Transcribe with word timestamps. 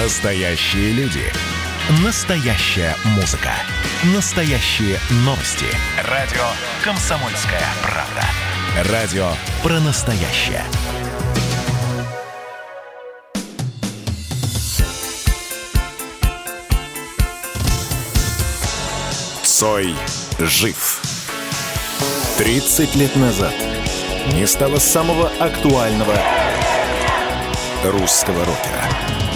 Настоящие 0.00 0.92
люди. 0.92 1.24
Настоящая 2.04 2.94
музыка. 3.16 3.50
Настоящие 4.14 4.96
новости. 5.24 5.66
Радио 6.08 6.44
«Комсомольская 6.84 7.64
правда». 7.82 8.92
Радио 8.92 9.28
про 9.60 9.80
настоящее. 9.80 10.62
Цой 19.42 19.96
жив. 20.38 21.00
30 22.38 22.94
лет 22.94 23.16
назад 23.16 23.54
не 24.32 24.46
стало 24.46 24.78
самого 24.78 25.28
актуального 25.40 26.14
русского 27.82 28.44
рокера. 28.44 29.27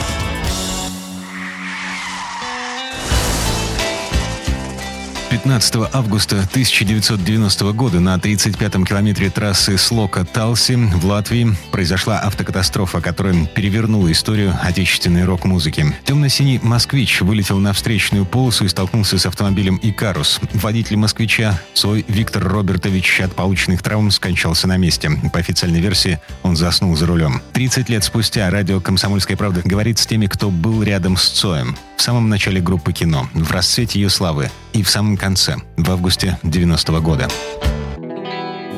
15 5.43 5.91
августа 5.93 6.37
1990 6.37 7.73
года 7.73 7.99
на 7.99 8.15
35-м 8.15 8.87
километре 8.87 9.29
трассы 9.29 9.77
Слока-Талси 9.77 10.77
в 10.77 11.05
Латвии 11.05 11.57
произошла 11.73 12.21
автокатастрофа, 12.21 13.01
которая 13.01 13.47
перевернула 13.47 14.13
историю 14.13 14.57
отечественной 14.63 15.25
рок-музыки. 15.25 15.97
Темно-синий 16.05 16.61
«Москвич» 16.63 17.23
вылетел 17.23 17.59
на 17.59 17.73
встречную 17.73 18.25
полосу 18.25 18.67
и 18.67 18.69
столкнулся 18.69 19.19
с 19.19 19.27
автомобилем 19.27 19.81
«Икарус». 19.83 20.39
Водитель 20.53 20.97
«Москвича» 20.97 21.61
свой 21.75 22.05
Виктор 22.07 22.45
Робертович 22.45 23.23
от 23.23 23.35
полученных 23.35 23.83
травм 23.83 24.13
скончался 24.13 24.69
на 24.69 24.77
месте. 24.77 25.11
По 25.33 25.41
официальной 25.41 25.81
версии, 25.81 26.21
он 26.45 26.55
заснул 26.55 26.95
за 26.95 27.07
рулем. 27.07 27.43
30 27.53 27.89
лет 27.89 28.05
спустя 28.05 28.49
радио 28.49 28.81
«Комсомольская 28.81 29.37
правда» 29.37 29.63
говорит 29.65 29.99
с 29.99 30.07
теми, 30.07 30.27
кто 30.27 30.51
был 30.51 30.85
рядом 30.85 31.17
с 31.17 31.29
Цоем. 31.31 31.77
В 32.03 32.05
самом 32.05 32.29
начале 32.29 32.61
группы 32.61 32.93
«Кино», 32.93 33.29
в 33.33 33.53
расцвете 33.53 34.01
ее 34.01 34.11
славы 34.11 34.51
и 34.73 34.83
в 34.83 34.91
самом 34.91 35.17
конце, 35.17 35.59
в 35.77 35.89
августе 35.89 36.37
90-го 36.43 37.01
года. 37.01 37.29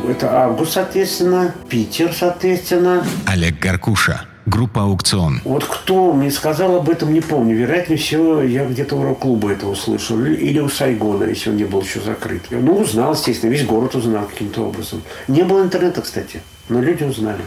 Это 0.07 0.43
август, 0.43 0.73
соответственно, 0.73 1.55
Питер, 1.71 2.13
соответственно. 2.13 3.03
Олег 3.25 3.59
Гаркуша, 3.59 4.27
группа 4.45 4.83
«Аукцион». 4.83 5.41
Вот 5.45 5.65
кто 5.65 6.13
мне 6.13 6.31
сказал 6.31 6.77
об 6.77 6.91
этом, 6.91 7.15
не 7.15 7.23
помню. 7.23 7.57
Вероятнее 7.57 7.97
всего, 7.99 8.43
я 8.43 8.67
где-то 8.67 8.95
у 8.95 9.03
рок-клуба 9.03 9.53
это 9.53 9.69
услышал. 9.69 10.23
Или 10.23 10.59
у 10.59 10.69
Сайгона, 10.69 11.25
если 11.25 11.49
он 11.49 11.57
не 11.57 11.65
был 11.65 11.81
еще 11.81 12.01
закрыт. 12.01 12.43
Ну, 12.51 12.77
узнал, 12.77 13.15
естественно. 13.15 13.53
Весь 13.53 13.65
город 13.65 13.95
узнал 13.95 14.27
каким-то 14.27 14.69
образом. 14.69 15.01
Не 15.29 15.45
было 15.45 15.63
интернета, 15.63 16.03
кстати. 16.03 16.43
Но 16.69 16.83
люди 16.83 17.05
узнали. 17.05 17.41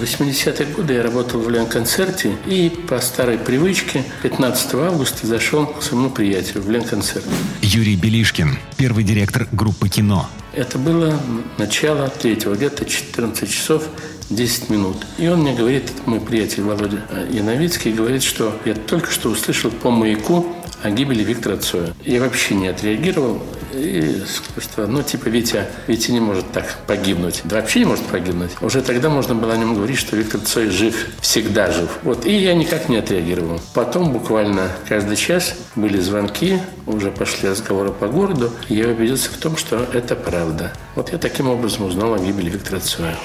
В 0.00 0.02
80-е 0.02 0.66
годы 0.74 0.94
я 0.94 1.02
работал 1.02 1.40
в 1.42 1.50
Ленконцерте 1.50 2.34
и 2.46 2.70
по 2.88 2.98
старой 3.00 3.36
привычке 3.36 4.02
15 4.22 4.72
августа 4.76 5.26
зашел 5.26 5.66
к 5.66 5.82
своему 5.82 6.08
приятелю 6.08 6.62
в 6.62 6.70
Ленконцерт. 6.70 7.26
Юрий 7.60 7.96
Белишкин, 7.96 8.58
первый 8.78 9.04
директор 9.04 9.46
группы 9.52 9.90
«Кино». 9.90 10.26
Это 10.54 10.78
было 10.78 11.20
начало 11.58 12.08
третьего, 12.08 12.54
где-то 12.54 12.86
14 12.86 13.50
часов 13.50 13.84
10 14.30 14.70
минут. 14.70 14.96
И 15.18 15.28
он 15.28 15.40
мне 15.40 15.54
говорит, 15.54 15.92
мой 16.06 16.20
приятель 16.20 16.62
Володя 16.62 17.02
Яновицкий, 17.30 17.92
говорит, 17.92 18.22
что 18.22 18.58
я 18.64 18.72
только 18.72 19.10
что 19.10 19.28
услышал 19.28 19.70
по 19.70 19.90
маяку 19.90 20.46
о 20.82 20.90
гибели 20.90 21.22
Виктора 21.22 21.58
Цоя. 21.58 21.92
Я 22.06 22.20
вообще 22.20 22.54
не 22.54 22.68
отреагировал. 22.68 23.42
И 23.80 24.22
что, 24.58 24.86
ну, 24.86 25.02
типа, 25.02 25.28
Витя, 25.28 25.66
Витя 25.86 26.10
не 26.10 26.20
может 26.20 26.52
так 26.52 26.76
погибнуть. 26.86 27.40
Да 27.44 27.56
вообще 27.56 27.80
не 27.80 27.86
может 27.86 28.04
погибнуть. 28.04 28.50
Уже 28.60 28.82
тогда 28.82 29.08
можно 29.08 29.34
было 29.34 29.54
о 29.54 29.56
нем 29.56 29.74
говорить, 29.74 29.98
что 29.98 30.16
Виктор 30.16 30.40
Цой 30.42 30.68
жив, 30.68 31.08
всегда 31.20 31.70
жив. 31.70 31.88
Вот, 32.02 32.26
и 32.26 32.36
я 32.36 32.54
никак 32.54 32.90
не 32.90 32.98
отреагировал. 32.98 33.58
Потом 33.72 34.12
буквально 34.12 34.70
каждый 34.86 35.16
час 35.16 35.54
были 35.76 35.98
звонки, 35.98 36.58
уже 36.86 37.10
пошли 37.10 37.48
разговоры 37.48 37.90
по 37.90 38.06
городу. 38.06 38.52
И 38.68 38.74
я 38.74 38.88
убедился 38.88 39.30
в 39.30 39.38
том, 39.38 39.56
что 39.56 39.86
это 39.94 40.14
правда. 40.14 40.72
Вот 40.94 41.10
я 41.12 41.18
таким 41.18 41.48
образом 41.48 41.86
узнал 41.86 42.12
о 42.14 42.18
гибели 42.18 42.50
Виктора 42.50 42.80
Цоя. 42.80 43.16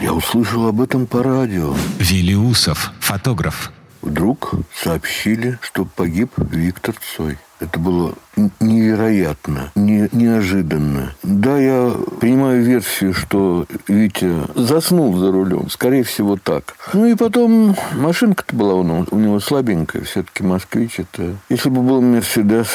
Я 0.00 0.12
услышал 0.12 0.68
об 0.68 0.80
этом 0.80 1.06
по 1.06 1.22
радио. 1.22 1.74
Вилиусов, 1.98 2.92
фотограф. 3.00 3.72
Вдруг 4.02 4.54
сообщили, 4.74 5.58
что 5.62 5.84
погиб 5.84 6.32
Виктор 6.36 6.94
Цой. 7.16 7.38
Это 7.62 7.78
было 7.78 8.14
невероятно, 8.58 9.70
не, 9.76 10.08
неожиданно. 10.10 11.14
Да, 11.22 11.56
я 11.58 11.94
принимаю 12.20 12.60
версию, 12.64 13.14
что 13.14 13.66
Витя 13.86 14.32
заснул 14.56 15.16
за 15.16 15.30
рулем. 15.30 15.70
Скорее 15.70 16.02
всего, 16.02 16.36
так. 16.36 16.74
Ну 16.92 17.06
и 17.06 17.14
потом 17.14 17.76
машинка-то 17.94 18.56
была 18.56 18.74
у 18.74 18.82
него, 18.82 19.06
у 19.12 19.16
него 19.16 19.38
слабенькая. 19.38 20.02
Все-таки 20.02 20.42
«Москвич» 20.42 20.98
это... 20.98 21.36
Если 21.48 21.68
бы 21.68 21.82
был 21.82 22.00
«Мерседес», 22.00 22.66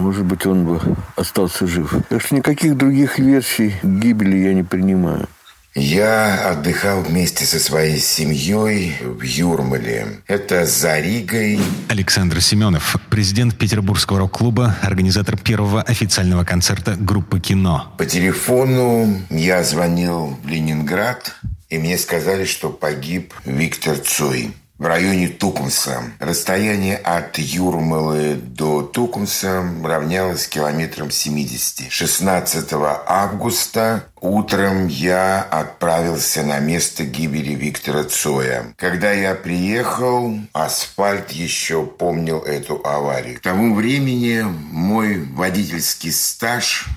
может 0.00 0.24
быть, 0.24 0.44
он 0.44 0.64
бы 0.64 0.80
остался 1.14 1.68
жив. 1.68 1.94
Так 2.08 2.20
что 2.20 2.34
никаких 2.34 2.76
других 2.76 3.20
версий 3.20 3.74
гибели 3.84 4.38
я 4.38 4.54
не 4.54 4.64
принимаю. 4.64 5.28
Я 5.74 6.50
отдыхал 6.50 7.02
вместе 7.02 7.44
со 7.44 7.60
своей 7.60 8.00
семьей 8.00 8.96
в 9.00 9.22
Юрмале. 9.22 10.20
Это 10.26 10.66
за 10.66 10.98
Ригой. 10.98 11.60
Александр 11.88 12.40
Семенов, 12.40 12.96
президент 13.08 13.56
Петербургского 13.56 14.18
рок-клуба, 14.18 14.76
организатор 14.82 15.36
первого 15.36 15.82
официального 15.82 16.42
концерта 16.42 16.96
группы 16.96 17.38
«Кино». 17.38 17.94
По 17.98 18.04
телефону 18.04 19.22
я 19.30 19.62
звонил 19.62 20.36
в 20.42 20.48
Ленинград, 20.48 21.36
и 21.68 21.78
мне 21.78 21.98
сказали, 21.98 22.44
что 22.44 22.70
погиб 22.70 23.32
Виктор 23.44 23.96
Цой 23.96 24.52
в 24.80 24.86
районе 24.86 25.28
Тукумса. 25.28 26.02
Расстояние 26.18 26.96
от 26.96 27.38
Юрмалы 27.38 28.34
до 28.34 28.80
Тукумса 28.82 29.62
равнялось 29.84 30.48
километрам 30.48 31.10
70. 31.10 31.92
16 31.92 32.72
августа 33.06 34.04
утром 34.22 34.88
я 34.88 35.42
отправился 35.42 36.42
на 36.42 36.60
место 36.60 37.04
гибели 37.04 37.54
Виктора 37.54 38.04
Цоя. 38.04 38.72
Когда 38.76 39.12
я 39.12 39.34
приехал, 39.34 40.34
асфальт 40.54 41.30
еще 41.32 41.84
помнил 41.84 42.38
эту 42.38 42.80
аварию. 42.82 43.36
К 43.36 43.42
тому 43.42 43.74
времени 43.74 44.46
мой 44.70 45.22
водительский 45.22 46.10
стаж 46.10 46.88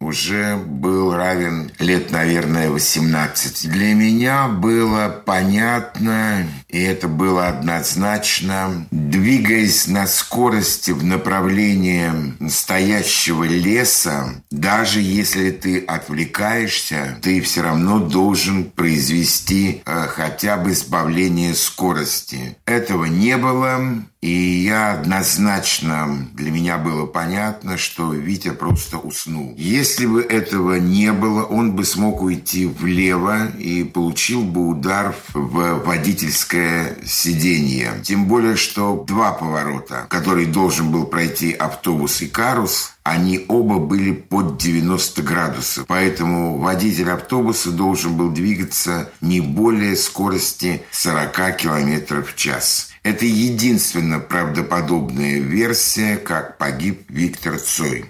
уже 0.00 0.56
был 0.56 1.14
равен 1.14 1.70
лет, 1.78 2.10
наверное, 2.10 2.70
18. 2.70 3.70
Для 3.70 3.94
меня 3.94 4.48
было 4.48 5.22
понятно, 5.24 6.46
и 6.68 6.80
это 6.80 7.06
было 7.06 7.48
однозначно, 7.48 8.86
двигаясь 8.90 9.86
на 9.86 10.06
скорости 10.06 10.90
в 10.90 11.04
направлении 11.04 12.10
настоящего 12.38 13.44
леса, 13.44 14.42
даже 14.50 15.00
если 15.00 15.50
ты 15.50 15.80
отвлекаешься, 15.80 17.18
ты 17.20 17.42
все 17.42 17.62
равно 17.62 17.98
должен 17.98 18.64
произвести 18.64 19.82
э, 19.84 20.06
хотя 20.08 20.56
бы 20.56 20.72
избавление 20.72 21.54
скорости. 21.54 22.56
Этого 22.64 23.04
не 23.04 23.36
было, 23.36 24.04
и 24.20 24.30
я 24.30 24.92
однозначно, 24.92 26.28
для 26.34 26.50
меня 26.50 26.76
было 26.76 27.06
понятно, 27.06 27.78
что 27.78 28.12
Витя 28.12 28.50
просто 28.50 28.98
уснул. 28.98 29.54
Если 29.56 30.04
бы 30.04 30.20
этого 30.20 30.74
не 30.74 31.12
было, 31.12 31.44
он 31.44 31.72
бы 31.72 31.86
смог 31.86 32.20
уйти 32.20 32.66
влево 32.66 33.46
и 33.58 33.82
получил 33.82 34.42
бы 34.42 34.68
удар 34.68 35.14
в 35.32 35.82
водительское 35.84 36.98
сиденье. 37.06 37.92
Тем 38.02 38.26
более, 38.26 38.56
что 38.56 39.04
два 39.06 39.32
поворота, 39.32 40.06
который 40.10 40.44
должен 40.44 40.90
был 40.90 41.06
пройти 41.06 41.52
автобус 41.52 42.20
и 42.20 42.26
карус, 42.26 42.92
они 43.02 43.46
оба 43.48 43.78
были 43.78 44.12
под 44.12 44.58
90 44.58 45.22
градусов. 45.22 45.86
Поэтому 45.86 46.58
водитель 46.58 47.10
автобуса 47.10 47.70
должен 47.70 48.18
был 48.18 48.30
двигаться 48.30 49.10
не 49.22 49.40
более 49.40 49.96
скорости 49.96 50.82
40 50.90 51.56
километров 51.56 52.32
в 52.32 52.36
час. 52.36 52.89
Это 53.02 53.24
единственно 53.24 54.20
правдоподобная 54.20 55.38
версия, 55.38 56.16
как 56.16 56.58
погиб 56.58 57.04
Виктор 57.08 57.58
Цой 57.58 58.04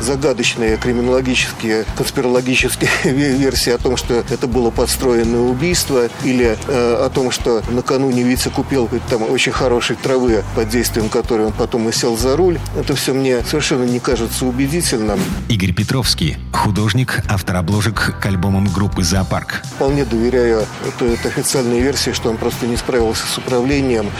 загадочные 0.00 0.76
криминологические, 0.76 1.84
конспирологические 1.96 2.90
версии 3.04 3.70
о 3.70 3.78
том, 3.78 3.96
что 3.96 4.14
это 4.14 4.46
было 4.46 4.70
подстроенное 4.70 5.40
убийство, 5.40 6.08
или 6.22 6.56
э, 6.66 7.04
о 7.04 7.10
том, 7.10 7.30
что 7.30 7.62
накануне 7.70 8.22
Витя 8.22 8.48
купил 8.48 8.88
там 9.08 9.22
очень 9.22 9.52
хорошей 9.52 9.96
травы, 9.96 10.44
под 10.54 10.68
действием 10.68 11.08
которой 11.08 11.46
он 11.46 11.52
потом 11.52 11.88
и 11.88 11.92
сел 11.92 12.16
за 12.16 12.36
руль. 12.36 12.58
Это 12.76 12.94
все 12.94 13.12
мне 13.12 13.42
совершенно 13.44 13.84
не 13.84 14.00
кажется 14.00 14.46
убедительным. 14.46 15.20
Игорь 15.48 15.72
Петровский, 15.72 16.36
художник, 16.52 17.22
автор 17.28 17.56
обложек 17.56 18.18
к 18.20 18.26
альбомам 18.26 18.66
группы 18.66 19.02
«Зоопарк». 19.02 19.62
Вполне 19.76 20.04
доверяю 20.04 20.66
этой, 20.86 21.14
этой 21.14 21.30
официальной 21.30 21.80
версии, 21.80 22.12
что 22.12 22.30
он 22.30 22.36
просто 22.36 22.66
не 22.66 22.76
справился 22.76 23.26
с 23.26 23.38
управлением. 23.38 24.10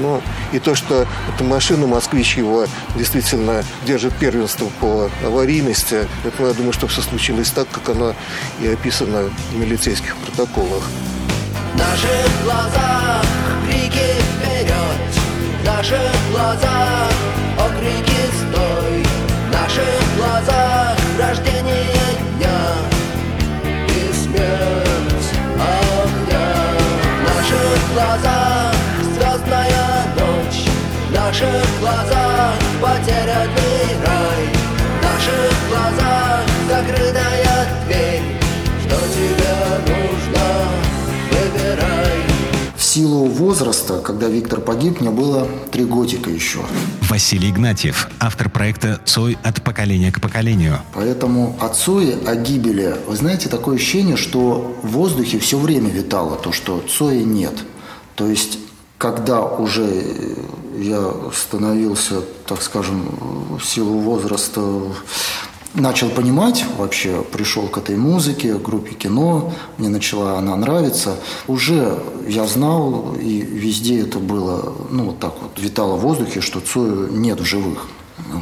Но 0.00 0.20
и 0.52 0.58
то, 0.58 0.74
что 0.74 1.06
эта 1.34 1.44
машина 1.44 1.86
«Москвич» 1.86 2.36
его 2.36 2.66
действительно 2.96 3.64
держит 3.86 4.14
первенство 4.14 4.66
по 4.80 5.10
аварийности. 5.28 6.08
Это, 6.24 6.46
я 6.46 6.52
думаю, 6.52 6.72
что 6.72 6.86
все 6.88 7.00
случилось 7.02 7.50
так, 7.50 7.68
как 7.70 7.88
оно 7.90 8.14
и 8.60 8.66
описано 8.66 9.30
в 9.52 9.56
милицейских 9.56 10.16
протоколах. 10.16 10.82
В 11.74 11.78
наших 11.78 12.44
глазах 12.44 13.24
крики 13.66 14.08
вперед 14.34 15.00
В 15.60 15.64
наших 15.64 16.12
глазах 16.32 17.12
окрики 17.58 18.20
стой. 18.38 19.04
В 19.48 19.52
наших 19.52 20.16
глазах 20.16 20.96
рождение 21.18 21.94
дня. 22.36 22.60
И 23.88 24.12
смерть 24.12 25.30
огня. 25.54 26.48
В 27.18 27.22
наших 27.28 27.94
глазах 27.94 28.74
звездная 29.14 30.04
ночь. 30.16 30.64
В 31.08 31.14
наших 31.14 31.80
глазах 31.80 32.54
потерянный 32.80 34.06
рай 34.06 34.57
наших 35.28 35.68
глазах 35.68 36.46
закрытая 36.68 37.66
дверь 37.86 38.22
Что 38.80 38.96
тебе 38.96 39.94
нужно, 39.94 40.44
выбирай 41.30 42.22
В 42.76 42.82
силу 42.82 43.26
возраста, 43.26 44.00
когда 44.00 44.28
Виктор 44.28 44.60
погиб, 44.60 45.00
мне 45.00 45.10
было 45.10 45.46
три 45.70 45.84
годика 45.84 46.30
еще. 46.30 46.60
Василий 47.08 47.50
Игнатьев, 47.50 48.08
автор 48.20 48.50
проекта 48.50 49.00
«Цой 49.04 49.38
от 49.42 49.62
поколения 49.62 50.12
к 50.12 50.20
поколению». 50.20 50.80
Поэтому 50.94 51.56
о 51.60 51.68
Цое, 51.68 52.18
о 52.26 52.34
гибели, 52.36 52.96
вы 53.06 53.16
знаете, 53.16 53.48
такое 53.48 53.76
ощущение, 53.76 54.16
что 54.16 54.78
в 54.82 54.88
воздухе 54.88 55.38
все 55.38 55.58
время 55.58 55.90
витало 55.90 56.36
то, 56.36 56.52
что 56.52 56.82
Цоя 56.86 57.24
нет. 57.24 57.54
То 58.14 58.26
есть, 58.26 58.58
когда 58.98 59.42
уже 59.42 60.04
я 60.76 61.12
становился, 61.32 62.22
так 62.46 62.62
скажем, 62.62 63.58
в 63.58 63.64
силу 63.64 63.98
возраста 64.00 64.60
начал 65.74 66.10
понимать 66.10 66.64
вообще, 66.76 67.22
пришел 67.22 67.68
к 67.68 67.78
этой 67.78 67.96
музыке, 67.96 68.54
к 68.54 68.62
группе 68.62 68.94
кино, 68.94 69.52
мне 69.76 69.88
начала 69.88 70.38
она 70.38 70.56
нравиться. 70.56 71.16
Уже 71.46 72.02
я 72.26 72.46
знал, 72.46 73.14
и 73.14 73.40
везде 73.40 74.00
это 74.00 74.18
было, 74.18 74.74
ну, 74.90 75.04
вот 75.04 75.18
так 75.20 75.34
вот, 75.40 75.58
витало 75.58 75.96
в 75.96 76.00
воздухе, 76.00 76.40
что 76.40 76.60
Цою 76.60 77.12
нет 77.12 77.40
в 77.40 77.44
живых. 77.44 77.86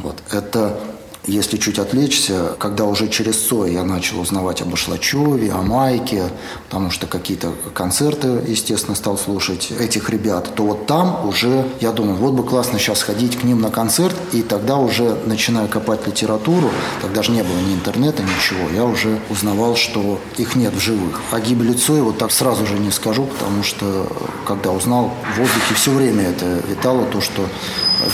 Вот. 0.03 0.23
Это 0.31 0.79
если 1.27 1.57
чуть 1.57 1.77
отвлечься, 1.77 2.55
когда 2.57 2.85
уже 2.85 3.07
через 3.09 3.37
Цой 3.37 3.73
я 3.73 3.83
начал 3.83 4.19
узнавать 4.19 4.61
об 4.61 4.73
Ашлачеве, 4.73 5.51
о 5.51 5.61
Майке, 5.61 6.23
потому 6.65 6.89
что 6.89 7.05
какие-то 7.05 7.53
концерты, 7.73 8.41
естественно, 8.47 8.95
стал 8.95 9.17
слушать 9.17 9.71
этих 9.77 10.09
ребят, 10.09 10.55
то 10.55 10.63
вот 10.63 10.87
там 10.87 11.27
уже 11.27 11.67
я 11.81 11.91
думал, 11.91 12.15
вот 12.15 12.33
бы 12.33 12.43
классно 12.43 12.79
сейчас 12.79 13.03
ходить 13.03 13.37
к 13.37 13.43
ним 13.43 13.61
на 13.61 13.69
концерт, 13.69 14.15
и 14.31 14.41
тогда 14.41 14.77
уже 14.77 15.17
начиная 15.25 15.67
копать 15.67 16.07
литературу, 16.07 16.69
тогда 17.01 17.21
же 17.21 17.31
не 17.31 17.43
было 17.43 17.57
ни 17.67 17.73
интернета, 17.73 18.23
ничего, 18.23 18.69
я 18.73 18.85
уже 18.85 19.19
узнавал, 19.29 19.75
что 19.75 20.19
их 20.37 20.55
нет 20.55 20.73
в 20.73 20.79
живых. 20.79 21.21
О 21.31 21.39
гибели 21.39 21.73
Цоя 21.73 22.03
вот 22.03 22.17
так 22.17 22.31
сразу 22.31 22.65
же 22.65 22.79
не 22.79 22.91
скажу, 22.91 23.25
потому 23.25 23.63
что 23.63 24.07
когда 24.45 24.71
узнал, 24.71 25.11
в 25.35 25.39
воздухе 25.39 25.75
все 25.75 25.91
время 25.91 26.29
это 26.29 26.61
витало, 26.67 27.05
то, 27.05 27.21
что 27.21 27.45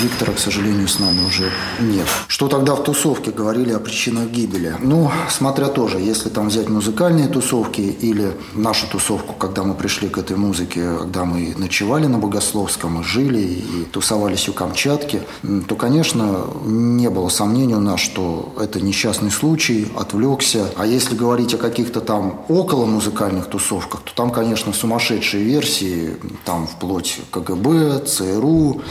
Виктора, 0.02 0.34
к 0.34 0.40
сожалению, 0.40 0.88
с 0.88 1.00
нами 1.00 1.26
уже 1.26 1.50
нет. 1.80 2.08
Что 2.28 2.48
тогда 2.48 2.76
в 2.76 2.84
тусовке 2.84 3.32
говорили 3.32 3.72
о 3.74 3.80
причинах 3.80 4.30
гибели? 4.30 4.76
Ну, 4.82 5.12
смотря 5.30 5.68
тоже, 5.68 6.00
если 6.00 6.30
там 6.30 6.48
взять 6.48 6.70
музыкальные 6.70 7.28
тусовки 7.28 7.82
или 7.82 8.36
нашу 8.54 8.88
тусовку, 8.88 9.34
когда 9.34 9.64
мы 9.64 9.74
пришли 9.74 10.10
к 10.10 10.18
этой 10.18 10.38
музыке, 10.38 10.98
когда 11.00 11.26
мы 11.26 11.54
ночевали 11.58 12.08
на 12.08 12.18
Богословском, 12.18 13.04
жили 13.04 13.40
и 13.40 13.86
тусовались 13.92 14.50
у 14.50 14.54
Камчатки, 14.54 15.22
то, 15.68 15.76
конечно, 15.76 16.46
не 16.66 17.10
было 17.10 17.30
сомнений 17.30 17.76
у 17.76 17.80
нас, 17.80 18.00
что 18.00 18.54
это 18.60 18.82
несчастный 18.82 19.32
случай, 19.32 19.92
отвлекся. 19.98 20.70
А 20.76 20.86
если 20.86 21.16
говорить 21.16 21.54
о 21.54 21.58
каких-то 21.58 22.02
там 22.02 22.46
около 22.48 22.86
музыкальных 22.86 23.48
тусовках, 23.48 24.02
то 24.02 24.14
там, 24.16 24.32
конечно, 24.32 24.74
сумасшедшие 24.74 25.44
версии, 25.44 26.18
там 26.46 26.68
вплоть 26.68 27.20
КГБ, 27.32 28.06
ЦРУ, 28.06 28.82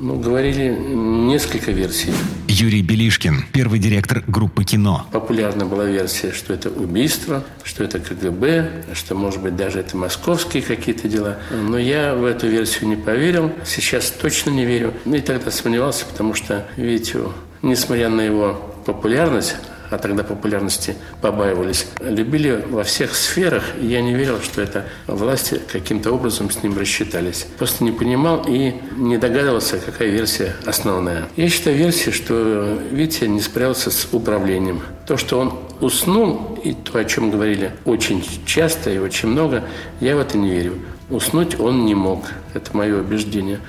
ну, 0.00 0.18
говорили 0.18 0.68
несколько 0.68 1.72
версий. 1.72 2.12
Юрий 2.48 2.82
Белишкин, 2.82 3.44
первый 3.52 3.78
директор 3.78 4.24
группы 4.26 4.64
«Кино». 4.64 5.06
Популярна 5.12 5.66
была 5.66 5.84
версия, 5.84 6.32
что 6.32 6.52
это 6.54 6.70
убийство, 6.70 7.44
что 7.64 7.84
это 7.84 8.00
КГБ, 8.00 8.84
что, 8.94 9.14
может 9.14 9.42
быть, 9.42 9.56
даже 9.56 9.80
это 9.80 9.96
московские 9.96 10.62
какие-то 10.62 11.08
дела. 11.08 11.38
Но 11.50 11.78
я 11.78 12.14
в 12.14 12.24
эту 12.24 12.48
версию 12.48 12.88
не 12.88 12.96
поверил. 12.96 13.52
Сейчас 13.64 14.10
точно 14.10 14.50
не 14.50 14.64
верю. 14.64 14.94
И 15.04 15.20
тогда 15.20 15.50
сомневался, 15.50 16.06
потому 16.06 16.34
что, 16.34 16.66
видите, 16.76 17.18
несмотря 17.62 18.08
на 18.08 18.22
его 18.22 18.60
популярность, 18.86 19.56
а 19.90 19.98
тогда 19.98 20.22
популярности 20.22 20.96
побаивались, 21.20 21.86
любили 22.00 22.64
во 22.68 22.84
всех 22.84 23.14
сферах, 23.14 23.64
и 23.80 23.86
я 23.86 24.00
не 24.00 24.14
верил, 24.14 24.40
что 24.40 24.62
это 24.62 24.86
власти 25.06 25.60
каким-то 25.70 26.12
образом 26.12 26.50
с 26.50 26.62
ним 26.62 26.78
рассчитались. 26.78 27.46
Просто 27.58 27.84
не 27.84 27.92
понимал 27.92 28.44
и 28.46 28.74
не 28.96 29.18
догадывался, 29.18 29.78
какая 29.78 30.08
версия 30.08 30.54
основная. 30.64 31.28
Я 31.36 31.48
считаю 31.48 31.76
версию, 31.76 32.14
что 32.14 32.78
Витя 32.90 33.24
не 33.24 33.40
справился 33.40 33.90
с 33.90 34.08
управлением. 34.12 34.82
То, 35.06 35.16
что 35.16 35.40
он 35.40 35.58
уснул, 35.80 36.58
и 36.62 36.72
то, 36.72 36.98
о 36.98 37.04
чем 37.04 37.30
говорили 37.30 37.72
очень 37.84 38.24
часто 38.46 38.90
и 38.90 38.98
очень 38.98 39.28
много, 39.28 39.64
я 40.00 40.16
в 40.16 40.20
это 40.20 40.38
не 40.38 40.50
верю. 40.50 40.74
Уснуть 41.10 41.58
он 41.58 41.86
не 41.86 41.94
мог. 41.94 42.24
Это 42.54 42.76
мое 42.76 43.00
убеждение. 43.00 43.60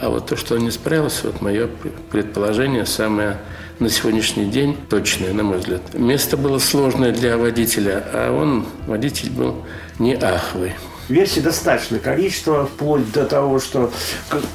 А 0.00 0.10
вот 0.10 0.26
то, 0.26 0.36
что 0.36 0.54
он 0.54 0.62
не 0.62 0.70
справился, 0.70 1.26
вот 1.26 1.40
мое 1.40 1.68
предположение 2.10 2.86
самое 2.86 3.38
на 3.78 3.90
сегодняшний 3.90 4.46
день 4.46 4.76
точное, 4.88 5.32
на 5.32 5.42
мой 5.42 5.58
взгляд. 5.58 5.82
Место 5.94 6.36
было 6.36 6.58
сложное 6.58 7.12
для 7.12 7.36
водителя, 7.36 8.04
а 8.12 8.32
он, 8.32 8.66
водитель 8.86 9.30
был 9.30 9.56
не 9.98 10.14
ахвый. 10.14 10.72
Версий 11.08 11.40
достаточное 11.40 11.98
количество, 11.98 12.66
вплоть 12.66 13.10
до 13.12 13.24
того, 13.24 13.60
что 13.60 13.92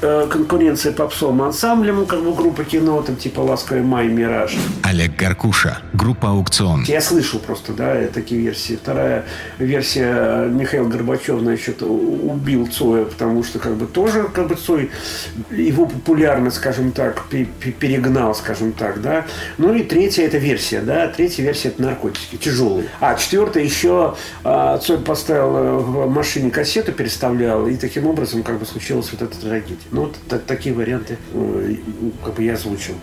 э, 0.02 0.26
конкуренция 0.30 0.92
попсовым 0.92 1.42
ансамблем, 1.42 2.06
как 2.06 2.22
бы 2.22 2.34
группа 2.34 2.64
кино, 2.64 3.02
там 3.02 3.16
типа 3.16 3.40
«Ласковый 3.40 3.82
май», 3.82 4.08
«Мираж». 4.08 4.56
Олег 4.82 5.16
Гаркуша, 5.16 5.78
группа 5.92 6.30
«Аукцион». 6.30 6.84
Я 6.84 7.00
слышал 7.00 7.38
просто, 7.38 7.72
да, 7.72 8.06
такие 8.12 8.40
версии. 8.40 8.76
Вторая 8.76 9.24
версия 9.58 10.46
Михаил 10.48 10.88
Горбачев, 10.88 11.40
значит, 11.40 11.82
убил 11.82 12.66
Цоя, 12.66 13.04
потому 13.04 13.44
что 13.44 13.58
как 13.58 13.76
бы 13.76 13.86
тоже 13.86 14.24
как 14.24 14.48
бы 14.48 14.54
Цой 14.54 14.90
его 15.50 15.86
популярность, 15.86 16.56
скажем 16.56 16.92
так, 16.92 17.24
перегнал, 17.28 18.34
скажем 18.34 18.72
так, 18.72 19.00
да. 19.00 19.26
Ну 19.58 19.74
и 19.74 19.82
третья 19.82 20.24
это 20.24 20.38
версия, 20.38 20.80
да, 20.80 21.08
третья 21.08 21.42
версия 21.42 21.68
это 21.68 21.82
наркотики, 21.82 22.36
тяжелые. 22.36 22.88
А 23.00 23.14
четвертая 23.14 23.62
еще 23.62 24.16
Цой 24.42 24.98
поставил 24.98 25.56
э, 25.56 25.78
в 25.78 26.10
машине 26.10 26.39
машине 26.40 26.50
кассету 26.50 26.92
переставлял, 26.92 27.66
и 27.66 27.76
таким 27.76 28.06
образом 28.06 28.42
как 28.42 28.58
бы 28.58 28.66
случилась 28.66 29.10
вот 29.12 29.22
эта 29.22 29.38
трагедия. 29.38 29.76
Ну, 29.90 30.02
вот 30.02 30.16
так, 30.28 30.44
такие 30.44 30.74
варианты 30.74 31.18
э, 31.34 31.76
как 32.24 32.34
бы 32.34 32.42
я 32.42 32.54
озвучил 32.54 32.94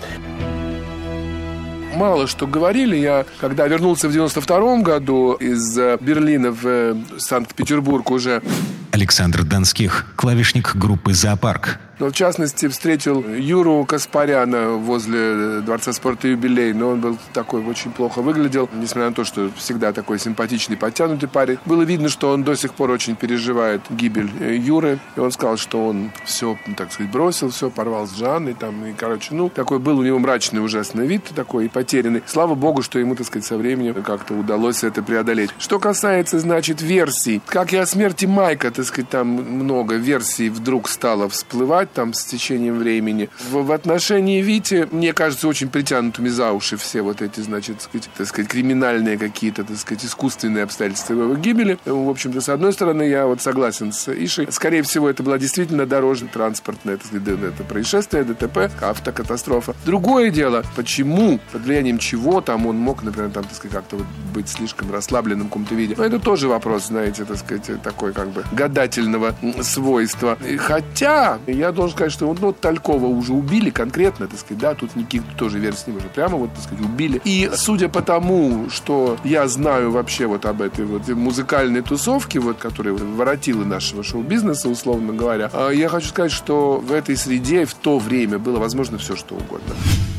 мало 1.96 2.28
что 2.28 2.46
говорили. 2.46 2.96
Я, 2.96 3.26
когда 3.40 3.66
вернулся 3.66 4.08
в 4.08 4.12
92 4.12 4.82
году 4.82 5.34
из 5.34 5.76
э, 5.80 5.98
Берлина 6.00 6.52
в 6.52 6.62
э, 6.64 6.96
Санкт-Петербург 7.18 8.12
уже... 8.12 8.44
Александр 8.92 9.44
Донских, 9.44 10.06
клавишник 10.16 10.76
группы 10.76 11.14
«Зоопарк». 11.16 11.80
Но, 12.00 12.10
в 12.10 12.12
частности, 12.12 12.68
встретил 12.68 13.28
Юру 13.28 13.84
Каспаряна 13.86 14.74
возле 14.74 15.62
Дворца 15.62 15.94
спорта 15.94 16.28
«Юбилей». 16.28 16.74
Но 16.74 16.90
он 16.90 17.02
был 17.02 17.18
такой, 17.34 17.64
очень 17.66 17.92
плохо 17.92 18.22
выглядел, 18.22 18.70
несмотря 18.74 19.10
на 19.10 19.16
то, 19.16 19.24
что 19.24 19.50
всегда 19.58 19.92
такой 19.94 20.20
симпатичный, 20.20 20.78
подтянутый 20.78 21.28
парень. 21.28 21.58
Было 21.66 21.82
видно, 21.82 22.10
что 22.10 22.30
он 22.30 22.44
до 22.44 22.56
сих 22.56 22.74
пор 22.74 22.92
очень 22.92 23.16
переживает 23.16 23.82
гибель 23.90 24.30
э, 24.40 24.56
Юры. 24.56 25.00
И 25.16 25.20
он 25.20 25.32
сказал, 25.32 25.58
что 25.58 25.88
он 25.88 26.12
все, 26.24 26.58
так 26.76 26.92
сказать, 26.94 27.12
бросил, 27.12 27.50
все, 27.50 27.72
порвал 27.72 28.08
с 28.08 28.16
Жанной. 28.16 28.54
Там, 28.54 28.86
и, 28.86 28.94
короче, 28.94 29.34
ну, 29.34 29.50
такой 29.50 29.80
был 29.80 29.98
у 29.98 30.04
него 30.04 30.20
мрачный 30.20 30.64
ужасный 30.64 31.08
вид, 31.08 31.24
такой 31.36 31.66
и 31.66 31.68
потерянный. 31.68 32.22
Слава 32.28 32.54
богу, 32.54 32.84
что 32.84 33.00
ему, 33.00 33.16
так 33.16 33.26
сказать, 33.26 33.46
со 33.46 33.58
временем 33.58 33.96
как-то 34.04 34.36
удалось 34.36 34.84
это 34.84 35.02
преодолеть. 35.02 35.50
Что 35.58 35.80
касается, 35.80 36.38
значит, 36.38 36.80
версий. 36.82 37.42
Как 37.48 37.74
и 37.74 37.78
о 37.78 37.88
смерти 37.88 38.26
Майка, 38.26 38.70
так 38.70 38.86
сказать, 38.86 39.10
там 39.10 39.28
много 39.28 39.96
версий 39.96 40.50
вдруг 40.50 40.90
стало 40.90 41.28
всплывать 41.28 41.87
развивать 41.88 41.92
там 41.94 42.14
с 42.14 42.24
течением 42.24 42.80
времени. 42.80 43.30
В, 43.40 43.66
в 43.66 43.72
отношении 43.72 44.42
Вити, 44.42 44.88
мне 44.92 45.14
кажется, 45.14 45.48
очень 45.48 45.70
притянутыми 45.70 46.30
за 46.30 46.52
уши 46.52 46.78
все 46.78 47.02
вот 47.02 47.22
эти, 47.22 47.42
значит, 47.42 47.82
сказать, 47.82 48.10
так 48.18 48.28
сказать 48.28 48.50
криминальные 48.50 49.18
какие-то, 49.18 49.64
так 49.64 49.78
сказать, 49.78 50.06
искусственные 50.06 50.64
обстоятельства 50.64 51.14
его 51.14 51.36
гибели. 51.36 51.78
В 51.86 52.10
общем-то, 52.10 52.42
с 52.42 52.50
одной 52.50 52.74
стороны, 52.74 53.04
я 53.04 53.26
вот 53.26 53.42
согласен 53.42 53.92
с 53.92 54.12
Ишей. 54.12 54.48
Скорее 54.52 54.82
всего, 54.82 55.10
это 55.10 55.24
была 55.24 55.38
действительно 55.38 55.86
дорожно-транспортное, 55.86 56.98
так 56.98 57.08
сказать, 57.08 57.28
это 57.28 57.64
происшествие, 57.64 58.24
ДТП, 58.24 58.70
автокатастрофа. 58.82 59.74
Другое 59.86 60.30
дело, 60.30 60.64
почему, 60.76 61.40
под 61.52 61.64
влиянием 61.64 61.98
чего 61.98 62.42
там 62.42 62.68
он 62.68 62.78
мог, 62.78 63.04
например, 63.04 63.32
там, 63.32 63.44
так 63.44 63.54
сказать, 63.54 63.76
как-то 63.76 63.98
вот 63.98 64.08
быть 64.34 64.50
слишком 64.50 64.92
расслабленным 64.92 65.48
в 65.48 65.50
каком-то 65.50 65.76
виде. 65.76 65.96
Но 65.98 66.04
это 66.04 66.20
тоже 66.20 66.48
вопрос, 66.48 66.88
знаете, 66.88 67.26
так 67.26 67.38
сказать, 67.38 67.82
такой 67.82 68.14
как 68.14 68.30
бы 68.30 68.44
гадательного 68.52 69.36
свойства. 69.62 70.38
Хотя, 70.58 71.40
я 71.48 71.72
должен 71.78 71.96
сказать, 71.96 72.12
что 72.12 72.36
ну, 72.40 72.52
Талькова 72.52 73.06
уже 73.06 73.34
убили 73.34 73.70
конкретно, 73.70 74.28
так 74.28 74.40
сказать, 74.40 74.58
да, 74.60 74.74
тут 74.74 74.96
никаких 74.96 75.24
тоже 75.38 75.60
версий 75.60 75.84
не 75.88 75.94
может. 75.94 76.12
Прямо 76.12 76.38
вот, 76.38 76.54
так 76.54 76.64
сказать, 76.64 76.84
убили. 76.84 77.22
И 77.24 77.50
судя 77.56 77.88
по 77.88 78.02
тому, 78.02 78.70
что 78.70 79.18
я 79.24 79.48
знаю 79.48 79.92
вообще 79.92 80.26
вот 80.26 80.46
об 80.46 80.62
этой 80.62 80.86
вот 80.86 81.08
музыкальной 81.08 81.82
тусовке, 81.82 82.40
вот, 82.40 82.58
которая 82.58 82.94
воротила 82.94 83.64
нашего 83.64 84.04
шоу-бизнеса, 84.04 84.70
условно 84.70 85.14
говоря, 85.14 85.50
а, 85.54 85.70
я 85.70 85.88
хочу 85.88 86.08
сказать, 86.08 86.32
что 86.32 86.78
в 86.78 86.92
этой 86.92 87.16
среде 87.16 87.66
в 87.66 87.74
то 87.74 88.00
время 88.00 88.40
было 88.40 88.60
возможно 88.60 88.98
все, 88.98 89.16
что 89.16 89.36
угодно. 89.36 89.74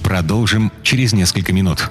Продолжим 0.05 0.73
через 0.83 1.13
несколько 1.13 1.53
минут. 1.53 1.91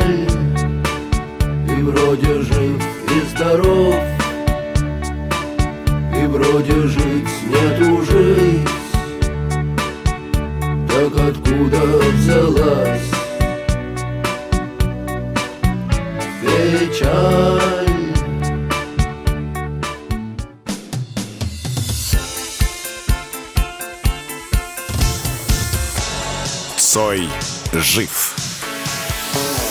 жив. 27.81 28.35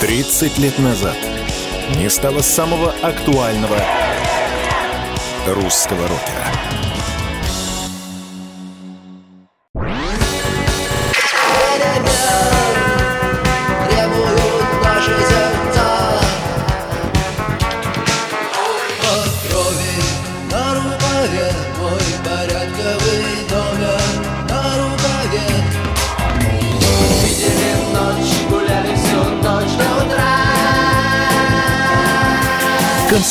30 0.00 0.58
лет 0.58 0.78
назад 0.78 1.16
не 1.96 2.08
стало 2.10 2.40
самого 2.40 2.92
актуального 3.02 3.78
русского 5.46 6.08
рокера. 6.08 6.39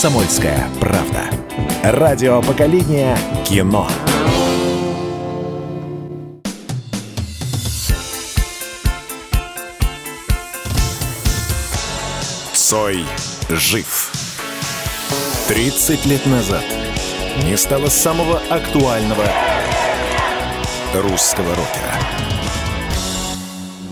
Комсомольская 0.02 0.66
правда. 0.80 1.30
Радио 1.84 2.42
поколения 2.42 3.18
кино. 3.46 3.86
Цой 12.54 13.04
жив. 13.50 14.14
30 15.50 16.06
лет 16.06 16.26
назад 16.28 16.64
не 17.44 17.58
стало 17.58 17.90
самого 17.90 18.40
актуального 18.50 19.26
русского 20.94 21.50
рокера. 21.50 21.94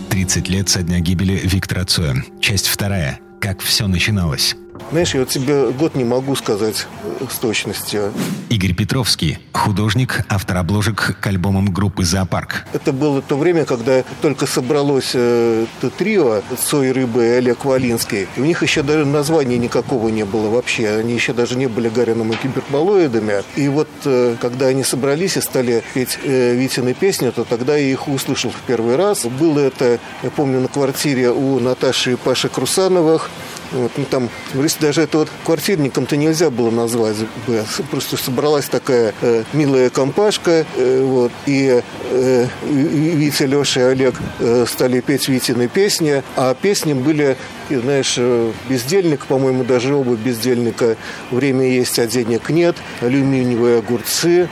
30 0.08 0.48
лет 0.48 0.70
со 0.70 0.82
дня 0.82 1.00
гибели 1.00 1.38
Виктора 1.44 1.84
Цоя. 1.84 2.14
Часть 2.40 2.68
вторая. 2.68 3.20
Как 3.42 3.60
все 3.60 3.86
начиналось. 3.86 4.56
Знаешь, 4.90 5.14
я 5.14 5.20
вот 5.20 5.28
тебе 5.28 5.70
год 5.70 5.94
не 5.94 6.04
могу 6.04 6.34
сказать 6.34 6.86
с 7.30 7.38
точностью. 7.38 8.12
Игорь 8.48 8.74
Петровский, 8.74 9.38
художник, 9.52 10.24
автор 10.28 10.56
обложек 10.56 11.18
к 11.20 11.26
альбомам 11.26 11.66
группы 11.66 12.04
«Зоопарк». 12.04 12.64
Это 12.72 12.92
было 12.92 13.20
то 13.20 13.36
время, 13.36 13.64
когда 13.64 14.02
только 14.22 14.46
собралось 14.46 15.10
э, 15.14 15.66
это 15.78 15.90
трио 15.90 16.42
Цой 16.64 16.92
Рыбы 16.92 17.26
и 17.26 17.28
Олег 17.30 17.64
Валинский. 17.64 18.26
И 18.36 18.40
у 18.40 18.44
них 18.44 18.62
еще 18.62 18.82
даже 18.82 19.04
названия 19.04 19.58
никакого 19.58 20.08
не 20.08 20.24
было 20.24 20.48
вообще. 20.48 20.88
Они 20.90 21.12
еще 21.12 21.34
даже 21.34 21.56
не 21.56 21.66
были 21.66 21.88
Гарином 21.88 22.32
и 22.32 22.36
киберболоидами. 22.36 23.42
И 23.56 23.68
вот 23.68 23.88
э, 24.04 24.36
когда 24.40 24.66
они 24.68 24.84
собрались 24.84 25.36
и 25.36 25.40
стали 25.42 25.82
петь 25.92 26.18
э, 26.24 26.54
Витины 26.54 26.94
песни, 26.94 27.30
то 27.30 27.44
тогда 27.44 27.76
я 27.76 27.90
их 27.92 28.08
услышал 28.08 28.50
в 28.50 28.60
первый 28.66 28.96
раз. 28.96 29.26
Было 29.26 29.60
это, 29.60 29.98
я 30.22 30.30
помню, 30.30 30.60
на 30.60 30.68
квартире 30.68 31.30
у 31.30 31.58
Наташи 31.58 32.12
и 32.12 32.16
Паши 32.16 32.48
Крусановых. 32.48 33.28
Вот, 33.72 33.92
ну, 33.96 34.04
там, 34.04 34.30
говорится, 34.52 34.80
даже 34.80 35.02
это 35.02 35.18
вот 35.18 35.28
квартирником-то 35.44 36.16
нельзя 36.16 36.50
было 36.50 36.70
назвать. 36.70 37.16
бы. 37.46 37.64
Просто 37.90 38.16
собралась 38.16 38.66
такая 38.66 39.14
э, 39.20 39.44
милая 39.52 39.90
компашка, 39.90 40.64
э, 40.76 41.02
вот, 41.02 41.32
и 41.46 41.82
э, 42.10 42.46
Витя, 42.64 43.42
Леша 43.44 43.80
и 43.80 43.84
Олег 43.84 44.14
э, 44.38 44.64
стали 44.68 45.00
петь 45.00 45.28
Витины 45.28 45.68
песни, 45.68 46.22
а 46.36 46.54
песни 46.54 46.94
были, 46.94 47.36
знаешь, 47.68 48.14
э, 48.16 48.52
бездельник, 48.68 49.26
по-моему, 49.26 49.64
даже 49.64 49.94
оба 49.94 50.14
бездельника 50.14 50.96
«Время 51.30 51.68
есть, 51.68 51.98
а 51.98 52.06
денег 52.06 52.50
нет», 52.50 52.76
«Алюминиевые 53.00 53.78
огурцы», 53.78 54.48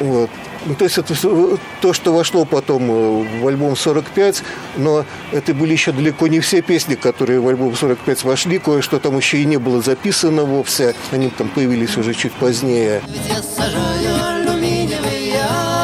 вот. 0.00 0.30
То 0.78 0.84
есть 0.84 0.98
это 0.98 1.14
всё- 1.14 1.58
то, 1.80 1.92
что 1.92 2.14
вошло 2.14 2.44
потом 2.44 2.90
э, 2.90 3.40
в 3.40 3.46
альбом 3.48 3.76
45, 3.76 4.42
но 4.76 5.04
это 5.32 5.52
были 5.54 5.72
еще 5.72 5.92
далеко 5.92 6.26
не 6.26 6.40
все 6.40 6.62
песни, 6.62 6.94
которые 6.94 7.40
в 7.40 7.48
альбом 7.48 7.76
45 7.76 8.24
вошли, 8.24 8.58
кое-что 8.58 8.98
там 8.98 9.16
еще 9.16 9.38
и 9.38 9.44
не 9.44 9.58
было 9.58 9.82
записано 9.82 10.44
вовсе, 10.44 10.94
они 11.12 11.28
там 11.30 11.48
появились 11.48 11.96
уже 11.96 12.14
чуть 12.14 12.32
позднее. 12.32 13.02
Ведь 13.06 13.28
я 13.28 13.42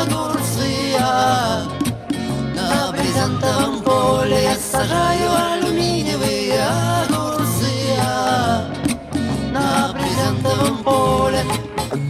огурцы 0.03 0.97
а 0.99 1.63
На 2.55 3.83
поле 3.85 4.43
я 4.45 4.57
сажаю 4.57 5.50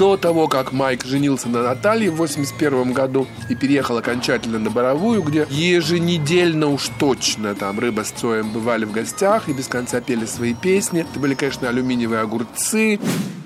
До 0.00 0.16
того, 0.16 0.48
как 0.48 0.72
Майк 0.72 1.04
женился 1.04 1.50
на 1.50 1.62
Наталье 1.62 2.10
в 2.10 2.16
81 2.16 2.94
году 2.94 3.28
и 3.50 3.54
переехал 3.54 3.98
окончательно 3.98 4.58
на 4.58 4.70
Боровую, 4.70 5.22
где 5.22 5.46
еженедельно 5.50 6.68
уж 6.68 6.88
точно 6.98 7.54
там 7.54 7.78
рыба 7.78 8.02
с 8.02 8.10
Цоем 8.10 8.50
бывали 8.50 8.86
в 8.86 8.92
гостях 8.92 9.50
и 9.50 9.52
без 9.52 9.66
конца 9.66 10.00
пели 10.00 10.24
свои 10.24 10.54
песни. 10.54 11.02
Это 11.02 11.20
были, 11.20 11.34
конечно, 11.34 11.68
алюминиевые 11.68 12.22
огурцы. 12.22 12.98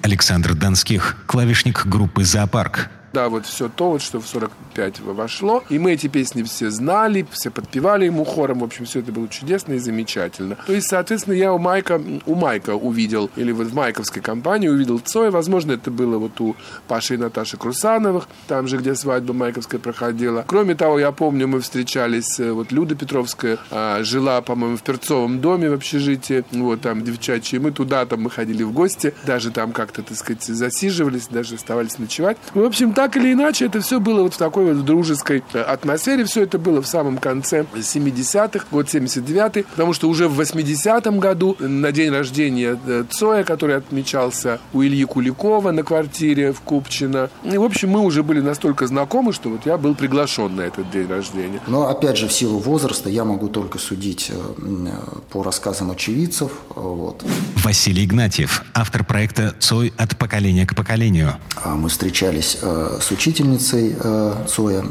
Александр 0.02 0.54
Донских, 0.54 1.16
клавишник 1.26 1.86
группы 1.86 2.22
«Зоопарк». 2.22 2.88
Да, 3.14 3.28
вот 3.28 3.46
все 3.46 3.68
то, 3.68 3.90
вот, 3.90 4.02
что 4.02 4.20
в 4.20 4.26
45 4.26 4.98
вошло. 5.00 5.62
И 5.68 5.78
мы 5.78 5.92
эти 5.92 6.08
песни 6.08 6.42
все 6.42 6.70
знали, 6.70 7.24
все 7.30 7.48
подпевали 7.48 8.06
ему 8.06 8.24
хором. 8.24 8.58
В 8.58 8.64
общем, 8.64 8.86
все 8.86 8.98
это 8.98 9.12
было 9.12 9.28
чудесно 9.28 9.74
и 9.74 9.78
замечательно. 9.78 10.56
То 10.66 10.72
есть, 10.72 10.88
соответственно, 10.88 11.34
я 11.34 11.52
у 11.52 11.58
Майка, 11.58 12.02
у 12.26 12.34
Майка 12.34 12.74
увидел, 12.74 13.30
или 13.36 13.52
вот 13.52 13.68
в 13.68 13.74
майковской 13.74 14.20
компании 14.20 14.66
увидел 14.66 14.98
Цоя. 14.98 15.30
Возможно, 15.30 15.70
это 15.70 15.92
было 15.92 16.18
вот 16.18 16.40
у 16.40 16.56
Паши 16.88 17.14
и 17.14 17.16
Наташи 17.16 17.56
Крусановых, 17.56 18.28
там 18.48 18.66
же, 18.66 18.78
где 18.78 18.96
свадьба 18.96 19.32
майковская 19.32 19.78
проходила. 19.78 20.44
Кроме 20.48 20.74
того, 20.74 20.98
я 20.98 21.12
помню, 21.12 21.46
мы 21.46 21.60
встречались, 21.60 22.40
э, 22.40 22.50
вот 22.50 22.72
Люда 22.72 22.96
Петровская 22.96 23.58
а, 23.70 24.02
жила, 24.02 24.42
по-моему, 24.42 24.76
в 24.76 24.82
Перцовом 24.82 25.40
доме 25.40 25.70
в 25.70 25.74
общежитии, 25.74 26.44
вот 26.50 26.80
там 26.80 27.04
девчачьи. 27.04 27.60
Мы 27.60 27.70
туда, 27.70 28.06
там 28.06 28.22
мы 28.22 28.30
ходили 28.30 28.64
в 28.64 28.72
гости, 28.72 29.14
даже 29.24 29.52
там 29.52 29.70
как-то, 29.70 30.02
так 30.02 30.16
сказать, 30.18 30.42
засиживались, 30.42 31.28
даже 31.28 31.54
оставались 31.54 32.00
ночевать. 32.00 32.38
В 32.54 32.64
общем, 32.64 32.92
так 32.92 33.03
так 33.04 33.18
или 33.18 33.34
иначе, 33.34 33.66
это 33.66 33.82
все 33.82 34.00
было 34.00 34.22
вот 34.22 34.32
в 34.32 34.38
такой 34.38 34.72
вот 34.72 34.82
дружеской 34.82 35.44
э, 35.52 35.60
атмосфере. 35.60 36.24
Все 36.24 36.44
это 36.44 36.58
было 36.58 36.80
в 36.80 36.86
самом 36.86 37.18
конце 37.18 37.66
70-х, 37.74 38.64
год 38.70 38.86
79-й, 38.86 39.64
потому 39.64 39.92
что 39.92 40.08
уже 40.08 40.26
в 40.26 40.40
80-м 40.40 41.18
году 41.18 41.54
на 41.58 41.92
день 41.92 42.10
рождения 42.10 42.78
э, 42.86 43.04
Цоя, 43.10 43.44
который 43.44 43.76
отмечался 43.76 44.58
у 44.72 44.82
Ильи 44.82 45.04
Куликова 45.04 45.70
на 45.70 45.82
квартире 45.82 46.54
в 46.54 46.62
Купчино. 46.62 47.28
И, 47.42 47.58
в 47.58 47.62
общем, 47.62 47.90
мы 47.90 48.00
уже 48.00 48.22
были 48.22 48.40
настолько 48.40 48.86
знакомы, 48.86 49.34
что 49.34 49.50
вот 49.50 49.66
я 49.66 49.76
был 49.76 49.94
приглашен 49.94 50.56
на 50.56 50.62
этот 50.62 50.90
день 50.90 51.06
рождения. 51.06 51.60
Но, 51.66 51.88
опять 51.88 52.16
же, 52.16 52.26
в 52.26 52.32
силу 52.32 52.58
возраста 52.58 53.10
я 53.10 53.24
могу 53.24 53.48
только 53.48 53.78
судить 53.78 54.30
э, 54.30 54.90
по 55.30 55.42
рассказам 55.42 55.90
очевидцев. 55.90 56.52
Вот. 56.74 57.22
Василий 57.56 58.06
Игнатьев, 58.06 58.64
автор 58.72 59.04
проекта 59.04 59.54
«Цой 59.58 59.92
от 59.98 60.16
поколения 60.16 60.66
к 60.66 60.74
поколению». 60.74 61.34
А 61.62 61.74
Мы 61.74 61.90
встречались 61.90 62.56
э, 62.62 62.93
с 63.00 63.10
учительницей 63.10 63.96
э, 63.98 64.34
Цоя, 64.48 64.82
э, 64.82 64.84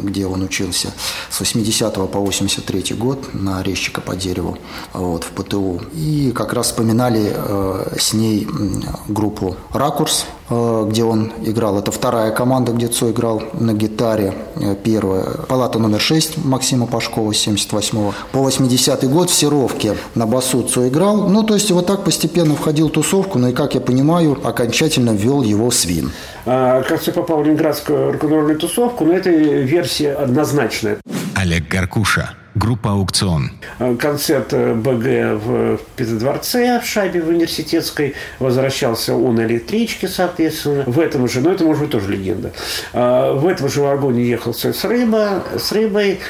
где 0.00 0.26
он 0.26 0.42
учился 0.42 0.92
с 1.30 1.40
80 1.40 1.94
по 1.94 2.18
83 2.20 2.94
год 2.94 3.34
на 3.34 3.62
резчика 3.62 4.00
по 4.00 4.16
дереву 4.16 4.58
вот, 4.92 5.24
в 5.24 5.30
ПТУ. 5.30 5.80
И 5.94 6.32
как 6.34 6.52
раз 6.52 6.66
вспоминали 6.66 7.32
э, 7.34 7.96
с 7.98 8.12
ней 8.12 8.46
группу 9.08 9.56
«Ракурс», 9.72 10.26
э, 10.28 10.35
где 10.48 11.04
он 11.04 11.32
играл. 11.44 11.78
Это 11.78 11.90
вторая 11.90 12.30
команда, 12.30 12.72
где 12.72 12.86
Цой 12.86 13.10
играл 13.10 13.42
на 13.52 13.72
гитаре. 13.72 14.32
Э, 14.56 14.74
Первая. 14.82 15.24
Палата 15.48 15.78
номер 15.78 16.00
6 16.00 16.44
Максима 16.44 16.86
Пашкова 16.86 17.32
с 17.32 17.38
78 17.38 18.12
По 18.32 18.38
80 18.38 19.08
год 19.10 19.30
в 19.30 19.34
Серовке 19.34 19.96
на 20.14 20.26
басу 20.26 20.62
Цой 20.62 20.88
играл. 20.88 21.28
Ну, 21.28 21.42
то 21.42 21.54
есть 21.54 21.70
вот 21.70 21.86
так 21.86 22.04
постепенно 22.04 22.54
входил 22.54 22.88
в 22.88 22.92
тусовку, 22.92 23.38
но 23.38 23.48
и, 23.48 23.52
как 23.52 23.74
я 23.74 23.80
понимаю, 23.80 24.38
окончательно 24.44 25.10
ввел 25.10 25.42
его 25.42 25.70
свин. 25.70 26.12
А, 26.44 26.82
как 26.82 27.06
я 27.06 27.12
попал 27.12 27.42
в 27.42 27.44
ленинградскую 27.44 28.12
рок-н-ролльную 28.12 28.58
тусовку, 28.58 29.04
но 29.04 29.12
это 29.14 29.30
версия 29.30 30.12
однозначная. 30.12 30.98
Олег 31.34 31.68
Гаркуша, 31.68 32.30
группа 32.56 32.90
«Аукцион». 32.92 33.50
А, 33.78 33.94
Концерт 33.96 34.52
э, 34.52 34.74
БГ 34.74 35.40
в 35.44 35.78
Петродворце, 35.94 36.80
в 36.80 36.86
шайбе 36.86 37.20
в 37.22 37.28
университетской. 37.28 38.14
Возвращался 38.38 39.14
он 39.14 39.36
на 39.36 39.46
электричке, 39.46 40.08
соответственно. 40.08 40.84
В 40.86 40.98
этом 40.98 41.28
же, 41.28 41.40
но 41.40 41.52
это 41.52 41.64
может 41.64 41.82
быть 41.82 41.90
тоже 41.92 42.10
легенда. 42.10 42.52
А, 42.92 43.34
В 43.34 43.46
этом 43.46 43.68
же 43.68 43.82
вагоне 43.82 44.24
ехал 44.24 44.54
Цой 44.54 44.72
с, 44.72 44.84
рыба, 44.84 45.44
с 45.58 45.70
рыбой. 45.72 46.20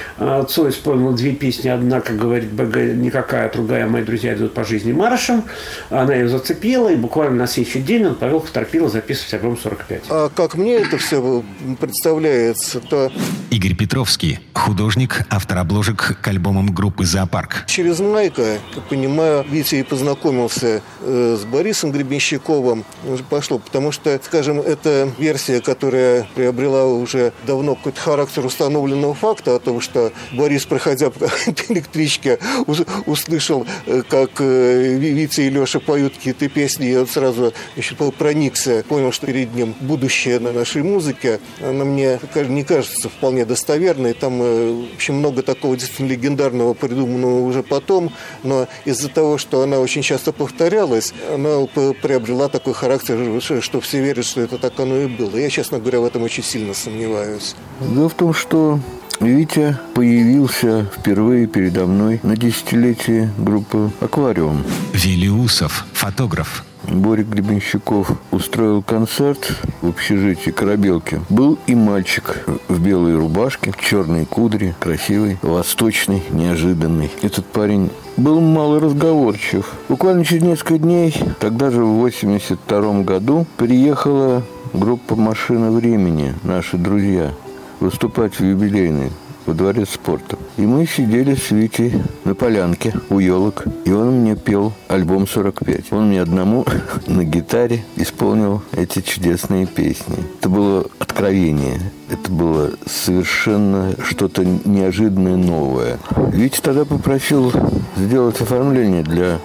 Цой 0.49 0.71
исполнил 0.71 1.13
две 1.13 1.33
песни. 1.33 1.69
Одна, 1.69 2.01
как 2.01 2.17
говорит 2.17 2.51
БГ, 2.51 2.97
никакая, 2.97 3.51
другая 3.51 3.87
«Мои 3.87 4.03
друзья 4.03 4.35
идут 4.35 4.53
по 4.53 4.65
жизни 4.65 4.93
маршем». 4.93 5.45
Она 5.91 6.15
ее 6.15 6.29
зацепила, 6.29 6.93
и 6.93 6.97
буквально 6.97 7.37
на 7.37 7.47
следующий 7.47 7.81
день 7.81 8.07
он 8.07 8.15
повел 8.17 8.41
Торпило 8.41 8.89
записывать 8.89 9.35
альбом 9.35 9.57
45. 9.59 10.03
А 10.09 10.29
как 10.31 10.55
мне 10.55 10.77
это 10.77 10.99
все 10.99 11.45
представляется, 11.79 12.81
то 12.81 13.13
Игорь 13.51 13.75
Петровский, 13.75 14.41
художник, 14.55 15.23
автор 15.31 15.59
обложек 15.59 16.16
к 16.23 16.29
альбомам 16.29 16.69
группы 16.75 17.05
«Зоопарк». 17.05 17.65
через 17.67 18.01
Майка, 18.01 18.59
как 18.75 18.85
понимаю, 18.85 19.45
Витя 19.49 19.77
и 19.77 19.83
познакомился 19.83 20.83
э, 21.01 21.37
с 21.41 21.45
Борисом 21.45 21.93
Гребенщиковым. 21.93 22.85
Пошло, 23.31 23.59
потому 23.59 23.93
что, 23.93 24.19
скажем, 24.25 24.61
это 24.61 25.11
версия, 25.19 25.61
которая 25.61 26.27
приобрела 26.35 26.87
уже 26.87 27.33
давно 27.47 27.75
какой-то 27.75 28.01
характер 28.01 28.45
установленного 28.45 29.15
факта 29.15 29.57
о 29.57 29.59
том, 29.59 29.81
что 29.81 30.13
Борис, 30.33 30.65
проходя 30.67 31.11
по 31.11 31.25
электричке, 31.69 32.39
ус- 32.67 32.85
услышал, 33.07 33.67
э, 33.87 34.03
как 34.09 34.31
э, 34.41 34.97
Ви- 34.99 35.13
Витя 35.13 35.43
и 35.43 35.51
Леша 35.51 35.81
поют 35.81 36.15
какие-то 36.17 36.49
песни, 36.49 36.89
и 36.91 36.97
он 36.97 37.07
сразу 37.07 37.53
еще 37.77 37.95
проникся, 37.97 38.85
понял, 38.89 39.13
что 39.13 39.27
перед 39.27 39.55
ним 39.55 39.75
будущее 39.81 40.39
на 40.41 40.53
нашей 40.53 40.83
музыке. 40.83 41.41
Она 41.61 41.85
мне 41.85 42.19
не 42.49 42.65
кажется 42.65 43.09
вполне 43.09 43.45
достоверной. 43.45 44.13
Там, 44.13 44.39
в 44.39 44.95
общем, 44.95 45.17
много 45.17 45.43
такого 45.43 45.77
действительно 45.77 46.06
легендарного, 46.07 46.75
придуманного 46.75 47.41
уже 47.41 47.63
потом, 47.63 48.13
но 48.43 48.67
из-за 48.85 49.09
того, 49.09 49.39
что 49.39 49.63
она 49.63 49.79
очень 49.79 50.03
часто 50.03 50.33
повторялась, 50.33 51.13
она 51.33 51.67
приобрела 51.67 52.49
такой 52.49 52.75
характер, 52.75 53.41
что 53.61 53.81
все 53.81 54.01
верят, 54.03 54.25
что 54.25 54.41
это 54.41 54.59
так 54.59 54.79
оно 54.81 54.97
и 54.97 55.07
было. 55.07 55.37
Я, 55.37 55.51
честно 55.51 55.79
говоря, 55.79 56.01
в 56.01 56.05
этом 56.05 56.23
очень 56.23 56.43
сильно 56.43 56.75
сомневаюсь. 56.75 57.55
Дело 57.81 58.09
в 58.09 58.15
том, 58.15 58.33
что 58.33 58.81
Витя 59.21 59.79
появился 59.95 60.87
впервые 60.95 61.47
передо 61.47 61.87
мной 61.87 62.21
на 62.23 62.37
десятилетие 62.37 63.31
группы 63.39 63.91
«Аквариум». 64.01 64.63
Вилли 64.93 65.29
Усов, 65.29 65.87
фотограф. 65.93 66.65
Борик 66.85 67.27
Гребенщиков 67.27 68.13
устроил 68.31 68.83
концерт 68.83 69.53
в 69.81 69.89
общежитии 69.89 70.51
Корабелки. 70.51 71.21
Был 71.29 71.59
и 71.67 71.75
мальчик 71.75 72.45
в 72.69 72.81
белой 72.81 73.17
рубашке, 73.17 73.73
в 73.73 73.81
черной 73.81 74.25
кудре, 74.25 74.75
красивый, 74.79 75.39
восточный, 75.43 76.23
неожиданный. 76.31 77.11
Этот 77.23 77.47
парень 77.47 77.91
был 78.17 78.41
малоразговорчив. 78.41 79.69
Буквально 79.89 80.25
через 80.25 80.43
несколько 80.43 80.79
дней, 80.79 81.15
тогда 81.41 81.71
же 81.71 81.83
в 81.83 81.99
82 81.99 83.03
году, 83.03 83.47
приехала 83.57 84.43
группа 84.73 85.17
«Машина 85.17 85.73
времени», 85.73 86.35
наши 86.45 86.77
друзья, 86.77 87.33
выступать 87.81 88.39
в 88.39 88.45
юбилейный 88.45 89.11
во 89.47 89.55
дворец 89.55 89.91
спорта. 89.91 90.37
И 90.57 90.63
мы 90.63 90.87
сидели 90.87 91.35
с 91.35 91.51
Витей 91.51 91.95
на 92.25 92.35
полянке 92.35 92.93
у 93.11 93.19
елок, 93.19 93.65
и 93.85 93.93
он 93.93 94.21
мне 94.21 94.37
пел 94.37 94.73
альбом 94.89 95.27
45. 95.27 95.93
Он 95.93 96.09
мне 96.09 96.21
одному 96.21 96.67
на 97.07 97.25
гитаре 97.25 97.85
исполнил 97.97 98.63
эти 98.73 99.01
чудесные 99.01 99.67
песни. 99.67 100.17
Это 100.41 100.49
было 100.49 100.87
откровение. 100.99 101.81
Это 102.11 102.31
было 102.31 102.73
совершенно 102.87 103.95
что-то 104.05 104.45
неожиданное, 104.45 105.37
новое. 105.37 105.99
Витя 106.33 106.61
тогда 106.61 106.85
попросил 106.85 107.53
сделать 107.97 108.41
оформление 108.41 109.03
для 109.03 109.39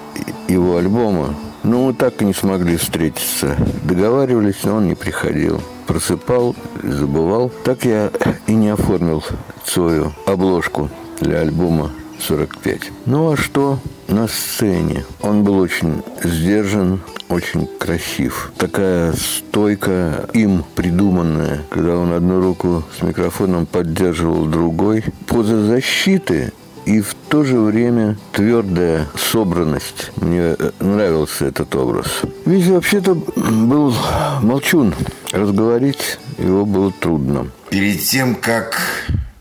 его 0.47 0.77
альбома. 0.77 1.35
Но 1.63 1.85
мы 1.85 1.93
так 1.93 2.21
и 2.21 2.25
не 2.25 2.33
смогли 2.33 2.75
встретиться. 2.75 3.55
Договаривались, 3.83 4.63
но 4.63 4.77
он 4.77 4.87
не 4.87 4.95
приходил 4.95 5.61
просыпал, 5.91 6.55
забывал. 6.83 7.51
Так 7.65 7.83
я 7.83 8.11
и 8.47 8.53
не 8.53 8.69
оформил 8.69 9.21
свою 9.65 10.13
обложку 10.25 10.89
для 11.19 11.39
альбома 11.39 11.91
45. 12.17 12.91
Ну 13.05 13.31
а 13.31 13.35
что 13.35 13.77
на 14.07 14.29
сцене? 14.29 15.03
Он 15.21 15.43
был 15.43 15.59
очень 15.59 16.01
сдержан, 16.23 17.01
очень 17.27 17.67
красив. 17.77 18.53
Такая 18.57 19.13
стойка, 19.13 20.29
им 20.31 20.63
придуманная, 20.75 21.63
когда 21.69 21.97
он 21.97 22.13
одну 22.13 22.39
руку 22.39 22.85
с 22.97 23.01
микрофоном 23.01 23.65
поддерживал 23.65 24.45
другой. 24.45 25.03
Поза 25.27 25.65
защиты 25.65 26.53
и 26.85 27.01
в 27.01 27.15
то 27.29 27.43
же 27.43 27.59
время 27.59 28.17
твердая 28.31 29.07
собранность. 29.17 30.11
Мне 30.17 30.55
э, 30.57 30.71
нравился 30.79 31.45
этот 31.45 31.75
образ. 31.75 32.21
Ведь 32.45 32.67
вообще-то 32.67 33.15
был 33.15 33.93
молчун. 34.41 34.93
Разговорить 35.31 36.19
его 36.37 36.65
было 36.65 36.91
трудно. 36.91 37.47
Перед 37.69 38.01
тем, 38.01 38.35
как 38.35 38.81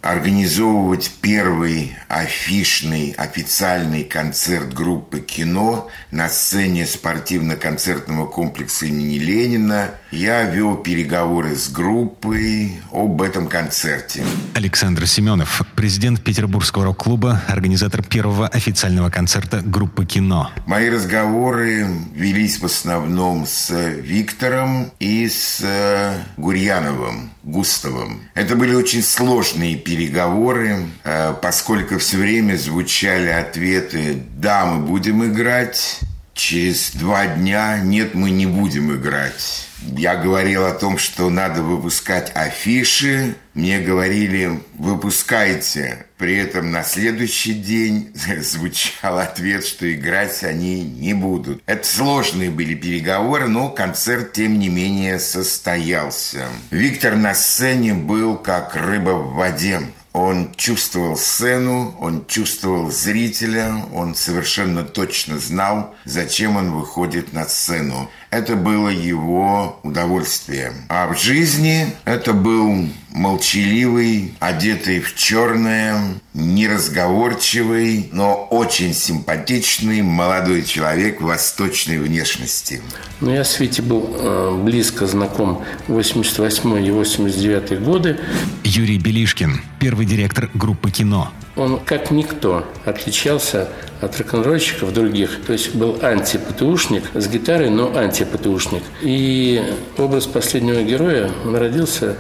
организовывать 0.03 1.12
первый 1.20 1.96
афишный 2.09 3.14
официальный 3.18 4.05
концерт 4.05 4.72
группы 4.72 5.20
«Кино» 5.20 5.88
на 6.11 6.29
сцене 6.29 6.87
спортивно-концертного 6.87 8.26
комплекса 8.26 8.87
имени 8.87 9.18
Ленина, 9.18 9.90
я 10.10 10.42
вел 10.42 10.76
переговоры 10.76 11.54
с 11.54 11.68
группой 11.68 12.80
об 12.92 13.22
этом 13.22 13.46
концерте. 13.46 14.24
Александр 14.54 15.06
Семенов, 15.06 15.62
президент 15.76 16.22
Петербургского 16.22 16.84
рок-клуба, 16.86 17.42
организатор 17.48 18.02
первого 18.02 18.48
официального 18.48 19.10
концерта 19.10 19.60
группы 19.60 20.04
«Кино». 20.04 20.50
Мои 20.66 20.88
разговоры 20.88 21.86
велись 22.14 22.60
в 22.60 22.64
основном 22.64 23.46
с 23.46 23.70
Виктором 23.70 24.90
и 24.98 25.28
с 25.28 25.60
э, 25.62 26.18
Гурьяновым, 26.36 27.30
Густавом. 27.42 28.22
Это 28.34 28.56
были 28.56 28.74
очень 28.74 29.02
сложные 29.02 29.76
переговоры, 29.76 30.86
э, 31.04 31.34
поскольку 31.40 31.98
все 31.98 32.18
время 32.18 32.56
звучали 32.56 33.28
ответы 33.28 34.22
«да, 34.36 34.66
мы 34.66 34.86
будем 34.86 35.24
играть», 35.24 36.00
Через 36.32 36.92
два 36.92 37.26
дня 37.26 37.80
«нет, 37.80 38.14
мы 38.14 38.30
не 38.30 38.46
будем 38.46 38.94
играть». 38.96 39.69
Я 39.82 40.16
говорил 40.16 40.66
о 40.66 40.72
том, 40.72 40.98
что 40.98 41.30
надо 41.30 41.62
выпускать 41.62 42.32
афиши. 42.34 43.36
Мне 43.54 43.80
говорили, 43.80 44.60
выпускайте. 44.74 46.06
При 46.16 46.36
этом 46.36 46.70
на 46.70 46.82
следующий 46.82 47.54
день 47.54 48.12
звучал 48.40 49.18
ответ, 49.18 49.64
что 49.64 49.90
играть 49.92 50.44
они 50.44 50.82
не 50.82 51.14
будут. 51.14 51.62
Это 51.66 51.86
сложные 51.86 52.50
были 52.50 52.74
переговоры, 52.74 53.48
но 53.48 53.70
концерт, 53.70 54.32
тем 54.32 54.58
не 54.58 54.68
менее, 54.68 55.18
состоялся. 55.18 56.46
Виктор 56.70 57.16
на 57.16 57.34
сцене 57.34 57.94
был 57.94 58.36
как 58.36 58.76
рыба 58.76 59.10
в 59.10 59.34
воде. 59.34 59.80
Он 60.12 60.52
чувствовал 60.56 61.16
сцену, 61.16 61.94
он 62.00 62.26
чувствовал 62.26 62.90
зрителя, 62.90 63.72
он 63.94 64.16
совершенно 64.16 64.82
точно 64.82 65.38
знал, 65.38 65.94
зачем 66.04 66.56
он 66.56 66.72
выходит 66.72 67.32
на 67.32 67.44
сцену. 67.44 68.10
Это 68.30 68.54
было 68.54 68.88
его 68.88 69.80
удовольствием. 69.82 70.74
А 70.88 71.12
в 71.12 71.18
жизни 71.18 71.86
это 72.04 72.32
был 72.32 72.88
молчаливый, 73.10 74.34
одетый 74.38 75.00
в 75.00 75.16
черное, 75.16 76.00
неразговорчивый, 76.32 78.08
но 78.12 78.46
очень 78.50 78.94
симпатичный 78.94 80.02
молодой 80.02 80.62
человек 80.62 81.20
восточной 81.20 81.98
внешности. 81.98 82.80
Ну, 83.20 83.32
я 83.32 83.42
с 83.42 83.58
Витей 83.58 83.82
был 83.82 84.08
э, 84.16 84.60
близко 84.62 85.08
знаком 85.08 85.64
88 85.88 86.86
и 86.86 86.90
89 86.92 87.82
годы. 87.82 88.20
Юрий 88.62 88.98
Белишкин, 88.98 89.60
первый 89.80 90.06
директор 90.06 90.48
группы 90.54 90.92
«Кино». 90.92 91.32
Он, 91.60 91.78
как 91.78 92.10
никто, 92.10 92.64
отличался 92.86 93.68
от 94.00 94.18
рок-н-ролльщиков 94.18 94.94
других. 94.94 95.44
То 95.46 95.52
есть 95.52 95.74
был 95.74 95.98
антипатушник 96.00 97.04
с 97.12 97.28
гитарой, 97.28 97.68
но 97.68 97.94
антипатушник. 97.94 98.82
И 99.02 99.62
образ 99.98 100.26
последнего 100.26 100.80
героя, 100.82 101.30
он 101.44 101.54
родился 101.56 102.16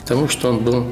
потому, 0.00 0.28
что 0.28 0.50
он 0.50 0.58
был 0.58 0.86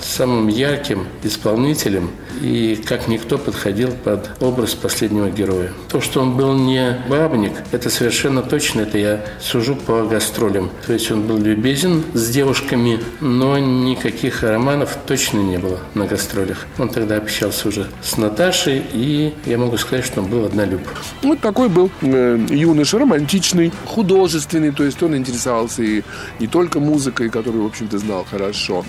самым 0.00 0.48
ярким 0.48 1.06
исполнителем 1.22 2.10
и 2.40 2.82
как 2.84 3.08
никто 3.08 3.38
подходил 3.38 3.92
под 3.92 4.30
образ 4.40 4.74
последнего 4.74 5.30
героя. 5.30 5.72
То, 5.88 6.00
что 6.00 6.20
он 6.20 6.36
был 6.36 6.54
не 6.54 6.98
бабник, 7.08 7.52
это 7.70 7.90
совершенно 7.90 8.42
точно, 8.42 8.82
это 8.82 8.98
я 8.98 9.24
сужу 9.40 9.76
по 9.76 10.04
гастролям. 10.04 10.70
То 10.86 10.92
есть 10.92 11.10
он 11.10 11.22
был 11.22 11.38
любезен 11.38 12.02
с 12.14 12.28
девушками, 12.30 13.00
но 13.20 13.58
никаких 13.58 14.42
романов 14.42 14.96
точно 15.06 15.38
не 15.38 15.58
было 15.58 15.78
на 15.94 16.06
гастролях. 16.06 16.66
Он 16.78 16.88
тогда 16.88 17.16
общался 17.16 17.68
уже 17.68 17.86
с 18.02 18.16
Наташей, 18.16 18.82
и 18.92 19.34
я 19.46 19.58
могу 19.58 19.76
сказать, 19.76 20.04
что 20.04 20.20
он 20.20 20.28
был 20.28 20.44
однолюб. 20.44 20.80
Вот 21.22 21.40
такой 21.40 21.68
был 21.68 21.90
э, 22.00 22.46
юноша, 22.50 22.98
романтичный, 22.98 23.72
художественный, 23.86 24.72
то 24.72 24.84
есть 24.84 25.02
он 25.02 25.16
интересовался 25.16 25.82
и 25.82 26.02
не 26.38 26.46
только 26.46 26.80
музыкой, 26.80 27.28
которую, 27.28 27.64
в 27.64 27.66
общем-то, 27.66 27.98
знал 27.98 28.26
хорошо. 28.28 28.84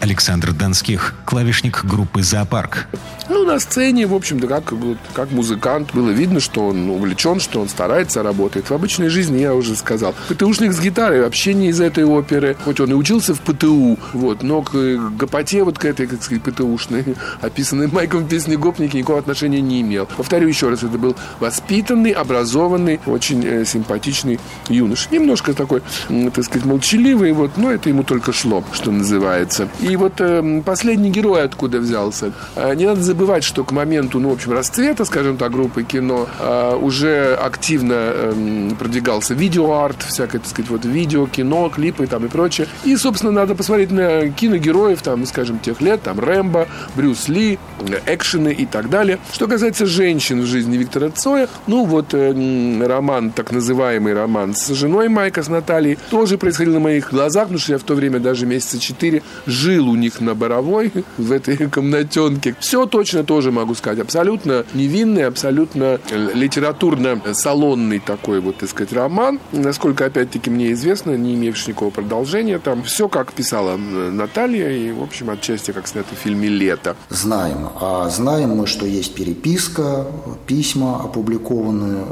Александр 0.00 0.52
Донских, 0.52 1.14
клавишник 1.24 1.84
группы 1.84 2.22
«Зоопарк». 2.22 2.88
Ну, 3.28 3.44
на 3.44 3.60
сцене, 3.60 4.06
в 4.06 4.14
общем-то, 4.14 4.46
как, 4.46 4.72
как 5.12 5.30
музыкант, 5.32 5.90
было 5.92 6.10
видно, 6.10 6.40
что 6.40 6.68
он 6.68 6.88
увлечен, 6.88 7.40
что 7.40 7.60
он 7.60 7.68
старается, 7.68 8.22
работает. 8.22 8.70
В 8.70 8.72
обычной 8.72 9.08
жизни, 9.08 9.40
я 9.42 9.54
уже 9.54 9.76
сказал. 9.76 10.14
ПТУшник 10.28 10.72
с 10.72 10.80
гитарой 10.80 11.20
вообще 11.20 11.52
не 11.52 11.68
из 11.68 11.80
этой 11.80 12.04
оперы. 12.04 12.56
Хоть 12.64 12.80
он 12.80 12.90
и 12.90 12.94
учился 12.94 13.34
в 13.34 13.40
ПТУ, 13.40 13.98
вот, 14.14 14.42
но 14.42 14.62
к 14.62 14.72
гопоте 15.16 15.62
вот 15.62 15.78
к 15.78 15.84
этой, 15.84 16.06
как 16.06 16.22
сказать, 16.22 16.42
ПТУшной, 16.42 17.04
описанной 17.42 17.88
Майком 17.88 18.24
в 18.24 18.28
песне 18.28 18.56
«Гопники», 18.56 18.96
никакого 18.96 19.18
отношения 19.18 19.60
не 19.60 19.82
имел. 19.82 20.08
Повторю 20.16 20.48
еще 20.48 20.70
раз, 20.70 20.82
это 20.82 20.96
был 20.96 21.14
воспитанный, 21.38 22.12
образованный, 22.12 22.98
очень 23.04 23.44
э, 23.44 23.64
симпатичный 23.66 24.40
юнош. 24.68 25.10
Немножко 25.10 25.52
такой, 25.52 25.82
так 26.08 26.44
сказать, 26.44 26.64
молчаливый, 26.64 27.32
вот, 27.32 27.58
но 27.58 27.70
это 27.70 27.90
ему 27.90 28.04
только 28.04 28.32
шло, 28.32 28.64
что 28.72 28.90
называется. 28.90 29.67
И 29.80 29.96
вот 29.96 30.20
э, 30.20 30.62
последний 30.64 31.10
герой 31.10 31.42
откуда 31.42 31.78
взялся. 31.78 32.32
Э, 32.56 32.74
не 32.74 32.86
надо 32.86 33.02
забывать, 33.02 33.44
что 33.44 33.64
к 33.64 33.72
моменту, 33.72 34.18
ну, 34.20 34.30
в 34.30 34.32
общем, 34.32 34.52
расцвета, 34.52 35.04
скажем 35.04 35.36
так, 35.36 35.52
группы 35.52 35.82
кино, 35.82 36.28
э, 36.38 36.76
уже 36.80 37.34
активно 37.34 37.94
э, 37.96 38.70
продвигался 38.78 39.34
видеоарт, 39.34 40.02
всякое, 40.02 40.38
так 40.38 40.48
сказать, 40.48 40.70
вот 40.70 40.84
видео, 40.84 41.26
кино, 41.26 41.68
клипы 41.68 42.06
там 42.06 42.26
и 42.26 42.28
прочее. 42.28 42.68
И, 42.84 42.96
собственно, 42.96 43.32
надо 43.32 43.54
посмотреть 43.54 43.90
на 43.90 44.28
киногероев, 44.30 45.02
там, 45.02 45.26
скажем, 45.26 45.58
тех 45.58 45.80
лет, 45.80 46.02
там, 46.02 46.18
Рэмбо, 46.20 46.68
Брюс 46.94 47.28
Ли, 47.28 47.58
экшены 48.06 48.52
и 48.52 48.66
так 48.66 48.90
далее. 48.90 49.18
Что 49.32 49.46
касается 49.46 49.86
женщин 49.86 50.40
в 50.42 50.46
жизни 50.46 50.76
Виктора 50.76 51.10
Цоя, 51.10 51.48
ну, 51.66 51.84
вот 51.84 52.14
э, 52.14 52.86
роман, 52.86 53.30
так 53.30 53.52
называемый 53.52 54.14
роман 54.14 54.54
с 54.54 54.68
женой 54.74 55.08
Майка, 55.08 55.42
с 55.42 55.48
Натальей, 55.48 55.98
тоже 56.10 56.38
происходил 56.38 56.74
на 56.74 56.80
моих 56.80 57.10
глазах, 57.10 57.44
потому 57.44 57.58
что 57.58 57.72
я 57.72 57.78
в 57.78 57.82
то 57.82 57.94
время 57.94 58.20
даже 58.20 58.46
месяца 58.46 58.78
четыре 58.78 59.22
жил 59.58 59.88
у 59.88 59.96
них 59.96 60.20
на 60.20 60.34
Боровой, 60.34 60.92
в 61.18 61.32
этой 61.32 61.56
комнатенке. 61.68 62.54
Все 62.60 62.86
точно 62.86 63.24
тоже 63.24 63.50
могу 63.50 63.74
сказать. 63.74 63.98
Абсолютно 64.00 64.64
невинный, 64.74 65.26
абсолютно 65.26 65.98
литературно-салонный 66.10 67.98
такой 67.98 68.40
вот, 68.40 68.58
так 68.58 68.70
сказать, 68.70 68.92
роман. 68.92 69.40
Насколько, 69.52 70.06
опять-таки, 70.06 70.50
мне 70.50 70.72
известно, 70.72 71.16
не 71.16 71.34
имевший 71.34 71.74
никакого 71.78 71.90
продолжения. 71.90 72.58
Там 72.58 72.82
все, 72.82 73.08
как 73.08 73.32
писала 73.32 73.76
Наталья, 73.76 74.70
и, 74.70 74.92
в 74.92 75.02
общем, 75.02 75.30
отчасти, 75.30 75.70
как 75.70 75.86
снято 75.86 76.14
в 76.14 76.18
фильме 76.18 76.48
«Лето». 76.48 76.96
Знаем. 77.08 77.68
А 77.80 78.08
знаем 78.10 78.56
мы, 78.56 78.66
что 78.66 78.86
есть 78.86 79.14
переписка, 79.14 80.06
письма, 80.46 80.96
опубликованные 81.04 82.04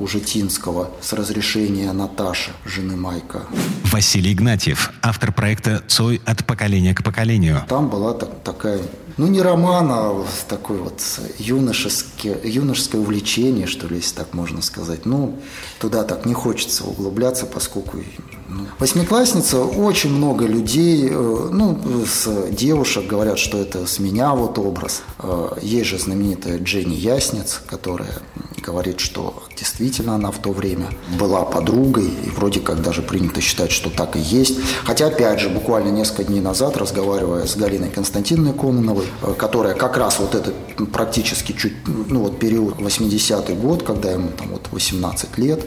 у 0.00 0.06
Житинского 0.06 0.90
с 1.00 1.12
разрешения 1.12 1.92
Наташи, 1.92 2.50
жены 2.64 2.96
Майка. 2.96 3.42
Василий 3.92 4.32
Игнатьев, 4.32 4.90
автор 5.02 5.32
проекта 5.32 5.82
«Цой 5.86 6.20
от 6.24 6.44
поколения 6.46 6.91
к 6.94 7.02
поколению». 7.02 7.62
Там 7.68 7.88
была 7.88 8.14
так, 8.14 8.30
такая 8.44 8.80
ну, 9.16 9.26
не 9.26 9.42
роман, 9.42 9.88
а 9.90 10.24
такое 10.48 10.78
вот 10.78 11.00
юношеское, 11.38 12.38
юношеское 12.44 13.00
увлечение, 13.00 13.66
что 13.66 13.86
ли, 13.88 13.96
если 13.96 14.14
так 14.14 14.34
можно 14.34 14.62
сказать. 14.62 15.06
Ну, 15.06 15.38
туда 15.80 16.04
так 16.04 16.26
не 16.26 16.34
хочется 16.34 16.84
углубляться, 16.84 17.46
поскольку 17.46 17.98
ну, 18.48 18.66
восьмиклассница, 18.78 19.60
очень 19.60 20.10
много 20.10 20.46
людей, 20.46 21.08
э, 21.10 21.48
ну, 21.52 21.78
с 22.06 22.50
девушек 22.50 23.06
говорят, 23.06 23.38
что 23.38 23.58
это 23.58 23.86
с 23.86 23.98
меня 23.98 24.34
вот 24.34 24.58
образ. 24.58 25.02
Э, 25.18 25.50
есть 25.62 25.86
же 25.86 25.98
знаменитая 25.98 26.58
Дженни 26.58 26.94
Яснец, 26.94 27.60
которая 27.66 28.20
говорит, 28.62 29.00
что 29.00 29.42
действительно 29.56 30.14
она 30.14 30.30
в 30.30 30.38
то 30.38 30.52
время 30.52 30.90
была 31.18 31.44
подругой, 31.44 32.06
и 32.06 32.30
вроде 32.30 32.60
как 32.60 32.82
даже 32.82 33.02
принято 33.02 33.40
считать, 33.40 33.72
что 33.72 33.90
так 33.90 34.16
и 34.16 34.20
есть. 34.20 34.58
Хотя, 34.84 35.06
опять 35.06 35.40
же, 35.40 35.48
буквально 35.48 35.90
несколько 35.90 36.24
дней 36.24 36.40
назад, 36.40 36.76
разговаривая 36.76 37.46
с 37.46 37.56
Галиной 37.56 37.90
Константиновной 37.90 38.52
Кононовой, 38.52 39.01
э, 39.22 39.34
которая 39.36 39.74
как 39.74 39.96
раз 39.96 40.18
вот 40.18 40.34
этот 40.34 40.54
практически 40.92 41.52
чуть, 41.52 41.74
ну 41.86 42.20
вот 42.20 42.38
период 42.38 42.76
80-й 42.76 43.54
год, 43.54 43.82
когда 43.82 44.10
ему 44.10 44.30
там 44.30 44.48
вот 44.48 44.68
18 44.70 45.38
лет, 45.38 45.64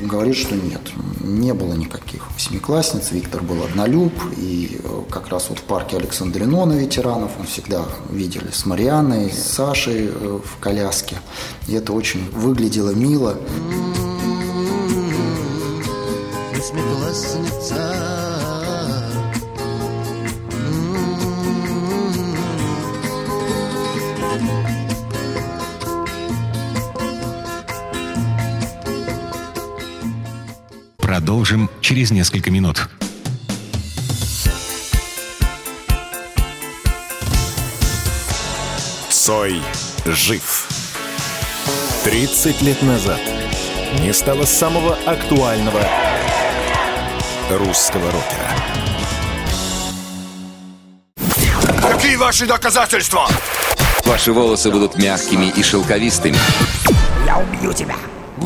говорит, 0.00 0.36
что 0.36 0.54
нет, 0.54 0.80
не 1.20 1.54
было 1.54 1.74
никаких 1.74 2.30
восьмиклассниц, 2.32 3.10
Виктор 3.12 3.42
был 3.42 3.62
однолюб, 3.62 4.12
и 4.36 4.80
э, 4.82 5.02
как 5.10 5.28
раз 5.28 5.48
вот 5.48 5.58
в 5.58 5.62
парке 5.62 5.96
Александрino 5.96 6.64
на 6.64 6.74
ветеранов 6.74 7.32
он 7.38 7.46
всегда 7.46 7.84
видели 8.10 8.50
с 8.52 8.66
Марианной, 8.66 9.30
с 9.30 9.42
Сашей 9.42 10.08
э, 10.08 10.40
в 10.44 10.58
коляске, 10.60 11.16
и 11.68 11.74
это 11.74 11.92
очень 11.92 12.30
выглядело 12.30 12.90
мило. 12.90 13.36
Восьмиклассница 16.52 18.19
через 31.90 32.12
несколько 32.12 32.52
минут. 32.52 32.88
Цой 39.08 39.60
жив. 40.06 40.68
30 42.04 42.62
лет 42.62 42.80
назад 42.82 43.18
не 43.98 44.12
стало 44.12 44.44
самого 44.44 44.94
актуального 45.04 45.82
русского 47.50 48.06
рокера. 48.12 48.52
Какие 51.82 52.14
ваши 52.14 52.46
доказательства? 52.46 53.26
Ваши 54.04 54.32
волосы 54.32 54.70
будут 54.70 54.96
мягкими 54.96 55.46
и 55.46 55.62
шелковистыми. 55.64 56.38
Я 57.26 57.38
убью 57.38 57.72
тебя. 57.72 57.96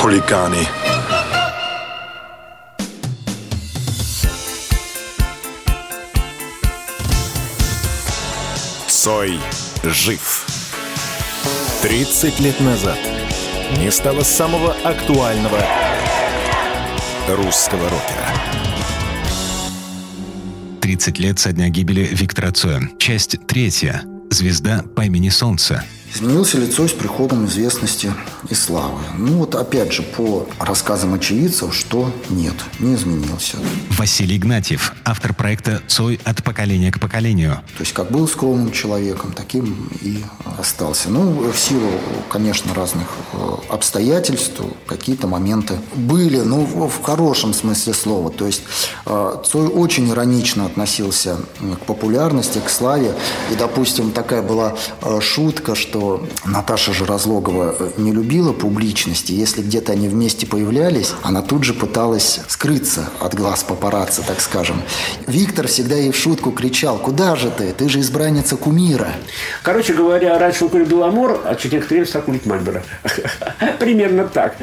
Хулиганы. 0.00 0.66
Цой 8.88 9.38
жив. 9.84 10.46
30 11.82 12.40
лет 12.40 12.58
назад 12.60 12.96
не 13.76 13.90
стало 13.90 14.22
самого 14.22 14.74
актуального 14.84 15.60
русского 17.28 17.84
рокера. 17.84 18.26
30 20.80 21.18
лет 21.18 21.38
со 21.38 21.52
дня 21.52 21.68
гибели 21.68 22.08
Виктора 22.10 22.52
Цоя. 22.52 22.80
Часть 22.98 23.36
третья. 23.46 24.02
Звезда 24.30 24.82
по 24.96 25.02
имени 25.02 25.28
Солнце. 25.28 25.84
Изменился 26.12 26.58
лицо 26.58 26.88
с 26.88 26.92
приходом 26.92 27.46
известности 27.46 28.12
и 28.48 28.54
славы. 28.54 28.98
Ну 29.16 29.38
вот 29.38 29.54
опять 29.54 29.92
же 29.92 30.02
по 30.02 30.48
рассказам 30.58 31.14
очевидцев, 31.14 31.72
что 31.72 32.12
нет, 32.28 32.54
не 32.80 32.94
изменился. 32.94 33.58
Василий 33.96 34.36
Игнатьев, 34.36 34.92
автор 35.04 35.32
проекта 35.32 35.80
«Цой 35.86 36.18
от 36.24 36.42
поколения 36.42 36.90
к 36.90 36.98
поколению». 36.98 37.60
То 37.76 37.82
есть 37.82 37.92
как 37.92 38.10
был 38.10 38.26
скромным 38.26 38.72
человеком, 38.72 39.32
таким 39.32 39.88
и 40.02 40.18
остался. 40.58 41.10
Ну, 41.10 41.52
в 41.52 41.56
силу, 41.56 41.88
конечно, 42.28 42.74
разных 42.74 43.06
э, 43.32 43.54
обстоятельств 43.68 44.60
какие-то 44.86 45.28
моменты 45.28 45.74
были, 45.94 46.40
ну, 46.40 46.64
в 46.64 47.02
хорошем 47.02 47.54
смысле 47.54 47.94
слова. 47.94 48.30
То 48.30 48.46
есть 48.46 48.62
э, 49.06 49.42
Цой 49.48 49.68
очень 49.68 50.10
иронично 50.10 50.66
относился 50.66 51.36
к 51.60 51.84
популярности, 51.84 52.60
к 52.64 52.68
славе. 52.68 53.14
И, 53.52 53.54
допустим, 53.54 54.10
такая 54.10 54.42
была 54.42 54.74
э, 55.02 55.20
шутка, 55.20 55.76
что 55.76 55.99
Наташа 56.44 56.92
же 56.92 57.04
Разлогова 57.04 57.74
не 57.96 58.12
любила 58.12 58.52
публичности. 58.52 59.32
Если 59.32 59.62
где-то 59.62 59.92
они 59.92 60.08
вместе 60.08 60.46
появлялись, 60.46 61.12
она 61.22 61.42
тут 61.42 61.64
же 61.64 61.74
пыталась 61.74 62.40
скрыться 62.48 63.08
от 63.20 63.34
глаз 63.34 63.62
папарацци, 63.62 64.22
так 64.26 64.40
скажем. 64.40 64.82
Виктор 65.26 65.66
всегда 65.66 65.96
ей 65.96 66.10
в 66.10 66.16
шутку 66.16 66.50
кричал, 66.52 66.98
куда 66.98 67.36
же 67.36 67.50
ты? 67.50 67.72
Ты 67.72 67.88
же 67.88 68.00
избранница 68.00 68.56
кумира. 68.56 69.08
Короче 69.62 69.94
говоря, 69.94 70.38
раньше 70.38 70.64
он 70.64 70.70
курил 70.70 70.86
Беломор, 70.86 71.40
а 71.44 71.54
через 71.54 71.72
некоторое 71.72 71.96
время 71.98 72.06
стал 72.06 72.22
курить 72.22 72.46
Мальборо. 72.46 72.82
Примерно 73.78 74.24
так. 74.24 74.56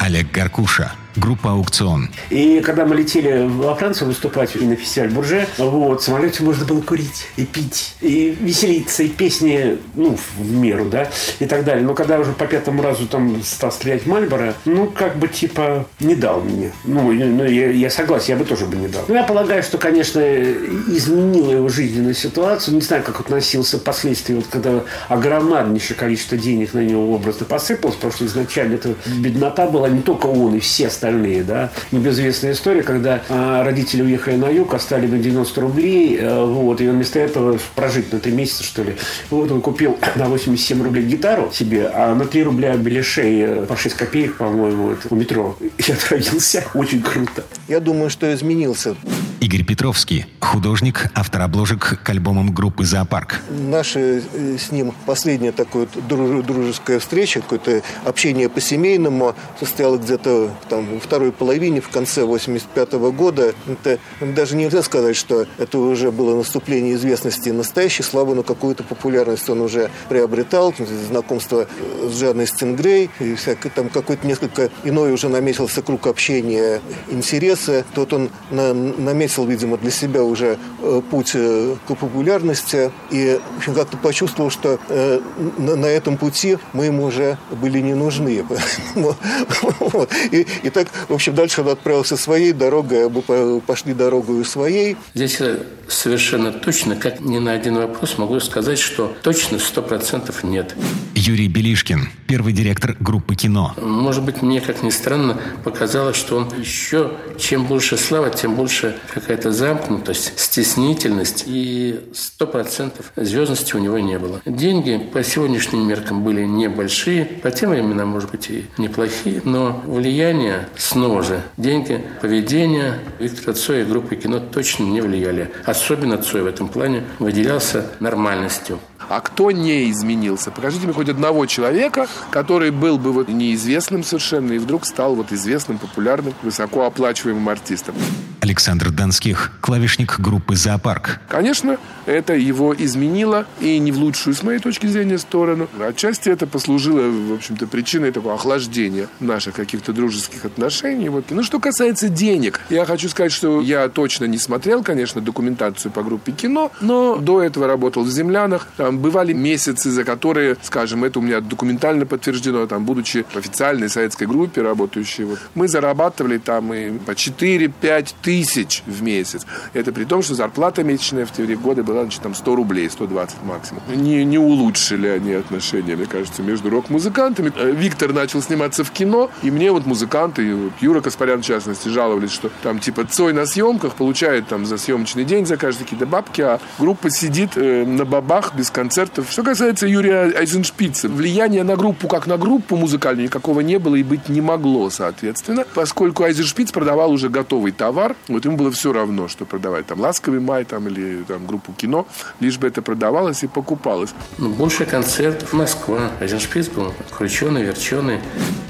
Олег 0.00 0.30
Гаркуша, 0.30 0.92
группа 1.16 1.52
«Аукцион». 1.52 2.08
И 2.30 2.60
когда 2.60 2.84
мы 2.84 2.96
летели 2.96 3.46
во 3.46 3.74
Францию 3.74 4.08
выступать 4.08 4.56
и 4.56 4.64
на 4.64 4.76
фестиваль 4.76 5.10
Бурже, 5.10 5.46
вот, 5.58 6.00
в 6.00 6.04
самолете 6.04 6.42
можно 6.42 6.64
было 6.64 6.80
курить 6.80 7.26
и 7.36 7.44
пить, 7.44 7.94
и 8.00 8.36
веселиться, 8.40 9.02
и 9.02 9.08
песни, 9.08 9.78
ну, 9.94 10.16
в 10.36 10.52
меру, 10.52 10.86
да, 10.86 11.08
и 11.38 11.46
так 11.46 11.64
далее. 11.64 11.84
Но 11.84 11.94
когда 11.94 12.18
уже 12.18 12.32
по 12.32 12.46
пятому 12.46 12.82
разу 12.82 13.06
там 13.06 13.42
стал 13.42 13.72
стрелять 13.72 14.06
Мальборо, 14.06 14.54
ну, 14.64 14.86
как 14.86 15.16
бы, 15.16 15.28
типа, 15.28 15.86
не 16.00 16.14
дал 16.14 16.40
мне. 16.40 16.72
Ну, 16.84 17.12
ну 17.12 17.44
я, 17.44 17.70
я 17.70 17.90
согласен, 17.90 18.34
я 18.34 18.36
бы 18.36 18.44
тоже 18.44 18.66
бы 18.66 18.76
не 18.76 18.88
дал. 18.88 19.04
Но 19.08 19.14
я 19.14 19.22
полагаю, 19.22 19.62
что, 19.62 19.78
конечно, 19.78 20.20
изменила 20.20 21.52
его 21.52 21.68
жизненную 21.68 22.14
ситуацию. 22.14 22.74
Не 22.74 22.80
знаю, 22.80 23.02
как 23.02 23.20
относился 23.20 23.78
впоследствии, 23.78 24.34
вот 24.34 24.46
когда 24.50 24.82
огромнейшее 25.08 25.96
количество 25.96 26.36
денег 26.36 26.74
на 26.74 26.80
него 26.80 27.14
образно 27.14 27.46
посыпалось, 27.46 27.96
потому 27.96 28.12
что 28.12 28.26
изначально 28.26 28.74
это 28.74 28.94
беднота 29.18 29.66
была 29.66 29.88
не 29.88 30.02
только 30.02 30.26
он, 30.26 30.56
и 30.56 30.60
все 30.60 30.88
остальные, 30.88 31.03
да. 31.12 31.70
Небезвестная 31.92 32.52
история, 32.52 32.82
когда 32.82 33.22
а, 33.28 33.64
родители 33.64 34.02
уехали 34.02 34.36
на 34.36 34.48
юг, 34.48 34.74
оставили 34.74 35.12
на 35.12 35.18
90 35.18 35.60
рублей, 35.60 36.18
а, 36.20 36.44
вот, 36.46 36.80
и 36.80 36.88
он 36.88 36.96
вместо 36.96 37.18
этого 37.18 37.58
прожить 37.74 38.12
на 38.12 38.20
3 38.20 38.32
месяца, 38.32 38.64
что 38.64 38.82
ли, 38.82 38.96
вот 39.30 39.50
он 39.50 39.60
купил 39.60 39.98
на 40.16 40.26
87 40.26 40.82
рублей 40.82 41.04
гитару 41.04 41.50
себе, 41.52 41.90
а 41.92 42.14
на 42.14 42.24
3 42.24 42.42
рубля 42.42 42.76
беляшей 42.76 43.40
э, 43.40 43.66
по 43.66 43.76
6 43.76 43.96
копеек, 43.96 44.36
по-моему, 44.36 44.92
это, 44.92 45.08
у 45.10 45.16
метро. 45.16 45.56
И 45.60 45.92
отравился. 45.92 46.64
Очень 46.74 47.02
круто. 47.02 47.44
Я 47.68 47.80
думаю, 47.80 48.10
что 48.10 48.32
изменился. 48.34 48.96
Игорь 49.40 49.64
Петровский, 49.64 50.26
художник, 50.40 51.10
автор 51.14 51.42
обложек 51.42 52.00
к 52.02 52.08
альбомам 52.08 52.54
группы 52.54 52.84
«Зоопарк». 52.84 53.42
Наша 53.50 54.00
э, 54.00 54.56
с 54.58 54.72
ним 54.72 54.94
последняя 55.04 55.52
такая 55.52 55.86
друж- 56.08 56.42
дружеская 56.42 56.98
встреча, 56.98 57.40
какое-то 57.40 57.82
общение 58.04 58.48
по-семейному 58.48 59.34
состояло 59.60 59.98
где-то 59.98 60.50
там 60.68 60.93
второй 61.00 61.32
половине, 61.32 61.80
в 61.80 61.88
конце 61.88 62.24
85 62.24 62.92
года. 63.14 63.54
Это 63.66 63.98
даже 64.20 64.56
нельзя 64.56 64.82
сказать, 64.82 65.16
что 65.16 65.46
это 65.58 65.78
уже 65.78 66.10
было 66.10 66.36
наступление 66.36 66.94
известности 66.94 67.50
настоящей 67.50 68.02
славы, 68.02 68.34
но 68.34 68.42
какую-то 68.42 68.82
популярность 68.82 69.48
он 69.48 69.60
уже 69.60 69.90
приобретал. 70.08 70.74
Знакомство 71.08 71.66
с 72.02 72.18
Жанной 72.18 72.46
Стингрей, 72.46 73.10
и 73.20 73.34
всякое, 73.34 73.70
там 73.70 73.88
какой-то 73.88 74.26
несколько 74.26 74.70
иной 74.84 75.12
уже 75.12 75.28
наметился 75.28 75.82
круг 75.82 76.06
общения, 76.06 76.80
интереса. 77.08 77.84
Тот 77.94 78.12
он 78.12 78.30
на, 78.50 78.72
наметил, 78.74 79.46
видимо, 79.46 79.76
для 79.76 79.90
себя 79.90 80.22
уже 80.24 80.58
э, 80.82 81.02
путь 81.10 81.32
э, 81.34 81.76
к 81.86 81.94
популярности 81.94 82.90
и 83.10 83.40
как-то 83.66 83.96
почувствовал, 83.96 84.50
что 84.50 84.78
э, 84.88 85.20
на, 85.58 85.76
на 85.76 85.86
этом 85.86 86.16
пути 86.16 86.58
мы 86.72 86.86
ему 86.86 87.04
уже 87.04 87.38
были 87.50 87.80
не 87.80 87.94
нужны. 87.94 88.44
И, 90.30 90.46
и 90.62 90.70
так, 90.70 90.83
в 91.08 91.12
общем, 91.12 91.34
дальше 91.34 91.62
он 91.62 91.68
отправился 91.68 92.16
своей 92.16 92.52
дорогой, 92.52 93.06
а 93.06 93.08
мы 93.08 93.22
по- 93.22 93.60
пошли 93.60 93.94
дорогой 93.94 94.44
своей. 94.44 94.96
Здесь 95.14 95.40
я 95.40 95.56
совершенно 95.88 96.52
точно, 96.52 96.96
как 96.96 97.20
ни 97.20 97.38
на 97.38 97.52
один 97.52 97.76
вопрос, 97.76 98.18
могу 98.18 98.40
сказать, 98.40 98.78
что 98.78 99.14
точно 99.22 99.58
сто 99.58 99.82
процентов 99.82 100.42
нет. 100.42 100.74
Юрий 101.14 101.48
Белишкин, 101.48 102.08
первый 102.26 102.52
директор 102.52 102.96
группы 103.00 103.34
«Кино». 103.34 103.74
Может 103.80 104.22
быть, 104.24 104.42
мне, 104.42 104.60
как 104.60 104.82
ни 104.82 104.90
странно, 104.90 105.38
показалось, 105.62 106.16
что 106.16 106.36
он 106.36 106.48
еще, 106.58 107.12
чем 107.38 107.66
больше 107.66 107.96
слава, 107.96 108.30
тем 108.30 108.54
больше 108.54 108.96
какая-то 109.12 109.52
замкнутость, 109.52 110.38
стеснительность, 110.38 111.44
и 111.46 112.00
сто 112.14 112.46
процентов 112.46 113.12
звездности 113.16 113.76
у 113.76 113.78
него 113.78 113.98
не 113.98 114.18
было. 114.18 114.40
Деньги 114.44 114.98
по 115.12 115.22
сегодняшним 115.22 115.86
меркам 115.86 116.24
были 116.24 116.44
небольшие, 116.44 117.24
по 117.24 117.50
тем 117.50 117.70
временам, 117.70 118.08
может 118.08 118.30
быть, 118.30 118.50
и 118.50 118.66
неплохие, 118.78 119.40
но 119.44 119.82
влияние, 119.86 120.68
снова 120.76 121.22
же, 121.22 121.42
деньги, 121.56 122.04
поведение 122.20 122.98
Виктора 123.18 123.54
Цоя 123.54 123.82
и 123.82 123.84
группы 123.84 124.16
кино 124.16 124.40
точно 124.40 124.84
не 124.84 125.00
влияли. 125.00 125.50
Особенно 125.64 126.18
Цой 126.18 126.42
в 126.42 126.46
этом 126.46 126.68
плане 126.68 127.04
выделялся 127.18 127.86
нормальностью. 128.00 128.78
А 129.08 129.20
кто 129.20 129.50
не 129.50 129.90
изменился? 129.90 130.50
Покажите 130.50 130.84
мне 130.84 130.92
хоть 130.92 131.08
одного 131.08 131.46
человека, 131.46 132.06
который 132.30 132.70
был 132.70 132.98
бы 132.98 133.12
вот 133.12 133.28
неизвестным 133.28 134.04
совершенно 134.04 134.52
и 134.52 134.58
вдруг 134.58 134.86
стал 134.86 135.14
вот 135.14 135.32
известным, 135.32 135.78
популярным, 135.78 136.34
высокооплачиваемым 136.42 137.48
артистом. 137.48 137.94
Александр 138.40 138.90
Донских, 138.90 139.52
клавишник 139.62 140.20
группы 140.20 140.54
«Зоопарк». 140.54 141.20
Конечно, 141.28 141.78
это 142.04 142.34
его 142.34 142.74
изменило, 142.76 143.46
и 143.58 143.78
не 143.78 143.90
в 143.90 143.96
лучшую, 143.96 144.34
с 144.34 144.42
моей 144.42 144.58
точки 144.58 144.86
зрения, 144.86 145.16
сторону. 145.16 145.66
Отчасти 145.80 146.28
это 146.28 146.46
послужило, 146.46 147.08
в 147.08 147.32
общем-то, 147.32 147.66
причиной 147.66 148.12
такого 148.12 148.34
охлаждения 148.34 149.08
наших 149.18 149.54
каких-то 149.54 149.94
дружеских 149.94 150.44
отношений. 150.44 151.08
Вот. 151.08 151.24
Ну, 151.30 151.42
что 151.42 151.58
касается 151.58 152.10
денег, 152.10 152.60
я 152.68 152.84
хочу 152.84 153.08
сказать, 153.08 153.32
что 153.32 153.62
я 153.62 153.88
точно 153.88 154.26
не 154.26 154.36
смотрел, 154.36 154.82
конечно, 154.82 155.22
документацию 155.22 155.90
по 155.90 156.02
группе 156.02 156.32
кино, 156.32 156.70
но 156.82 157.16
до 157.16 157.42
этого 157.42 157.66
работал 157.66 158.04
в 158.04 158.10
«Землянах». 158.10 158.68
Там 158.76 158.93
бывали 158.98 159.32
месяцы, 159.32 159.90
за 159.90 160.04
которые, 160.04 160.56
скажем, 160.62 161.04
это 161.04 161.18
у 161.18 161.22
меня 161.22 161.40
документально 161.40 162.06
подтверждено, 162.06 162.66
там, 162.66 162.84
будучи 162.84 163.24
в 163.32 163.36
официальной 163.36 163.88
советской 163.88 164.26
группе 164.26 164.62
работающей, 164.62 165.24
вот, 165.24 165.38
мы 165.54 165.68
зарабатывали 165.68 166.38
там 166.38 166.72
и 166.72 166.98
по 166.98 167.12
4-5 167.12 168.14
тысяч 168.22 168.82
в 168.86 169.02
месяц. 169.02 169.46
Это 169.72 169.92
при 169.92 170.04
том, 170.04 170.22
что 170.22 170.34
зарплата 170.34 170.82
месячная 170.82 171.26
в 171.26 171.32
те 171.32 171.44
годы 171.56 171.82
была 171.82 172.02
значит, 172.02 172.22
там 172.22 172.34
100 172.34 172.56
рублей, 172.56 172.90
120 172.90 173.42
максимум. 173.44 173.82
Не, 173.94 174.24
не 174.24 174.38
улучшили 174.38 175.08
они 175.08 175.32
отношения, 175.32 175.96
мне 175.96 176.06
кажется, 176.06 176.42
между 176.42 176.70
рок-музыкантами. 176.70 177.52
Э, 177.56 177.70
Виктор 177.70 178.12
начал 178.12 178.42
сниматься 178.42 178.84
в 178.84 178.90
кино, 178.90 179.30
и 179.42 179.50
мне 179.50 179.70
вот 179.72 179.86
музыканты, 179.86 180.54
вот 180.54 180.72
Юра 180.80 181.00
Каспарян 181.00 181.42
в 181.42 181.44
частности, 181.44 181.88
жаловались, 181.88 182.32
что 182.32 182.50
там 182.62 182.78
типа 182.78 183.04
Цой 183.04 183.32
на 183.32 183.46
съемках 183.46 183.94
получает 183.94 184.48
там 184.48 184.66
за 184.66 184.78
съемочный 184.78 185.24
день 185.24 185.46
за 185.46 185.56
каждый 185.56 185.84
какие-то 185.84 186.06
бабки, 186.06 186.40
а 186.40 186.60
группа 186.78 187.10
сидит 187.10 187.56
э, 187.56 187.84
на 187.84 188.04
бабах 188.04 188.54
без 188.54 188.70
концертов. 188.84 189.28
Что 189.30 189.42
касается 189.42 189.86
Юрия 189.86 190.30
Айзеншпица, 190.36 191.08
влияния 191.08 191.64
на 191.64 191.74
группу 191.74 192.06
как 192.06 192.26
на 192.26 192.36
группу 192.36 192.76
музыкальную 192.76 193.28
никакого 193.28 193.60
не 193.60 193.78
было 193.78 193.96
и 193.96 194.02
быть 194.02 194.28
не 194.28 194.42
могло, 194.42 194.90
соответственно, 194.90 195.64
поскольку 195.74 196.22
Айзеншпиц 196.24 196.70
продавал 196.70 197.10
уже 197.10 197.30
готовый 197.30 197.72
товар, 197.72 198.14
вот 198.28 198.44
ему 198.44 198.58
было 198.58 198.70
все 198.70 198.92
равно, 198.92 199.26
что 199.26 199.46
продавать 199.46 199.86
там 199.86 200.00
«Ласковый 200.00 200.40
май» 200.40 200.66
там, 200.66 200.86
или 200.88 201.24
там 201.26 201.46
группу 201.46 201.72
кино, 201.72 202.06
лишь 202.40 202.58
бы 202.58 202.66
это 202.66 202.82
продавалось 202.82 203.42
и 203.42 203.46
покупалось. 203.46 204.10
Ну, 204.36 204.50
больше 204.50 204.84
концертов 204.84 205.54
Москва. 205.54 206.10
Айзеншпиц 206.20 206.68
был 206.68 206.92
крученый, 207.10 207.62
верченый. 207.62 208.20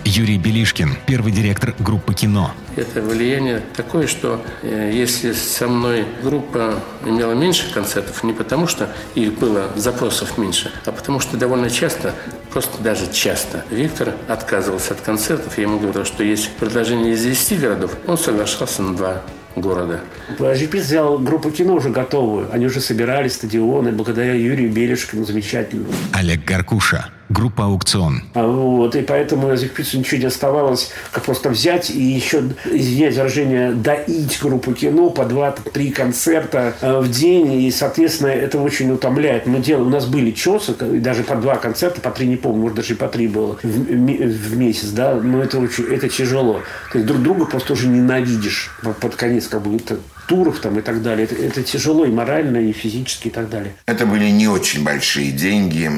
Юрий 0.05 0.39
Белишкин, 0.39 0.91
первый 1.07 1.33
директор 1.33 1.75
группы 1.81 2.15
«Кино». 2.15 2.53
это 2.77 3.01
влияние 3.01 3.63
такое, 3.75 4.07
что 4.07 4.45
э, 4.63 4.91
если 4.93 5.33
со 5.33 5.69
мной 5.69 6.05
группа 6.23 6.75
имела 7.05 7.33
меньше 7.33 7.73
концертов, 7.73 8.23
не 8.25 8.33
потому 8.33 8.67
что 8.67 8.91
их 9.15 9.39
было 9.39 9.71
запросов 10.05 10.37
меньше, 10.37 10.71
а 10.85 10.93
потому 10.93 11.19
что 11.21 11.37
довольно 11.37 11.71
часто, 11.71 12.15
просто 12.53 12.83
даже 12.83 13.11
часто, 13.11 13.65
Виктор 13.71 14.13
отказывался 14.29 14.93
от 14.93 15.01
концертов. 15.01 15.57
Я 15.57 15.65
ему 15.65 15.79
говорил, 15.79 16.05
что 16.05 16.23
есть 16.23 16.51
предложение 16.57 17.15
из 17.15 17.23
10 17.23 17.61
городов, 17.61 17.97
он 18.07 18.19
соглашался 18.19 18.83
на 18.83 18.95
два 18.95 19.23
города. 19.57 20.01
GP 20.39 20.81
взял 20.81 21.19
группу 21.19 21.51
кино 21.51 21.75
уже 21.75 21.89
готовую. 21.89 22.49
Они 22.53 22.67
уже 22.67 22.81
собирали 22.81 23.29
стадионы 23.29 23.93
благодаря 23.93 24.35
Юрию 24.35 24.71
Бережкину 24.71 25.25
замечательному. 25.25 25.93
Олег 26.13 26.45
Гаркуша. 26.45 27.07
Группа 27.29 27.65
«Аукцион». 27.65 28.23
А 28.35 28.47
Вот, 28.47 28.95
и 28.97 29.03
поэтому 29.03 29.55
Зигпицу 29.57 29.99
ничего 29.99 30.21
не 30.21 30.27
оставалось, 30.27 30.91
как 31.11 31.25
просто 31.25 31.51
взять 31.51 31.91
и 31.91 32.03
еще, 32.03 32.43
извиняюсь 32.71 33.17
выражение, 33.17 33.73
доить 33.73 34.39
группу 34.43 34.73
кино 34.73 35.11
по 35.11 35.25
два-три 35.25 35.91
концерта 35.91 36.75
э, 36.81 36.99
в 37.01 37.11
день. 37.11 37.63
И, 37.63 37.71
соответственно, 37.71 38.29
это 38.29 38.61
очень 38.61 38.91
утомляет. 38.93 39.47
Мы 39.47 39.61
делали, 39.61 39.85
у 39.85 39.91
нас 39.91 40.07
были 40.07 40.33
чесы, 40.33 40.75
и 40.93 40.99
даже 40.99 41.23
по 41.23 41.37
два 41.37 41.57
концерта, 41.57 42.01
по 42.01 42.11
три, 42.11 42.27
не 42.27 42.37
помню, 42.37 42.61
может, 42.61 42.77
даже 42.77 42.95
и 42.95 42.97
по 42.97 43.09
три 43.09 43.27
было 43.27 43.59
в, 43.63 43.69
в 43.69 44.57
месяц, 44.57 44.89
да, 44.89 45.15
но 45.15 45.43
это 45.43 45.59
очень, 45.59 45.85
это 45.85 46.09
тяжело. 46.09 46.61
То 46.93 46.99
есть 46.99 47.07
друг 47.07 47.23
друга 47.23 47.47
просто 47.47 47.73
уже 47.73 47.89
ненавидишь 47.89 48.71
под 49.01 49.17
конец, 49.17 49.47
как 49.47 49.63
будто 49.63 49.99
туров 50.27 50.61
там 50.61 50.79
и 50.79 50.83
так 50.83 51.03
далее. 51.03 51.25
Это, 51.25 51.35
это 51.35 51.63
тяжело 51.63 52.05
и 52.05 52.11
морально, 52.11 52.59
и 52.59 52.73
физически 52.73 53.29
и 53.29 53.31
так 53.31 53.49
далее. 53.49 53.75
Это 53.87 54.07
были 54.07 54.29
не 54.31 54.49
очень 54.49 54.85
большие 54.85 55.33
деньги. 55.33 55.91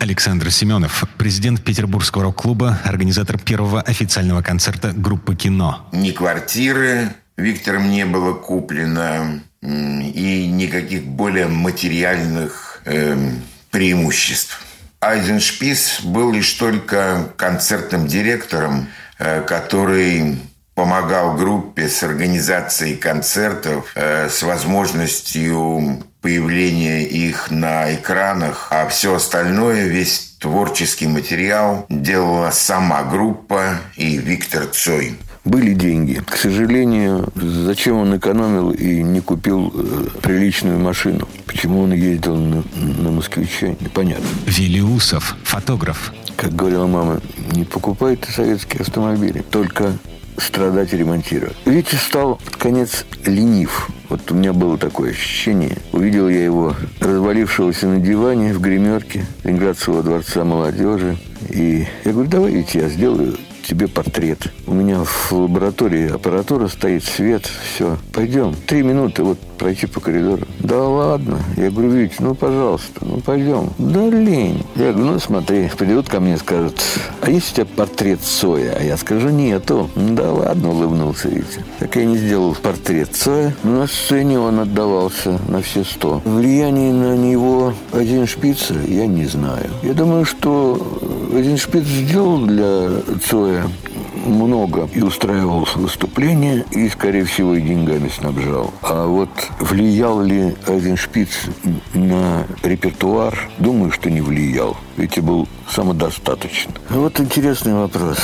Александр 0.00 0.50
Семенов, 0.50 1.04
президент 1.16 1.62
Петербургского 1.62 2.24
рок-клуба, 2.24 2.78
организатор 2.84 3.38
первого 3.38 3.80
официального 3.80 4.42
концерта 4.42 4.92
группы 4.92 5.34
«Кино». 5.34 5.88
Ни 5.92 6.12
квартиры 6.12 7.14
Виктором 7.36 7.90
не 7.90 8.04
было 8.04 8.34
куплено, 8.34 9.40
и 9.62 10.46
никаких 10.46 11.04
более 11.04 11.46
материальных 11.46 12.80
э, 12.84 13.16
преимуществ. 13.70 14.60
Айзеншпис 15.00 16.00
был 16.02 16.32
лишь 16.32 16.52
только 16.54 17.32
концертным 17.36 18.06
директором, 18.06 18.88
э, 19.18 19.42
который 19.42 20.38
помогал 20.78 21.34
группе 21.34 21.88
с 21.88 22.04
организацией 22.04 22.94
концертов, 22.94 23.90
э, 23.96 24.28
с 24.28 24.44
возможностью 24.44 26.04
появления 26.20 27.02
их 27.02 27.50
на 27.50 27.92
экранах, 27.96 28.68
а 28.70 28.86
все 28.86 29.16
остальное, 29.16 29.88
весь 29.88 30.36
творческий 30.38 31.08
материал 31.08 31.84
делала 31.88 32.50
сама 32.52 33.02
группа 33.02 33.80
и 33.96 34.18
Виктор 34.18 34.66
Цой. 34.66 35.16
Были 35.44 35.74
деньги. 35.74 36.22
К 36.24 36.36
сожалению, 36.36 37.28
зачем 37.34 37.96
он 37.96 38.16
экономил 38.16 38.70
и 38.70 39.02
не 39.02 39.20
купил 39.20 39.72
э, 39.74 40.20
приличную 40.22 40.78
машину? 40.78 41.26
Почему 41.46 41.80
он 41.80 41.92
ездил 41.92 42.36
на, 42.36 42.62
на 42.76 43.10
москвича? 43.10 43.74
Непонятно. 43.80 44.28
Велиусов, 44.46 45.34
фотограф. 45.42 46.12
Как 46.36 46.54
говорила 46.54 46.86
мама, 46.86 47.20
не 47.50 47.64
покупай 47.64 48.14
ты 48.14 48.30
советские 48.30 48.82
автомобили, 48.82 49.40
только 49.40 49.94
страдать 50.38 50.92
и 50.92 50.96
ремонтировать. 50.96 51.56
Витя 51.64 51.96
стал 51.96 52.36
под 52.36 52.56
конец 52.56 53.04
ленив. 53.24 53.88
Вот 54.08 54.30
у 54.30 54.34
меня 54.34 54.52
было 54.52 54.78
такое 54.78 55.10
ощущение. 55.10 55.76
Увидел 55.92 56.28
я 56.28 56.44
его 56.44 56.74
развалившегося 57.00 57.86
на 57.88 58.00
диване 58.00 58.54
в 58.54 58.60
гримерке 58.60 59.26
Ленинградского 59.44 60.02
дворца 60.02 60.44
молодежи. 60.44 61.16
И 61.50 61.86
я 62.04 62.12
говорю, 62.12 62.30
давай, 62.30 62.52
Витя, 62.52 62.78
я 62.78 62.88
сделаю 62.88 63.36
тебе 63.68 63.86
портрет. 63.86 64.50
У 64.66 64.72
меня 64.72 65.04
в 65.04 65.32
лаборатории 65.32 66.10
аппаратура 66.10 66.68
стоит, 66.68 67.04
свет, 67.04 67.44
все. 67.46 67.98
Пойдем. 68.12 68.54
Три 68.66 68.82
минуты 68.82 69.22
вот 69.22 69.38
пройти 69.58 69.86
по 69.86 70.00
коридору. 70.00 70.42
Да 70.60 70.82
ладно. 70.82 71.38
Я 71.56 71.70
говорю, 71.70 71.90
Вить, 71.90 72.20
ну, 72.20 72.34
пожалуйста, 72.34 73.00
ну, 73.02 73.20
пойдем. 73.20 73.70
Да 73.78 74.08
лень. 74.08 74.64
Я 74.76 74.92
говорю, 74.92 75.12
ну, 75.12 75.18
смотри, 75.18 75.68
придут 75.76 76.08
ко 76.08 76.20
мне 76.20 76.34
и 76.34 76.36
скажут, 76.38 76.80
а 77.20 77.30
есть 77.30 77.52
у 77.52 77.54
тебя 77.56 77.66
портрет 77.66 78.20
Цоя? 78.20 78.76
А 78.78 78.82
я 78.82 78.96
скажу, 78.96 79.28
нету. 79.28 79.90
Да 79.96 80.32
ладно, 80.32 80.70
улыбнулся 80.70 81.28
Витя. 81.28 81.64
Так 81.78 81.96
я 81.96 82.04
не 82.04 82.16
сделал 82.16 82.54
портрет 82.54 83.14
Цоя. 83.14 83.54
Но 83.64 83.80
на 83.80 83.86
сцене 83.86 84.38
он 84.38 84.60
отдавался 84.60 85.38
на 85.48 85.60
все 85.60 85.84
сто. 85.84 86.22
Влияние 86.24 86.92
на 86.92 87.16
него 87.16 87.74
один 87.92 88.26
шпиц 88.26 88.70
я 88.86 89.06
не 89.06 89.26
знаю. 89.26 89.70
Я 89.82 89.94
думаю, 89.94 90.24
что 90.24 90.80
один 91.34 91.56
шпиц 91.56 91.84
сделал 91.84 92.38
для 92.38 92.90
Цоя 93.28 93.66
много 94.26 94.88
и 94.92 95.02
устраивал 95.02 95.66
выступления, 95.76 96.64
и, 96.70 96.88
скорее 96.88 97.24
всего, 97.24 97.54
и 97.54 97.60
деньгами 97.60 98.08
снабжал. 98.08 98.72
А 98.82 99.06
вот 99.06 99.30
влиял 99.60 100.20
ли 100.20 100.54
один 100.66 100.96
шпиц 100.96 101.28
на 101.94 102.46
репертуар? 102.62 103.48
Думаю, 103.58 103.90
что 103.92 104.10
не 104.10 104.20
влиял. 104.20 104.76
Ведь 104.98 105.16
и 105.16 105.20
был 105.20 105.48
самодостаточен. 105.70 106.72
Вот 106.90 107.20
интересный 107.20 107.72
вопрос. 107.72 108.18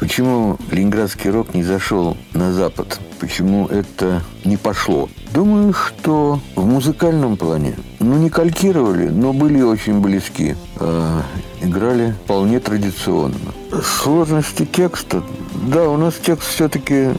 Почему 0.00 0.56
ленинградский 0.70 1.28
рок 1.30 1.52
не 1.52 1.62
зашел 1.62 2.16
на 2.32 2.54
Запад? 2.54 2.98
Почему 3.20 3.66
это 3.66 4.22
не 4.46 4.56
пошло? 4.56 5.10
Думаю, 5.34 5.74
что 5.74 6.40
в 6.56 6.64
музыкальном 6.64 7.36
плане, 7.36 7.76
ну, 8.00 8.16
не 8.16 8.30
калькировали, 8.30 9.08
но 9.08 9.34
были 9.34 9.60
очень 9.60 10.00
близки. 10.00 10.56
А 10.80 11.20
играли 11.60 12.14
вполне 12.24 12.60
традиционно. 12.60 13.36
Сложности 13.82 14.64
текста, 14.64 15.22
да, 15.68 15.86
у 15.90 15.98
нас 15.98 16.14
текст 16.14 16.48
все-таки 16.48 17.10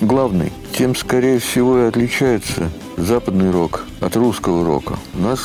главный. 0.00 0.52
Тем, 0.78 0.94
скорее 0.94 1.40
всего, 1.40 1.78
и 1.78 1.88
отличается 1.88 2.70
западный 2.96 3.50
рок 3.50 3.84
от 4.00 4.14
русского 4.16 4.64
рока. 4.64 4.94
У 5.14 5.22
нас 5.22 5.40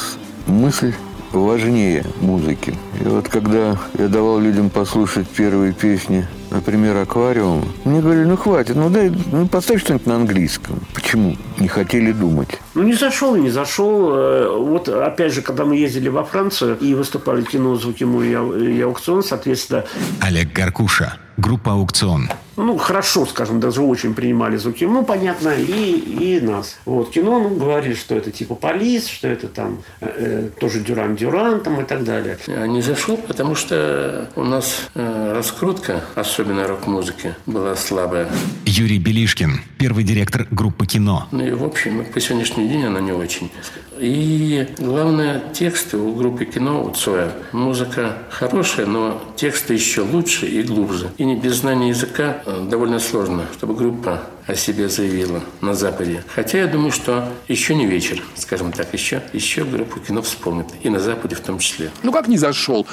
мысль 0.46 0.94
важнее 1.32 2.06
музыки. 2.22 2.76
И 3.00 3.04
вот 3.04 3.28
когда 3.28 3.78
я 3.98 4.08
давал 4.08 4.40
людям 4.40 4.70
послушать 4.70 5.28
первые 5.28 5.74
песни, 5.74 6.28
например, 6.52 6.98
«Аквариум», 6.98 7.66
мне 7.86 8.02
говорили, 8.02 8.26
ну 8.26 8.38
хватит, 8.38 8.76
ну 8.76 8.90
дай, 8.90 9.12
ну 9.32 9.48
поставь 9.48 9.82
что-нибудь 9.82 10.08
на 10.08 10.16
английском. 10.16 10.80
Почему? 10.94 11.36
Не 11.60 11.68
хотели 11.68 12.12
думать. 12.12 12.60
Ну, 12.74 12.84
не 12.84 12.94
зашел 12.94 13.36
и 13.36 13.42
не 13.42 13.50
зашел. 13.50 14.12
Э, 14.14 14.58
вот, 14.58 14.90
опять 14.90 15.34
же, 15.34 15.42
когда 15.42 15.66
мы 15.66 15.76
ездили 15.76 16.10
во 16.10 16.24
Францию 16.24 16.78
и 16.80 16.94
выступали 16.94 17.42
в 17.42 17.50
кино 17.50 17.76
«Звуки 17.76 18.04
му» 18.04 18.22
и 18.22 18.82
«Аукцион», 18.82 19.24
соответственно... 19.24 19.86
Олег 20.22 20.54
Гаркуша, 20.54 21.18
группа 21.38 21.74
«Аукцион». 21.74 22.30
Ну, 22.60 22.78
хорошо, 22.78 23.26
скажем, 23.26 23.60
даже 23.60 23.82
очень 23.82 24.14
принимали 24.14 24.58
звуки. 24.58 24.84
Ну, 24.84 25.06
понятно, 25.06 25.50
и, 25.50 25.92
и 25.94 26.42
нас. 26.42 26.78
Вот, 26.86 27.12
кино, 27.12 27.40
ну, 27.40 27.56
говорили, 27.56 27.94
что 27.94 28.16
это 28.16 28.32
типа 28.32 28.56
полис, 28.56 29.08
что 29.08 29.30
это 29.30 29.48
там 29.48 29.82
э, 30.02 30.50
э 30.56 30.60
тоже 30.60 30.82
Дюран-Дюран 30.82 31.62
там 31.62 31.80
и 31.82 31.86
так 31.86 32.04
далее. 32.04 32.38
Не 32.48 32.82
зашел, 32.82 33.16
потому 33.16 33.56
что 33.56 34.30
у 34.36 34.44
нас 34.44 34.90
э, 34.94 35.34
раскрутка, 35.34 36.04
особенно 36.16 36.68
рок-музыки, 36.68 37.34
была 37.46 37.76
слабая. 37.78 38.30
Юрий 38.66 39.00
Белишкин, 39.00 39.62
первый 39.78 40.04
директор 40.04 40.46
группы 40.52 40.86
«Кино». 40.86 41.28
Ну 41.32 41.46
и 41.46 41.52
в 41.52 41.64
общем, 41.64 42.06
по 42.06 42.20
сегодняшний 42.20 42.68
день 42.68 42.86
она 42.86 43.00
не 43.00 43.14
очень. 43.14 43.52
И 44.00 44.68
главное, 44.78 45.42
тексты 45.54 45.98
у 45.98 46.14
группы 46.14 46.46
кино 46.46 46.84
у 46.84 46.92
Цоя. 46.92 47.34
Музыка 47.52 48.18
хорошая, 48.30 48.86
но 48.86 49.22
тексты 49.36 49.74
еще 49.74 50.02
лучше 50.02 50.46
и 50.46 50.64
глубже. 50.64 51.12
И 51.18 51.26
не 51.26 51.36
без 51.36 51.56
знания 51.56 51.90
языка 51.90 52.42
э, 52.46 52.66
довольно 52.70 53.00
сложно, 53.00 53.46
чтобы 53.58 53.76
группа 53.76 54.24
о 54.48 54.56
себе 54.56 54.90
заявила 54.90 55.44
на 55.62 55.76
Западе. 55.76 56.24
Хотя 56.34 56.60
я 56.60 56.68
думаю, 56.68 56.92
что 56.92 57.30
еще 57.48 57.76
не 57.76 57.86
вечер, 57.86 58.24
скажем 58.36 58.72
так, 58.72 58.94
еще, 58.94 59.22
еще 59.32 59.64
группу 59.64 60.00
кино 60.00 60.22
вспомнят. 60.22 60.68
И 60.82 60.90
на 60.90 61.00
Западе 61.00 61.36
в 61.36 61.42
том 61.42 61.60
числе. 61.60 61.92
Ну 62.04 62.12
как 62.12 62.28
не 62.28 62.38
зашел? 62.38 62.88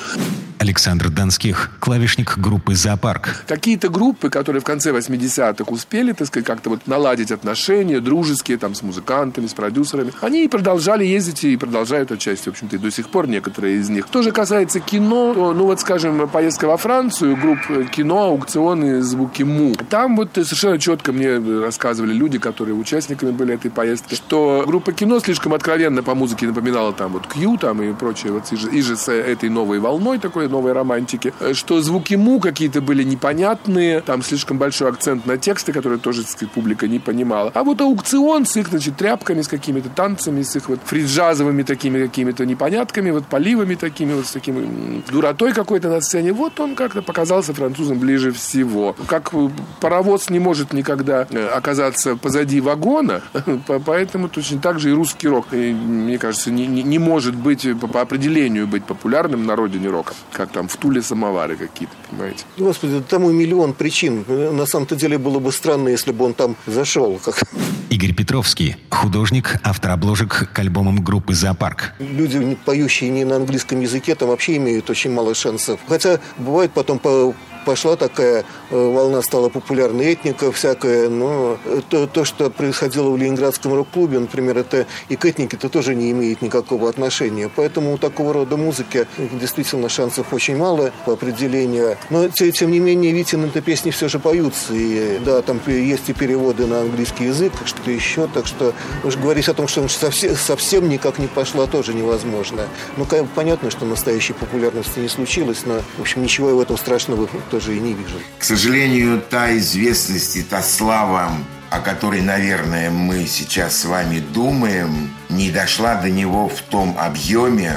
Александр 0.59 1.11
Донских, 1.11 1.71
клавишник 1.81 2.38
группы 2.38 2.75
«Зоопарк». 2.75 3.45
Какие-то 3.47 3.88
группы, 3.88 4.31
которые 4.31 4.61
в 4.61 4.64
конце 4.64 4.90
80-х 4.90 5.71
успели, 5.71 6.12
так 6.12 6.27
сказать, 6.27 6.47
как-то 6.47 6.71
вот 6.71 6.87
наладить 6.87 7.31
отношения 7.31 8.01
дружеские 8.01 8.59
там 8.59 8.75
с 8.75 8.83
музыкантами, 8.83 9.47
с 9.47 9.55
продюсерами, 9.55 10.12
они 10.21 10.45
и 10.45 10.49
продолжали 10.49 10.96
ездить 11.05 11.45
и 11.45 11.57
продолжают 11.57 12.13
отчасти, 12.13 12.49
в 12.49 12.53
общем-то, 12.53 12.77
и 12.77 12.79
до 12.79 12.91
сих 12.91 13.09
пор 13.09 13.29
некоторые 13.29 13.77
из 13.77 13.89
них. 13.89 14.07
Что 14.07 14.23
же 14.23 14.33
касается 14.33 14.81
кино, 14.81 15.35
то, 15.35 15.53
ну 15.53 15.65
вот, 15.65 15.81
скажем, 15.81 16.29
поездка 16.29 16.67
во 16.67 16.77
Францию, 16.77 17.37
групп 17.37 17.91
кино, 17.91 18.25
аукционы, 18.25 19.03
звуки 19.03 19.43
му. 19.43 19.75
Там 19.89 20.17
вот 20.17 20.31
совершенно 20.35 20.79
четко 20.79 21.13
мне 21.13 21.39
рассказывали 21.39 22.13
люди, 22.13 22.39
которые 22.39 22.75
участниками 22.75 23.31
были 23.31 23.55
этой 23.55 23.71
поездки, 23.71 24.15
что 24.15 24.65
группа 24.67 24.93
кино 24.93 25.21
слишком 25.21 25.55
откровенно 25.55 26.03
по 26.03 26.15
музыке 26.15 26.47
напоминала 26.47 26.93
там 26.93 27.13
вот 27.13 27.27
Кью 27.27 27.57
там 27.59 27.83
и 27.83 27.93
прочее, 27.93 28.33
вот 28.33 28.53
и 28.53 28.57
же, 28.57 28.71
и 28.71 28.83
же 28.83 28.97
с 28.97 29.11
этой 29.11 29.49
новой 29.49 29.79
волной 29.79 30.19
такой 30.19 30.49
новой 30.49 30.73
романтики, 30.73 31.33
что 31.53 31.81
звуки 31.81 32.15
му 32.15 32.41
какие-то 32.41 32.81
были 32.81 33.03
непонятные, 33.03 34.01
там 34.01 34.23
слишком 34.23 34.59
большой 34.59 34.91
акцент 34.91 35.27
на 35.27 35.37
тексты, 35.37 35.73
которые 35.73 35.99
тоже, 35.99 36.23
так 36.23 36.33
сказать, 36.33 36.53
публика 36.53 36.89
не 36.89 36.99
понимала. 36.99 37.51
А 37.55 37.65
вот 37.65 37.81
аукцион 37.81 38.47
с 38.47 38.57
их, 38.57 38.69
значит, 38.69 38.97
тряпками, 38.97 39.43
с 39.43 39.49
какими-то 39.49 39.89
танцами, 39.89 40.43
с 40.43 40.57
их 40.57 40.69
вот 40.69 40.81
фриджазовыми 40.87 41.62
такими 41.62 42.07
какими-то 42.07 42.46
непонятками, 42.46 43.11
вот 43.11 43.27
поливами 43.27 43.75
такими, 43.75 44.15
вот 44.15 44.27
с 44.27 44.31
таким 44.31 45.02
дуротой 45.11 45.52
какой-то 45.52 45.88
на 45.88 46.00
сцене. 46.00 46.33
Вот 46.33 46.58
он 46.61 46.75
как-то 46.75 47.02
показался 47.02 47.52
французам 47.52 47.98
ближе 47.98 48.33
всего. 48.33 48.96
Как 49.06 49.33
паровоз 49.81 50.31
не 50.31 50.38
может 50.38 50.73
никогда 50.73 51.27
э, 51.31 51.48
оказаться 51.48 52.17
позади 52.17 52.61
вагона, 52.61 53.23
поэтому 53.85 54.29
точно 54.29 54.61
так 54.61 54.79
же 54.79 54.90
и 54.90 54.92
русский 54.92 55.29
рок, 55.29 55.52
мне 55.52 56.19
кажется, 56.19 56.50
не, 56.50 56.67
не, 56.67 56.83
не 56.83 56.98
может 56.98 57.35
быть 57.35 57.67
по 57.92 58.00
определению 58.00 58.67
быть 58.67 58.85
популярным 58.85 59.46
на 59.46 59.56
родине 59.56 59.88
рока, 59.88 60.15
как 60.33 60.50
там 60.50 60.69
в 60.69 60.77
Туле 60.77 61.02
самовары 61.02 61.56
какие-то, 61.56 61.94
понимаете? 62.11 62.44
Господи, 62.58 63.02
тому 63.08 63.31
миллион 63.33 63.73
причин. 63.73 64.25
На 64.29 64.67
самом-то 64.67 64.96
деле 64.96 65.19
было 65.19 65.40
бы 65.40 65.52
странно, 65.52 65.88
если 65.88 66.13
бы 66.13 66.25
он 66.25 66.35
там 66.35 66.56
зашел. 66.67 67.21
Как... 67.25 67.42
Игорь 67.90 68.15
Петровский, 68.15 68.77
художник, 68.90 69.56
автор 69.63 69.92
обложек 69.92 70.50
к 70.52 70.58
альбомам 70.77 71.02
группы 71.02 71.33
«Зоопарк». 71.33 71.94
Люди, 71.98 72.56
поющие 72.66 73.08
не 73.08 73.24
на 73.24 73.37
английском 73.37 73.81
языке, 73.81 74.14
там 74.14 74.29
вообще 74.29 74.56
имеют 74.56 74.90
очень 74.90 75.10
мало 75.10 75.35
шансов. 75.35 75.81
Хотя 75.88 76.20
бывает 76.37 76.72
потом 76.72 76.98
по 76.98 77.35
пошла 77.67 77.96
такая 77.96 78.44
э, 78.71 78.77
волна, 78.77 79.21
стала 79.23 79.48
популярной 79.48 80.12
этника 80.12 80.52
всякая, 80.52 81.10
но 81.10 81.58
то, 81.90 82.06
то 82.06 82.25
что 82.25 82.48
происходило 82.48 83.10
в 83.10 83.17
Ленинградском 83.17 83.75
рок-клубе, 83.75 84.21
например, 84.21 84.56
это 84.56 84.87
и 85.08 85.17
к 85.17 85.27
этнике 85.27 85.56
это 85.56 85.69
тоже 85.69 85.94
не 85.94 86.12
имеет 86.12 86.42
никакого 86.42 86.88
отношения. 86.88 87.50
Поэтому 87.54 87.92
у 87.92 87.98
такого 87.98 88.33
рода 88.33 88.56
музыки 88.56 89.06
действительно 89.33 89.88
шансов 89.88 90.33
очень 90.33 90.56
мало 90.56 90.92
по 91.04 91.14
определению. 91.14 91.96
Но, 92.08 92.29
тем 92.29 92.71
не 92.71 92.79
менее, 92.79 93.12
Витин 93.12 93.44
это 93.44 93.60
песни 93.60 93.90
все 93.90 94.08
же 94.08 94.21
поются. 94.21 94.73
И 94.73 95.19
да, 95.25 95.42
там 95.42 95.60
есть 95.67 96.08
и 96.08 96.12
переводы 96.12 96.67
на 96.67 96.83
английский 96.83 97.25
язык, 97.25 97.52
что 97.64 97.90
еще. 97.90 98.29
Так 98.29 98.46
что 98.46 98.73
уж 99.02 99.17
говорить 99.17 99.48
о 99.48 99.54
том, 99.54 99.67
что 99.67 99.83
он 99.83 99.88
совсем, 99.88 100.37
совсем 100.37 100.88
никак 100.88 101.19
не 101.19 101.27
пошла, 101.27 101.67
тоже 101.67 101.94
невозможно. 101.94 102.69
Ну, 102.96 103.06
понятно, 103.35 103.71
что 103.71 103.85
настоящей 103.85 104.35
популярности 104.35 105.00
не 105.00 105.08
случилось, 105.08 105.62
но, 105.67 105.81
в 105.98 106.02
общем, 106.02 106.23
ничего 106.23 106.54
в 106.54 106.60
этом 106.60 106.77
страшного 106.77 107.27
тоже 107.59 107.77
и 107.77 107.81
не 107.81 107.94
вижу. 107.94 108.21
К 108.38 108.44
сожалению, 108.44 109.23
та 109.31 109.57
известность 109.57 110.37
и 110.37 110.42
та 110.42 110.63
слава, 110.63 111.33
о 111.71 111.81
которой, 111.81 112.21
наверное, 112.21 112.90
мы 112.90 113.27
сейчас 113.27 113.79
с 113.79 113.85
вами 113.87 114.23
думаем, 114.35 115.11
не 115.31 115.50
дошла 115.50 115.94
до 115.94 116.11
него 116.11 116.50
в 116.50 116.61
том 116.61 116.94
объеме. 116.98 117.73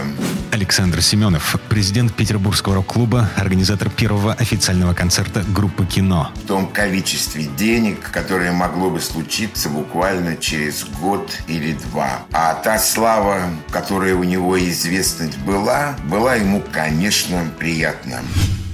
Александр 0.51 1.01
Семенов, 1.01 1.55
президент 1.69 2.13
Петербургского 2.13 2.75
рок-клуба, 2.75 3.29
организатор 3.37 3.89
первого 3.89 4.33
официального 4.33 4.93
концерта 4.93 5.45
группы 5.47 5.85
«Кино». 5.85 6.29
В 6.43 6.47
том 6.47 6.67
количестве 6.67 7.45
денег, 7.57 8.11
которое 8.11 8.51
могло 8.51 8.89
бы 8.89 8.99
случиться 8.99 9.69
буквально 9.69 10.35
через 10.35 10.83
год 10.83 11.31
или 11.47 11.71
два. 11.85 12.23
А 12.33 12.53
та 12.55 12.79
слава, 12.79 13.43
которая 13.71 14.15
у 14.15 14.25
него 14.25 14.59
известность 14.59 15.37
была, 15.37 15.95
была 16.03 16.35
ему, 16.35 16.61
конечно, 16.73 17.49
приятна. 17.57 18.19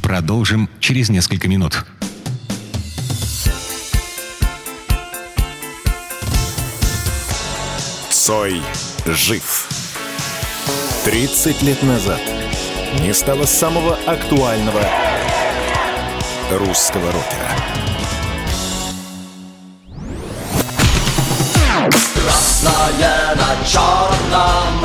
Продолжим 0.05 0.69
через 0.79 1.09
несколько 1.09 1.47
минут. 1.47 1.83
Цой 8.11 8.61
жив. 9.07 9.67
30 11.05 11.63
лет 11.63 11.81
назад 11.81 12.21
не 13.01 13.15
стало 13.15 13.45
самого 13.45 13.97
актуального 14.05 14.83
русского 16.51 17.11
рокера. 17.11 17.49
Красное 22.13 23.35
на 23.35 23.67
черном 23.67 24.84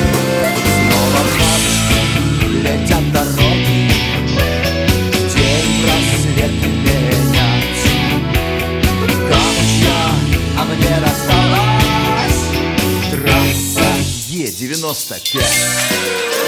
Е-95 14.81 15.43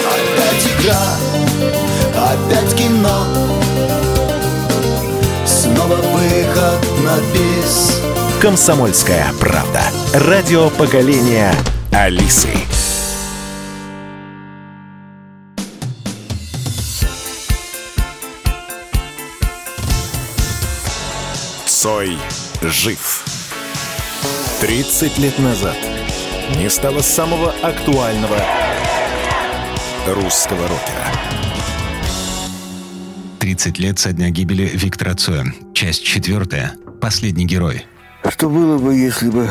Опять 0.08 0.66
игра, 0.80 1.18
опять 2.16 2.76
кино 2.76 3.26
Снова 5.46 5.96
выход 5.96 6.82
на 7.04 7.18
бис 7.32 8.02
Комсомольская 8.42 9.32
правда. 9.40 9.82
Радио 10.14 10.70
поколения 10.72 11.54
Алисы. 11.94 12.50
Цой 21.66 22.18
жив. 22.62 23.24
30 24.60 25.18
лет 25.20 25.40
назад 25.40 25.78
не 26.58 26.70
стало 26.70 27.02
самого 27.02 27.54
актуального 27.62 28.38
русского 30.08 30.68
рокера. 30.68 31.08
30 33.40 33.80
лет 33.80 34.00
со 34.00 34.14
дня 34.14 34.30
гибели 34.30 34.70
Виктора 34.74 35.16
Цоя. 35.16 35.46
Часть 35.74 36.04
четвертая. 36.04 36.76
Последний 37.02 37.46
герой. 37.46 37.86
А 38.24 38.32
что 38.32 38.50
было 38.50 38.78
бы, 38.78 38.96
если 38.96 39.30
бы 39.30 39.50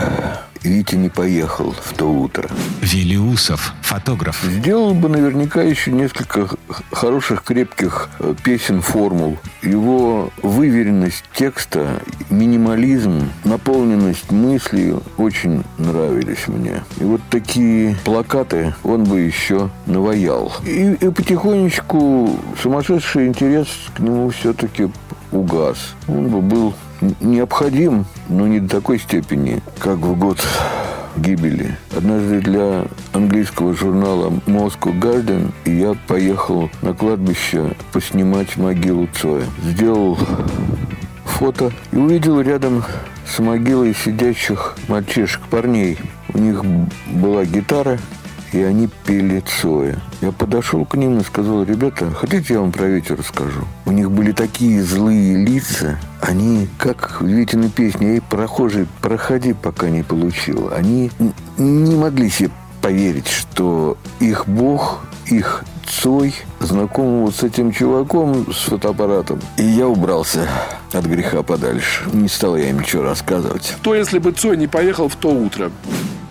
Витя 0.64 0.94
не 0.94 1.08
поехал 1.08 1.72
в 1.72 1.92
то 1.94 2.06
утро? 2.06 2.48
Велиусов, 2.80 3.74
фотограф. 3.82 4.42
Сделал 4.44 4.94
бы 4.94 5.08
наверняка 5.08 5.62
еще 5.62 5.90
несколько 5.90 6.48
хороших, 6.92 7.42
крепких 7.42 8.08
э, 8.20 8.34
песен, 8.44 8.80
формул. 8.80 9.38
Его 9.62 10.30
выверенность 10.42 11.24
текста, 11.34 12.00
минимализм, 12.30 13.30
наполненность 13.44 14.30
мыслью 14.30 15.02
очень 15.16 15.64
нравились 15.78 16.46
мне. 16.46 16.84
И 16.98 17.04
вот 17.04 17.20
такие 17.30 17.96
плакаты 18.04 18.74
он 18.84 19.04
бы 19.04 19.20
еще 19.20 19.70
наваял. 19.86 20.52
И, 20.64 20.92
и 20.92 21.10
потихонечку 21.10 22.38
сумасшедший 22.60 23.26
интерес 23.26 23.68
к 23.94 23.98
нему 23.98 24.30
все-таки 24.30 24.88
угас. 25.32 25.94
Он 26.06 26.28
бы 26.28 26.40
был 26.40 26.74
необходим, 27.20 28.06
но 28.28 28.46
не 28.46 28.60
до 28.60 28.68
такой 28.76 28.98
степени, 28.98 29.60
как 29.78 29.98
в 29.98 30.18
год 30.18 30.38
гибели. 31.16 31.76
Однажды 31.94 32.40
для 32.40 32.84
английского 33.12 33.74
журнала 33.74 34.32
Moscow 34.46 34.98
Garden 34.98 35.52
я 35.64 35.94
поехал 36.06 36.70
на 36.80 36.94
кладбище 36.94 37.74
поснимать 37.92 38.56
могилу 38.56 39.08
Цоя. 39.14 39.44
Сделал 39.62 40.18
фото 41.24 41.72
и 41.92 41.96
увидел 41.96 42.40
рядом 42.40 42.84
с 43.26 43.38
могилой 43.38 43.94
сидящих 43.94 44.76
мальчишек, 44.88 45.42
парней. 45.50 45.98
У 46.34 46.38
них 46.38 46.64
была 47.10 47.44
гитара, 47.44 47.98
и 48.52 48.62
они 48.62 48.88
пели 49.06 49.42
Цоя. 49.60 49.98
Я 50.20 50.32
подошел 50.32 50.84
к 50.84 50.94
ним 50.94 51.18
и 51.18 51.24
сказал, 51.24 51.64
ребята, 51.64 52.10
хотите 52.12 52.54
я 52.54 52.60
вам 52.60 52.72
про 52.72 52.86
ветер 52.86 53.18
расскажу? 53.18 53.64
У 53.86 53.90
них 53.90 54.10
были 54.10 54.32
такие 54.32 54.82
злые 54.82 55.36
лица, 55.36 55.98
они, 56.20 56.68
как 56.78 57.20
в 57.20 57.26
Витиной 57.26 57.70
песне, 57.70 58.14
эй, 58.14 58.20
прохожий, 58.20 58.86
проходи, 59.00 59.52
пока 59.52 59.88
не 59.88 60.02
получил. 60.02 60.70
Они 60.72 61.10
не 61.58 61.96
могли 61.96 62.30
себе 62.30 62.50
поверить, 62.80 63.28
что 63.28 63.96
их 64.20 64.46
бог, 64.46 65.00
их 65.26 65.64
Цой 65.86 66.34
знаком 66.58 67.24
вот 67.24 67.36
с 67.36 67.42
этим 67.42 67.70
чуваком 67.70 68.52
с 68.52 68.62
фотоаппаратом. 68.64 69.40
И 69.58 69.62
я 69.62 69.86
убрался 69.86 70.48
от 70.92 71.04
греха 71.04 71.42
подальше. 71.42 72.04
Не 72.12 72.28
стал 72.28 72.56
я 72.56 72.70
им 72.70 72.80
ничего 72.80 73.02
рассказывать. 73.02 73.74
Что, 73.80 73.94
если 73.94 74.18
бы 74.18 74.32
Цой 74.32 74.56
не 74.56 74.68
поехал 74.68 75.08
в 75.08 75.16
то 75.16 75.28
утро? 75.28 75.70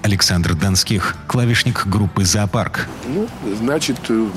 Александр 0.03 0.55
Донских, 0.55 1.15
клавишник 1.27 1.85
группы 1.87 2.25
«Зоопарк». 2.25 2.87
Ну, 3.07 3.27
значит, 3.59 3.97
он 4.09 4.31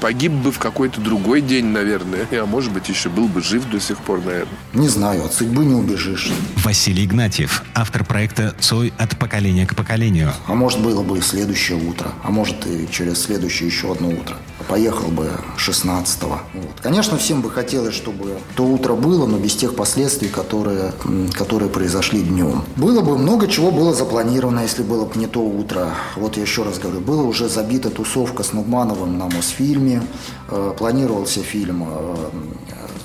погиб 0.00 0.32
бы 0.32 0.52
в 0.52 0.58
какой-то 0.58 1.00
другой 1.00 1.40
день, 1.40 1.66
наверное. 1.66 2.26
А 2.32 2.46
может 2.46 2.72
быть, 2.72 2.88
еще 2.88 3.08
был 3.08 3.28
бы 3.28 3.42
жив 3.42 3.68
до 3.70 3.80
сих 3.80 3.98
пор, 3.98 4.24
наверное. 4.24 4.56
Не 4.72 4.88
знаю, 4.88 5.24
от 5.24 5.32
судьбы 5.32 5.64
не 5.64 5.74
убежишь. 5.74 6.30
Василий 6.56 7.04
Игнатьев, 7.04 7.62
автор 7.74 8.04
проекта 8.04 8.54
«Цой 8.60 8.92
от 8.98 9.18
поколения 9.18 9.66
к 9.66 9.74
поколению». 9.74 10.32
А 10.46 10.54
может, 10.54 10.80
было 10.80 11.02
бы 11.02 11.18
и 11.18 11.20
следующее 11.20 11.78
утро. 11.78 12.12
А 12.22 12.30
может, 12.30 12.66
и 12.66 12.88
через 12.90 13.22
следующее 13.22 13.68
еще 13.68 13.92
одно 13.92 14.08
утро. 14.08 14.36
Поехал 14.68 15.08
бы 15.08 15.30
16-го. 15.56 16.38
Вот. 16.54 16.80
Конечно, 16.80 17.18
всем 17.18 17.42
бы 17.42 17.50
хотелось, 17.50 17.94
чтобы 17.94 18.38
то 18.56 18.64
утро 18.64 18.94
было, 18.94 19.26
но 19.26 19.38
без 19.38 19.54
тех 19.54 19.74
последствий, 19.74 20.28
которые, 20.28 20.92
которые 21.32 21.68
произошли 21.68 22.22
днем. 22.22 22.62
Было 22.76 23.02
бы 23.02 23.18
много 23.18 23.48
чего 23.48 23.70
было 23.70 23.92
запланировано, 23.92 24.60
если 24.60 24.82
было 24.82 25.04
бы 25.04 25.18
не 25.18 25.26
то 25.26 25.40
утро. 25.40 25.90
Вот 26.16 26.36
я 26.36 26.42
еще 26.42 26.62
раз 26.62 26.78
говорю, 26.78 27.00
была 27.00 27.22
уже 27.22 27.48
забита 27.48 27.90
тусовка 27.90 28.42
с 28.42 28.52
Нугмановым 28.52 29.18
на 29.18 29.26
Мосфильме, 29.26 30.02
э, 30.48 30.72
планировался 30.78 31.40
фильм 31.40 31.84
э, 31.86 32.16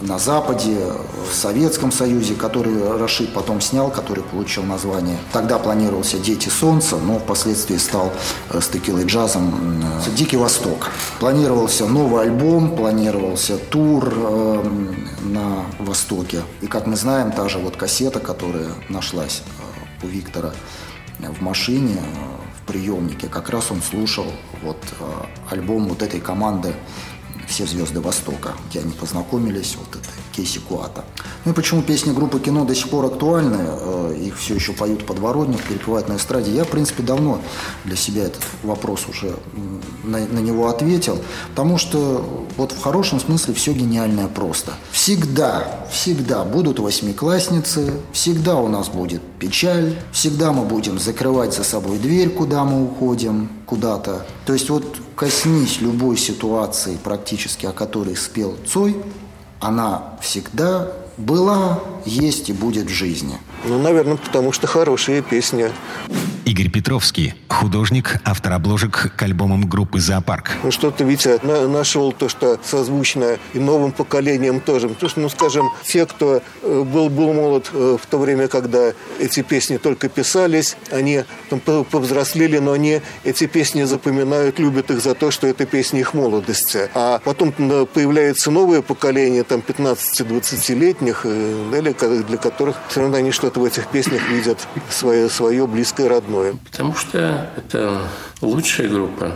на 0.01 0.17
Западе, 0.17 0.77
в 1.29 1.33
Советском 1.33 1.91
Союзе, 1.91 2.35
который 2.35 2.97
Рашид 2.97 3.33
потом 3.33 3.59
снял, 3.61 3.91
который 3.91 4.23
получил 4.23 4.63
название. 4.63 5.17
Тогда 5.33 5.59
планировался 5.59 6.17
«Дети 6.17 6.49
солнца», 6.49 6.97
но 6.97 7.19
впоследствии 7.19 7.77
стал 7.77 8.13
э, 8.49 8.61
с 8.61 8.67
текилой 8.67 9.05
джазом 9.05 9.83
«Дикий 10.15 10.37
Восток». 10.37 10.89
Планировался 11.19 11.85
новый 11.85 12.23
альбом, 12.23 12.75
планировался 12.75 13.57
тур 13.57 14.13
э, 14.15 14.63
на 15.21 15.65
Востоке. 15.79 16.41
И, 16.61 16.67
как 16.67 16.87
мы 16.87 16.95
знаем, 16.95 17.31
та 17.31 17.49
же 17.49 17.57
вот 17.59 17.75
кассета, 17.75 18.19
которая 18.19 18.69
нашлась 18.87 19.43
э, 20.01 20.05
у 20.05 20.07
Виктора 20.07 20.51
в 21.19 21.41
машине, 21.41 22.01
в 22.57 22.65
приемнике, 22.65 23.27
как 23.27 23.49
раз 23.49 23.71
он 23.71 23.81
слушал 23.81 24.25
вот 24.63 24.77
альбом 25.49 25.89
вот 25.89 26.01
этой 26.01 26.21
команды 26.21 26.73
все 27.49 27.65
звезды 27.65 27.99
Востока, 27.99 28.53
где 28.69 28.79
они 28.79 28.91
познакомились, 28.93 29.75
вот 29.77 29.89
это 29.89 30.09
Кейси 30.31 30.59
Куата. 30.59 31.03
Ну 31.45 31.51
и 31.51 31.55
почему 31.55 31.81
песни 31.81 32.13
группы 32.13 32.39
кино 32.39 32.63
до 32.63 32.75
сих 32.75 32.89
пор 32.89 33.05
актуальны, 33.05 33.57
э, 33.59 34.15
их 34.27 34.37
все 34.37 34.55
еще 34.55 34.73
поют 34.73 35.05
подворотник, 35.05 35.61
перепевают 35.63 36.07
на 36.07 36.17
эстраде, 36.17 36.51
я, 36.51 36.63
в 36.63 36.69
принципе, 36.69 37.03
давно 37.03 37.41
для 37.85 37.95
себя 37.95 38.23
этот 38.23 38.43
вопрос 38.63 39.07
уже 39.09 39.35
на, 40.03 40.19
на 40.19 40.39
него 40.39 40.69
ответил, 40.69 41.19
потому 41.49 41.77
что 41.77 42.47
вот 42.55 42.71
в 42.71 42.81
хорошем 42.81 43.19
смысле 43.19 43.53
все 43.55 43.73
гениальное 43.73 44.27
просто. 44.27 44.73
Всегда, 44.91 45.87
всегда 45.91 46.43
будут 46.43 46.79
восьмиклассницы, 46.79 47.93
всегда 48.13 48.55
у 48.55 48.67
нас 48.67 48.89
будет 48.89 49.21
печаль, 49.39 49.95
всегда 50.11 50.51
мы 50.51 50.65
будем 50.65 50.99
закрывать 50.99 51.55
за 51.55 51.63
собой 51.63 51.97
дверь, 51.97 52.29
куда 52.29 52.63
мы 52.63 52.83
уходим, 52.83 53.49
куда-то. 53.65 54.25
То 54.45 54.53
есть 54.53 54.69
вот 54.69 54.97
коснись 55.19 55.81
любой 55.81 56.15
ситуации 56.15 56.97
практически, 57.03 57.65
о 57.65 57.73
которой 57.73 58.15
спел 58.15 58.55
Цой, 58.65 58.95
она 59.59 60.17
всегда 60.21 60.93
была, 61.17 61.83
есть 62.05 62.47
и 62.47 62.53
будет 62.53 62.85
в 62.85 62.93
жизни. 62.93 63.37
Ну, 63.65 63.79
наверное, 63.79 64.17
потому 64.17 64.51
что 64.51 64.67
хорошие 64.67 65.21
песни. 65.21 65.69
Игорь 66.49 66.69
Петровский, 66.71 67.35
художник, 67.47 68.15
автор 68.25 68.53
обложек 68.53 69.13
к 69.15 69.21
альбомам 69.21 69.69
группы 69.69 69.99
«Зоопарк». 69.99 70.53
Ну, 70.63 70.71
что-то 70.71 71.03
Витя 71.03 71.39
на 71.43 71.67
нашел 71.67 72.11
то, 72.11 72.27
что 72.27 72.57
созвучно 72.63 73.37
и 73.53 73.59
новым 73.59 73.91
поколением 73.91 74.59
тоже. 74.59 74.89
Потому 74.89 75.09
что, 75.11 75.19
ну, 75.19 75.29
скажем, 75.29 75.69
те, 75.83 76.07
кто 76.07 76.41
э, 76.63 76.83
был, 76.83 77.09
был 77.09 77.33
молод 77.33 77.69
э, 77.71 77.97
в 78.01 78.05
то 78.07 78.17
время, 78.17 78.47
когда 78.47 78.93
эти 79.19 79.43
песни 79.43 79.77
только 79.77 80.09
писались, 80.09 80.75
они 80.91 81.23
там 81.51 81.59
повзрослели, 81.59 82.57
но 82.57 82.71
они 82.71 83.01
эти 83.23 83.45
песни 83.45 83.83
запоминают, 83.83 84.57
любят 84.57 84.89
их 84.89 85.03
за 85.03 85.13
то, 85.13 85.29
что 85.29 85.45
это 85.45 85.67
песни 85.67 85.99
их 85.99 86.15
молодости. 86.15 86.89
А 86.95 87.21
потом 87.23 87.51
появляется 87.51 88.49
новое 88.49 88.81
поколение, 88.81 89.43
там, 89.43 89.59
15-20-летних, 89.59 91.21
э, 91.25 92.23
для 92.27 92.37
которых 92.37 92.77
все 92.89 93.01
равно 93.01 93.17
они 93.17 93.31
что-то 93.49 93.61
в 93.61 93.65
этих 93.65 93.87
песнях 93.87 94.29
видят 94.29 94.67
свое, 94.91 95.27
свое 95.27 95.65
близкое, 95.65 96.07
родное? 96.07 96.53
Потому 96.69 96.93
что 96.93 97.49
это 97.57 98.03
лучшая 98.41 98.87
группа. 98.87 99.33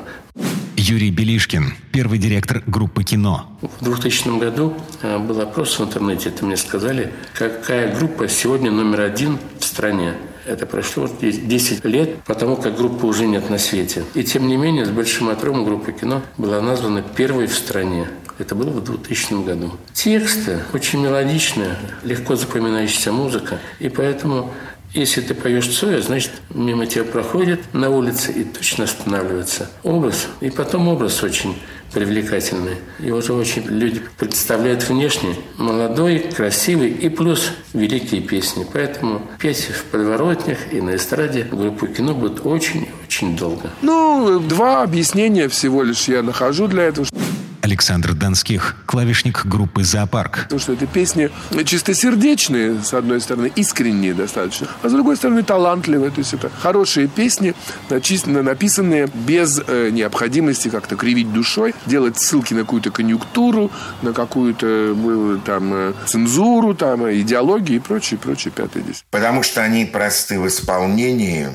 Юрий 0.76 1.10
Белишкин, 1.10 1.74
первый 1.92 2.20
директор 2.20 2.62
группы 2.68 3.04
«Кино». 3.04 3.48
В 3.80 3.84
2000 3.84 4.40
году 4.40 4.76
э, 5.02 5.18
был 5.18 5.42
опрос 5.42 5.80
в 5.80 5.84
интернете, 5.84 6.30
это 6.30 6.46
мне 6.46 6.58
сказали, 6.58 7.12
какая 7.34 7.96
группа 7.96 8.28
сегодня 8.28 8.70
номер 8.70 9.02
один 9.02 9.40
в 9.60 9.64
стране. 9.64 10.14
Это 10.46 10.68
прошло 10.68 11.10
10 11.20 11.84
лет, 11.86 12.22
потому 12.26 12.56
как 12.58 12.78
группы 12.78 13.08
уже 13.08 13.26
нет 13.26 13.50
на 13.50 13.58
свете. 13.58 14.04
И 14.14 14.24
тем 14.24 14.48
не 14.48 14.58
менее, 14.58 14.86
с 14.86 14.90
большим 14.90 15.30
отрывом 15.30 15.66
группа 15.66 15.92
«Кино» 15.92 16.22
была 16.38 16.62
названа 16.62 17.02
первой 17.02 17.48
в 17.48 17.56
стране. 17.56 18.10
Это 18.40 18.56
было 18.56 18.70
в 18.70 18.84
2000 18.84 19.46
году. 19.46 19.72
Тексты 19.94 20.60
очень 20.74 21.02
мелодичные, 21.02 21.76
легко 22.04 22.36
запоминающаяся 22.36 23.12
музыка. 23.12 23.60
И 23.80 23.90
поэтому 23.90 24.52
если 24.94 25.22
ты 25.22 25.34
поешь 25.34 25.68
Цоя, 25.68 26.02
значит, 26.02 26.32
мимо 26.52 26.86
тебя 26.86 27.04
проходит 27.04 27.62
на 27.74 27.90
улице 27.90 28.32
и 28.32 28.44
точно 28.44 28.84
останавливается. 28.84 29.70
Образ. 29.82 30.28
И 30.40 30.52
потом 30.52 30.88
образ 30.88 31.24
очень 31.24 31.58
привлекательный. 31.92 32.76
И 33.00 33.10
уже 33.10 33.34
очень 33.34 33.64
люди 33.64 34.02
представляют 34.20 34.88
внешне 34.88 35.36
молодой, 35.58 36.20
красивый 36.20 36.92
и 36.92 37.10
плюс 37.10 37.54
великие 37.74 38.22
песни. 38.22 38.68
Поэтому 38.72 39.24
петь 39.40 39.64
в 39.64 39.84
подворотнях 39.86 40.60
и 40.72 40.80
на 40.80 40.96
эстраде 40.96 41.44
группу 41.44 41.88
кино 41.88 42.14
будет 42.14 42.46
очень-очень 42.46 43.36
долго. 43.36 43.72
Ну, 43.82 44.40
два 44.40 44.84
объяснения 44.84 45.48
всего 45.50 45.82
лишь 45.82 46.08
я 46.08 46.22
нахожу 46.22 46.68
для 46.68 46.84
этого. 46.84 47.08
Александр 47.64 48.14
Донских, 48.14 48.76
клавишник 48.86 49.46
группы 49.46 49.86
«Зоопарк». 49.86 50.44
Потому 50.44 50.60
что 50.60 50.74
это 50.74 50.86
песни 50.86 51.30
чистосердечные, 51.64 52.82
с 52.84 52.94
одной 52.94 53.22
стороны, 53.22 53.50
искренние 53.56 54.14
достаточно, 54.14 54.68
а 54.82 54.90
с 54.90 54.92
другой 54.92 55.16
стороны, 55.16 55.44
талантливые. 55.44 56.12
То 56.12 56.20
есть 56.20 56.34
это 56.34 56.52
хорошие 56.60 57.08
песни, 57.08 57.56
написанные 57.90 59.08
без 59.14 59.62
э, 59.66 59.92
необходимости 59.92 60.68
как-то 60.68 60.98
кривить 60.98 61.32
душой, 61.32 61.74
делать 61.86 62.18
ссылки 62.18 62.54
на 62.54 62.62
какую-то 62.62 62.92
конъюнктуру, 62.92 63.72
на 64.02 64.12
какую-то 64.12 64.68
э, 64.68 65.38
там 65.46 65.74
э, 65.74 65.94
цензуру, 66.06 66.76
там, 66.76 67.10
идеологию 67.10 67.78
и 67.78 67.80
прочее, 67.80 68.20
прочее, 68.20 68.52
пятое 68.54 68.84
здесь. 68.84 69.06
Потому 69.10 69.42
что 69.42 69.64
они 69.64 69.86
просты 69.86 70.38
в 70.38 70.48
исполнении, 70.48 71.48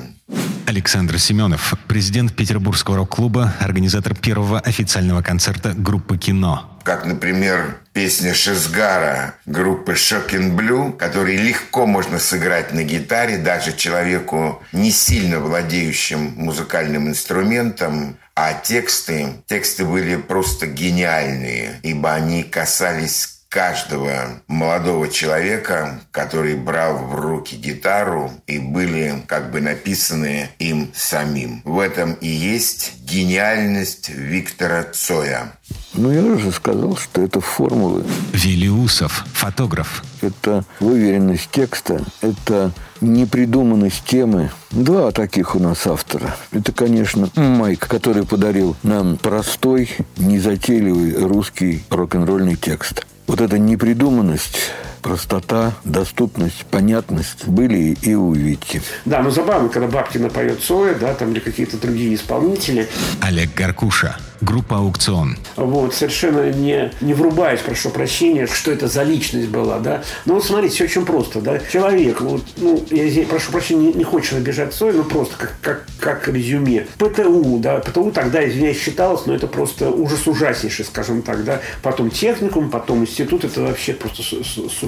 Александр 0.69 1.17
Семенов, 1.17 1.73
президент 1.87 2.35
Петербургского 2.35 2.97
рок-клуба, 2.97 3.55
организатор 3.59 4.13
первого 4.13 4.59
официального 4.59 5.23
концерта 5.23 5.73
группы 5.73 6.17
«Кино». 6.17 6.79
Как, 6.83 7.05
например, 7.05 7.79
песня 7.91 8.35
Шизгара 8.35 9.33
группы 9.47 9.93
Shocking 9.93 10.55
Blue, 10.55 10.95
который 10.95 11.37
легко 11.37 11.87
можно 11.87 12.19
сыграть 12.19 12.71
на 12.71 12.83
гитаре 12.83 13.37
даже 13.37 13.75
человеку, 13.75 14.61
не 14.71 14.91
сильно 14.91 15.39
владеющим 15.39 16.33
музыкальным 16.35 17.07
инструментом, 17.07 18.17
а 18.35 18.53
тексты, 18.53 19.33
тексты 19.47 19.85
были 19.85 20.17
просто 20.17 20.67
гениальные, 20.67 21.79
ибо 21.81 22.13
они 22.13 22.43
касались 22.43 23.38
каждого 23.49 24.41
молодого 24.47 25.09
человека, 25.09 25.99
который 26.11 26.55
брал 26.55 26.97
в 26.97 27.15
руки 27.15 27.55
гитару 27.55 28.31
и 28.45 28.59
были 28.59 29.23
как 29.27 29.51
бы 29.51 29.59
написаны 29.59 30.49
им 30.59 30.91
самим. 30.95 31.61
В 31.65 31.79
этом 31.79 32.13
и 32.13 32.27
есть 32.27 32.93
гениальность 33.01 34.09
Виктора 34.09 34.83
Цоя. 34.83 35.53
Ну, 35.93 36.11
я 36.11 36.21
уже 36.21 36.51
сказал, 36.51 36.95
что 36.95 37.21
это 37.21 37.41
формулы. 37.41 38.05
Велиусов, 38.33 39.25
фотограф. 39.33 40.03
Это 40.21 40.63
выверенность 40.79 41.49
текста, 41.51 42.03
это 42.21 42.71
непридуманность 43.01 44.03
темы. 44.05 44.51
Два 44.69 45.11
таких 45.11 45.55
у 45.55 45.59
нас 45.59 45.87
автора. 45.87 46.35
Это, 46.51 46.71
конечно, 46.71 47.29
Майк, 47.35 47.87
который 47.87 48.25
подарил 48.25 48.75
нам 48.83 49.17
простой, 49.17 49.89
незатейливый 50.17 51.15
русский 51.15 51.83
рок-н-ролльный 51.89 52.55
текст. 52.55 53.05
Вот 53.29 53.41
эта 53.41 53.59
непридуманность 53.59 54.71
простота, 54.99 55.73
доступность, 55.83 56.65
понятность 56.65 57.45
были 57.47 57.97
и 58.01 58.15
у 58.15 58.33
Вити. 58.33 58.81
Да, 59.05 59.21
но 59.21 59.31
забавно, 59.31 59.69
когда 59.69 59.87
Бабкина 59.87 60.29
поет 60.29 60.61
Цоя, 60.61 60.95
да, 60.95 61.13
там 61.13 61.31
или 61.31 61.39
какие-то 61.39 61.77
другие 61.77 62.15
исполнители. 62.15 62.87
Олег 63.21 63.53
Гаркуша, 63.55 64.17
группа 64.41 64.77
«Аукцион». 64.77 65.37
Вот, 65.55 65.93
совершенно 65.93 66.51
не, 66.51 66.91
не 67.01 67.13
врубаясь, 67.13 67.59
прошу 67.61 67.89
прощения, 67.89 68.47
что 68.47 68.71
это 68.71 68.87
за 68.87 69.03
личность 69.03 69.49
была, 69.49 69.79
да. 69.79 70.03
Но 70.25 70.35
вот 70.35 70.45
смотрите, 70.45 70.75
все 70.75 70.83
очень 70.85 71.05
просто, 71.05 71.41
да. 71.41 71.59
Человек, 71.71 72.21
вот, 72.21 72.43
ну, 72.57 72.83
я 72.89 73.07
здесь, 73.07 73.27
прошу 73.27 73.51
прощения, 73.51 73.87
не, 73.87 73.93
не 73.93 74.03
хочешь 74.03 74.33
обижать 74.33 74.73
Цоя, 74.73 74.93
но 74.93 75.03
просто 75.03 75.35
как, 75.37 75.55
как, 75.61 75.85
как 75.99 76.27
резюме. 76.27 76.87
ПТУ, 76.97 77.59
да, 77.59 77.77
ПТУ 77.79 78.11
тогда, 78.11 78.47
извиняюсь, 78.47 78.79
считалось, 78.79 79.25
но 79.25 79.33
это 79.33 79.47
просто 79.47 79.89
ужас 79.89 80.27
ужаснейший, 80.27 80.85
скажем 80.85 81.21
так, 81.21 81.43
да. 81.43 81.61
Потом 81.81 82.09
техникум, 82.09 82.69
потом 82.69 83.01
институт, 83.01 83.43
это 83.43 83.61
вообще 83.61 83.93
просто 83.93 84.23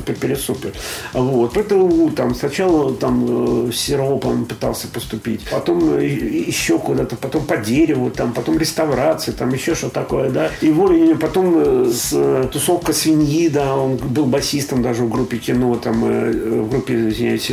супер-пересупер. 0.02 0.74
Вот. 1.14 1.54
ПТУ, 1.54 2.12
там, 2.16 2.36
сначала 2.36 2.94
там 2.94 3.68
э, 3.68 3.72
сиропом 3.72 4.46
пытался 4.46 4.88
поступить, 4.88 5.42
потом 5.50 5.98
э, 5.98 6.06
еще 6.06 6.80
куда-то, 6.80 7.16
потом 7.16 7.46
по 7.46 7.58
дереву, 7.58 8.10
там, 8.10 8.34
потом 8.34 8.58
реставрация, 8.58 9.34
там 9.34 9.54
еще 9.54 9.76
что 9.76 9.90
такое, 9.90 10.30
да. 10.30 10.50
И 10.62 10.72
волей 10.72 11.16
потом 11.16 11.54
э, 11.58 11.92
с, 11.92 12.48
тусовка 12.52 12.94
свиньи, 12.94 13.48
да, 13.50 13.76
он 13.76 13.98
был 13.98 14.26
басистом 14.26 14.82
даже 14.82 15.04
в 15.04 15.10
группе 15.10 15.38
кино, 15.38 15.76
там, 15.76 16.02
в 16.02 16.70
группе, 16.70 17.10
извиняюсь, 17.10 17.52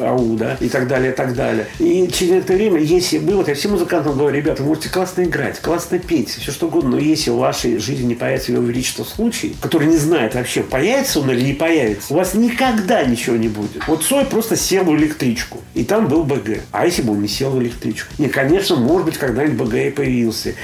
АУ, 0.00 0.36
да, 0.36 0.56
и 0.60 0.68
так 0.68 0.88
далее, 0.88 1.12
и 1.12 1.14
так 1.14 1.34
далее. 1.34 1.66
И 1.78 2.08
через 2.12 2.44
это 2.44 2.54
время, 2.54 2.80
если 2.80 3.18
вы, 3.18 3.36
вот 3.36 3.48
я 3.48 3.54
всем 3.54 3.72
музыкантам 3.72 4.16
говорю, 4.16 4.36
ребята, 4.36 4.62
вы 4.62 4.70
можете 4.70 4.88
классно 4.88 5.22
играть, 5.22 5.60
классно 5.60 5.98
петь, 5.98 6.30
все 6.30 6.50
что 6.50 6.66
угодно, 6.66 6.90
но 6.90 6.98
если 6.98 7.30
в 7.30 7.36
вашей 7.36 7.78
жизни 7.78 8.06
не 8.06 8.14
появится 8.14 8.52
его 8.52 8.62
величество 8.62 9.04
случай, 9.04 9.54
который 9.60 9.88
не 9.88 9.96
знает 9.96 10.34
вообще, 10.34 10.62
появится 10.62 11.20
он 11.20 11.30
или 11.30 11.42
не 11.42 11.52
появится, 11.52 11.81
у 12.10 12.14
вас 12.14 12.34
никогда 12.34 13.04
ничего 13.04 13.36
не 13.36 13.48
будет. 13.48 13.86
Вот 13.86 14.04
Цой 14.04 14.24
просто 14.24 14.56
сел 14.56 14.84
в 14.84 14.96
электричку, 14.96 15.60
и 15.74 15.84
там 15.84 16.08
был 16.08 16.24
БГ. 16.24 16.60
А 16.70 16.86
если 16.86 17.02
бы 17.02 17.12
он 17.12 17.22
не 17.22 17.28
сел 17.28 17.50
в 17.50 17.62
электричку? 17.62 18.12
Не, 18.18 18.28
конечно, 18.28 18.76
может 18.76 19.06
быть, 19.06 19.18
когда-нибудь 19.18 19.66
БГ 19.66 19.74
и 19.74 19.90
появился. 19.90 20.54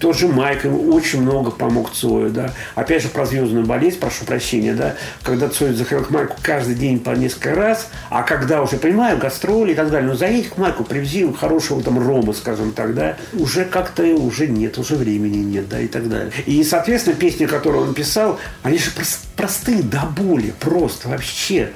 Тот 0.00 0.16
же 0.16 0.28
Майк 0.28 0.64
очень 0.64 1.22
много 1.22 1.50
помог 1.50 1.92
Цою, 1.92 2.30
да. 2.30 2.52
Опять 2.74 3.02
же, 3.02 3.08
про 3.08 3.26
звездную 3.26 3.66
болезнь, 3.66 3.98
прошу 3.98 4.24
прощения, 4.24 4.74
да. 4.74 4.94
Когда 5.22 5.48
Цой 5.48 5.72
заходил 5.72 6.04
к 6.04 6.10
Майку 6.10 6.36
каждый 6.42 6.74
день 6.74 6.98
по 6.98 7.10
несколько 7.10 7.54
раз, 7.54 7.88
а 8.10 8.22
когда 8.22 8.62
уже, 8.62 8.76
понимаю, 8.76 9.18
гастроли 9.18 9.72
и 9.72 9.74
так 9.74 9.90
далее, 9.90 10.10
ну, 10.10 10.16
заедь 10.16 10.50
к 10.50 10.56
Майку, 10.56 10.84
привези 10.84 11.30
хорошего 11.32 11.82
там 11.82 11.98
рома, 11.98 12.32
скажем 12.32 12.72
так, 12.72 12.94
да, 12.94 13.16
уже 13.32 13.64
как-то 13.64 14.02
уже 14.02 14.46
нет, 14.46 14.78
уже 14.78 14.96
времени 14.96 15.38
нет, 15.38 15.68
да, 15.68 15.80
и 15.80 15.88
так 15.88 16.08
далее. 16.08 16.32
И, 16.46 16.62
соответственно, 16.64 17.16
песни, 17.16 17.46
которые 17.46 17.82
он 17.82 17.94
писал, 17.94 18.38
они 18.62 18.78
же 18.78 18.90
простые 19.36 19.82
до 19.82 20.02
боли, 20.06 20.54
просто 20.64 21.08
вообще 21.08 21.72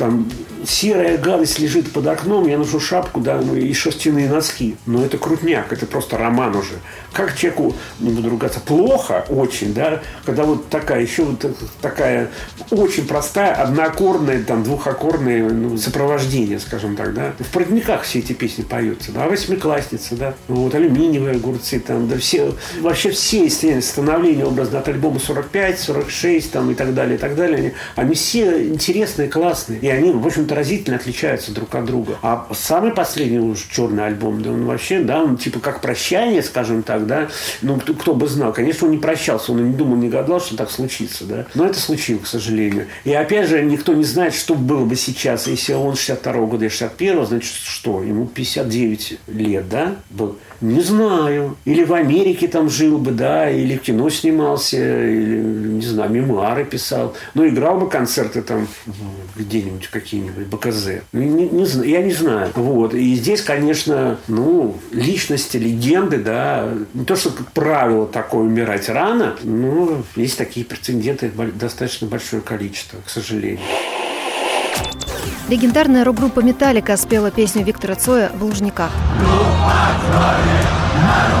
там 0.00 0.26
серая 0.66 1.18
гадость 1.18 1.58
лежит 1.58 1.92
под 1.92 2.06
окном, 2.06 2.48
я 2.48 2.56
ношу 2.56 2.80
шапку, 2.80 3.20
да, 3.20 3.38
ну 3.40 3.54
и 3.54 3.72
шерстяные 3.74 4.30
носки. 4.30 4.76
Но 4.86 5.04
это 5.04 5.18
крутняк, 5.18 5.72
это 5.72 5.86
просто 5.86 6.16
роман 6.16 6.56
уже. 6.56 6.74
Как 7.12 7.36
человеку, 7.36 7.74
не 7.98 8.10
буду 8.10 8.30
ругаться, 8.30 8.60
плохо 8.60 9.26
очень, 9.28 9.74
да, 9.74 10.00
когда 10.24 10.44
вот 10.44 10.68
такая, 10.70 11.02
еще 11.02 11.24
вот 11.24 11.44
такая 11.82 12.30
очень 12.70 13.06
простая, 13.06 13.54
одноаккордная, 13.54 14.42
там, 14.42 14.62
двухаккордное 14.62 15.48
ну, 15.50 15.76
сопровождение, 15.76 16.58
скажем 16.58 16.96
так, 16.96 17.12
да. 17.12 17.34
В 17.38 17.52
«Проводниках» 17.52 18.02
все 18.02 18.20
эти 18.20 18.32
песни 18.32 18.62
поются, 18.62 19.12
да, 19.12 19.28
«Восьмиклассница», 19.28 20.16
да, 20.16 20.34
вот 20.48 20.74
«Алюминиевые 20.74 21.36
огурцы», 21.36 21.78
там, 21.78 22.08
да, 22.08 22.16
все, 22.16 22.54
вообще 22.80 23.10
все 23.10 23.50
становления 23.82 24.46
образно 24.46 24.78
от 24.78 24.88
альбома 24.88 25.20
45, 25.20 25.78
46, 25.78 26.52
там, 26.52 26.70
и 26.70 26.74
так 26.74 26.94
далее, 26.94 27.16
и 27.16 27.18
так 27.18 27.34
далее, 27.34 27.58
они, 27.58 27.72
они 27.96 28.14
все 28.14 28.66
интересные, 28.66 29.28
классные 29.28 29.89
они, 29.90 30.12
в 30.12 30.26
общем-то, 30.26 30.54
разительно 30.54 30.96
отличаются 30.96 31.52
друг 31.52 31.74
от 31.74 31.84
друга. 31.84 32.18
А 32.22 32.46
самый 32.52 32.92
последний 32.92 33.38
уж 33.38 33.66
черный 33.70 34.06
альбом, 34.06 34.42
да, 34.42 34.50
он 34.50 34.64
вообще, 34.64 35.00
да, 35.00 35.22
он 35.22 35.36
типа 35.36 35.60
как 35.60 35.80
прощание, 35.80 36.42
скажем 36.42 36.82
так, 36.82 37.06
да, 37.06 37.28
ну, 37.62 37.78
кто, 37.78 37.94
кто 37.94 38.14
бы 38.14 38.28
знал. 38.28 38.52
Конечно, 38.52 38.86
он 38.86 38.92
не 38.92 38.98
прощался, 38.98 39.52
он 39.52 39.70
не 39.70 39.74
думал, 39.74 39.96
не 39.96 40.08
гадал, 40.08 40.40
что 40.40 40.56
так 40.56 40.70
случится, 40.70 41.24
да. 41.24 41.46
Но 41.54 41.66
это 41.66 41.78
случилось, 41.78 42.22
к 42.24 42.26
сожалению. 42.26 42.86
И 43.04 43.12
опять 43.12 43.48
же, 43.48 43.62
никто 43.62 43.94
не 43.94 44.04
знает, 44.04 44.34
что 44.34 44.54
было 44.54 44.84
бы 44.84 44.96
сейчас, 44.96 45.46
если 45.46 45.72
он 45.72 45.96
62 45.96 46.32
года 46.46 46.64
и 46.66 46.68
61 46.68 47.26
значит, 47.26 47.52
что? 47.52 48.02
Ему 48.02 48.26
59 48.26 49.18
лет, 49.28 49.68
да, 49.68 49.96
был. 50.10 50.36
Не 50.60 50.82
знаю. 50.82 51.56
Или 51.64 51.84
в 51.84 51.94
Америке 51.94 52.46
там 52.46 52.68
жил 52.68 52.98
бы, 52.98 53.12
да, 53.12 53.48
или 53.50 53.76
в 53.76 53.80
кино 53.80 54.10
снимался, 54.10 54.76
или, 54.76 55.38
не 55.38 55.86
знаю, 55.86 56.10
мемуары 56.10 56.64
писал. 56.64 57.14
Ну, 57.34 57.48
играл 57.48 57.78
бы 57.78 57.88
концерты 57.88 58.42
там 58.42 58.68
где-нибудь 59.36 59.79
какие-нибудь, 59.88 60.46
БКЗ. 60.46 61.02
Ну, 61.12 61.20
не, 61.20 61.48
не, 61.48 61.90
я 61.90 62.02
не 62.02 62.12
знаю. 62.12 62.50
Вот. 62.54 62.94
И 62.94 63.14
здесь, 63.14 63.42
конечно, 63.42 64.18
ну, 64.28 64.76
личности, 64.92 65.56
легенды, 65.56 66.18
да, 66.18 66.68
не 66.94 67.04
то, 67.04 67.16
что, 67.16 67.30
как 67.30 67.52
правило, 67.52 68.06
такое 68.06 68.42
умирать 68.42 68.88
рано, 68.88 69.36
но 69.42 70.02
есть 70.16 70.38
такие 70.38 70.66
прецеденты 70.66 71.30
достаточно 71.54 72.06
большое 72.06 72.42
количество, 72.42 72.98
к 73.04 73.10
сожалению. 73.10 73.60
Легендарная 75.48 76.04
рок-группа 76.04 76.40
«Металлика» 76.40 76.96
спела 76.96 77.30
песню 77.30 77.64
Виктора 77.64 77.96
Цоя 77.96 78.30
в 78.34 78.44
Лужниках. 78.44 78.92
Цой 80.10 81.39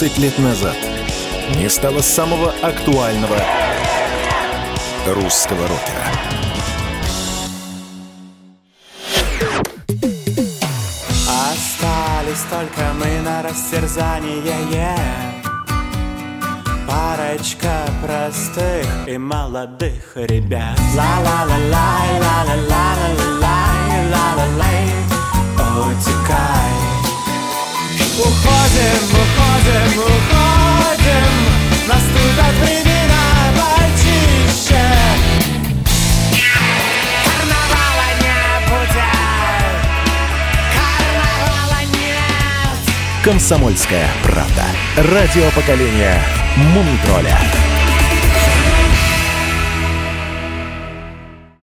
30 0.00 0.18
лет 0.18 0.38
назад. 0.38 0.76
Не 1.56 1.68
стало 1.68 2.00
самого 2.00 2.54
актуального 2.62 3.36
русского 5.08 5.68
рокера. 5.68 6.06
Остались 11.28 12.44
только 12.48 12.94
мы 12.94 13.20
на 13.20 13.42
растерзание. 13.42 14.96
Стаечка 17.30 17.88
простых 18.02 18.86
и 19.06 19.16
молодых 19.16 20.16
ребят. 20.16 20.76
Ла-ла-ла-лай, 20.96 22.20
ла-ла-ла-ла-лай, 22.20 24.10
ла-ла-лай. 24.10 24.88
Утекай 25.86 26.79
Уходим, 28.20 29.02
уходим, 29.12 29.98
уходим 29.98 31.32
Наступят 31.88 32.54
времена 32.60 33.24
почище 33.56 34.84
Карнавала 37.24 38.08
не 38.20 38.40
будет 38.68 39.08
Карнавала 40.76 41.80
нет 41.92 43.24
«Комсомольская 43.24 44.08
правда». 44.22 44.64
Радио 44.96 45.50
поколения 45.52 46.22
Мумитроля. 46.56 47.38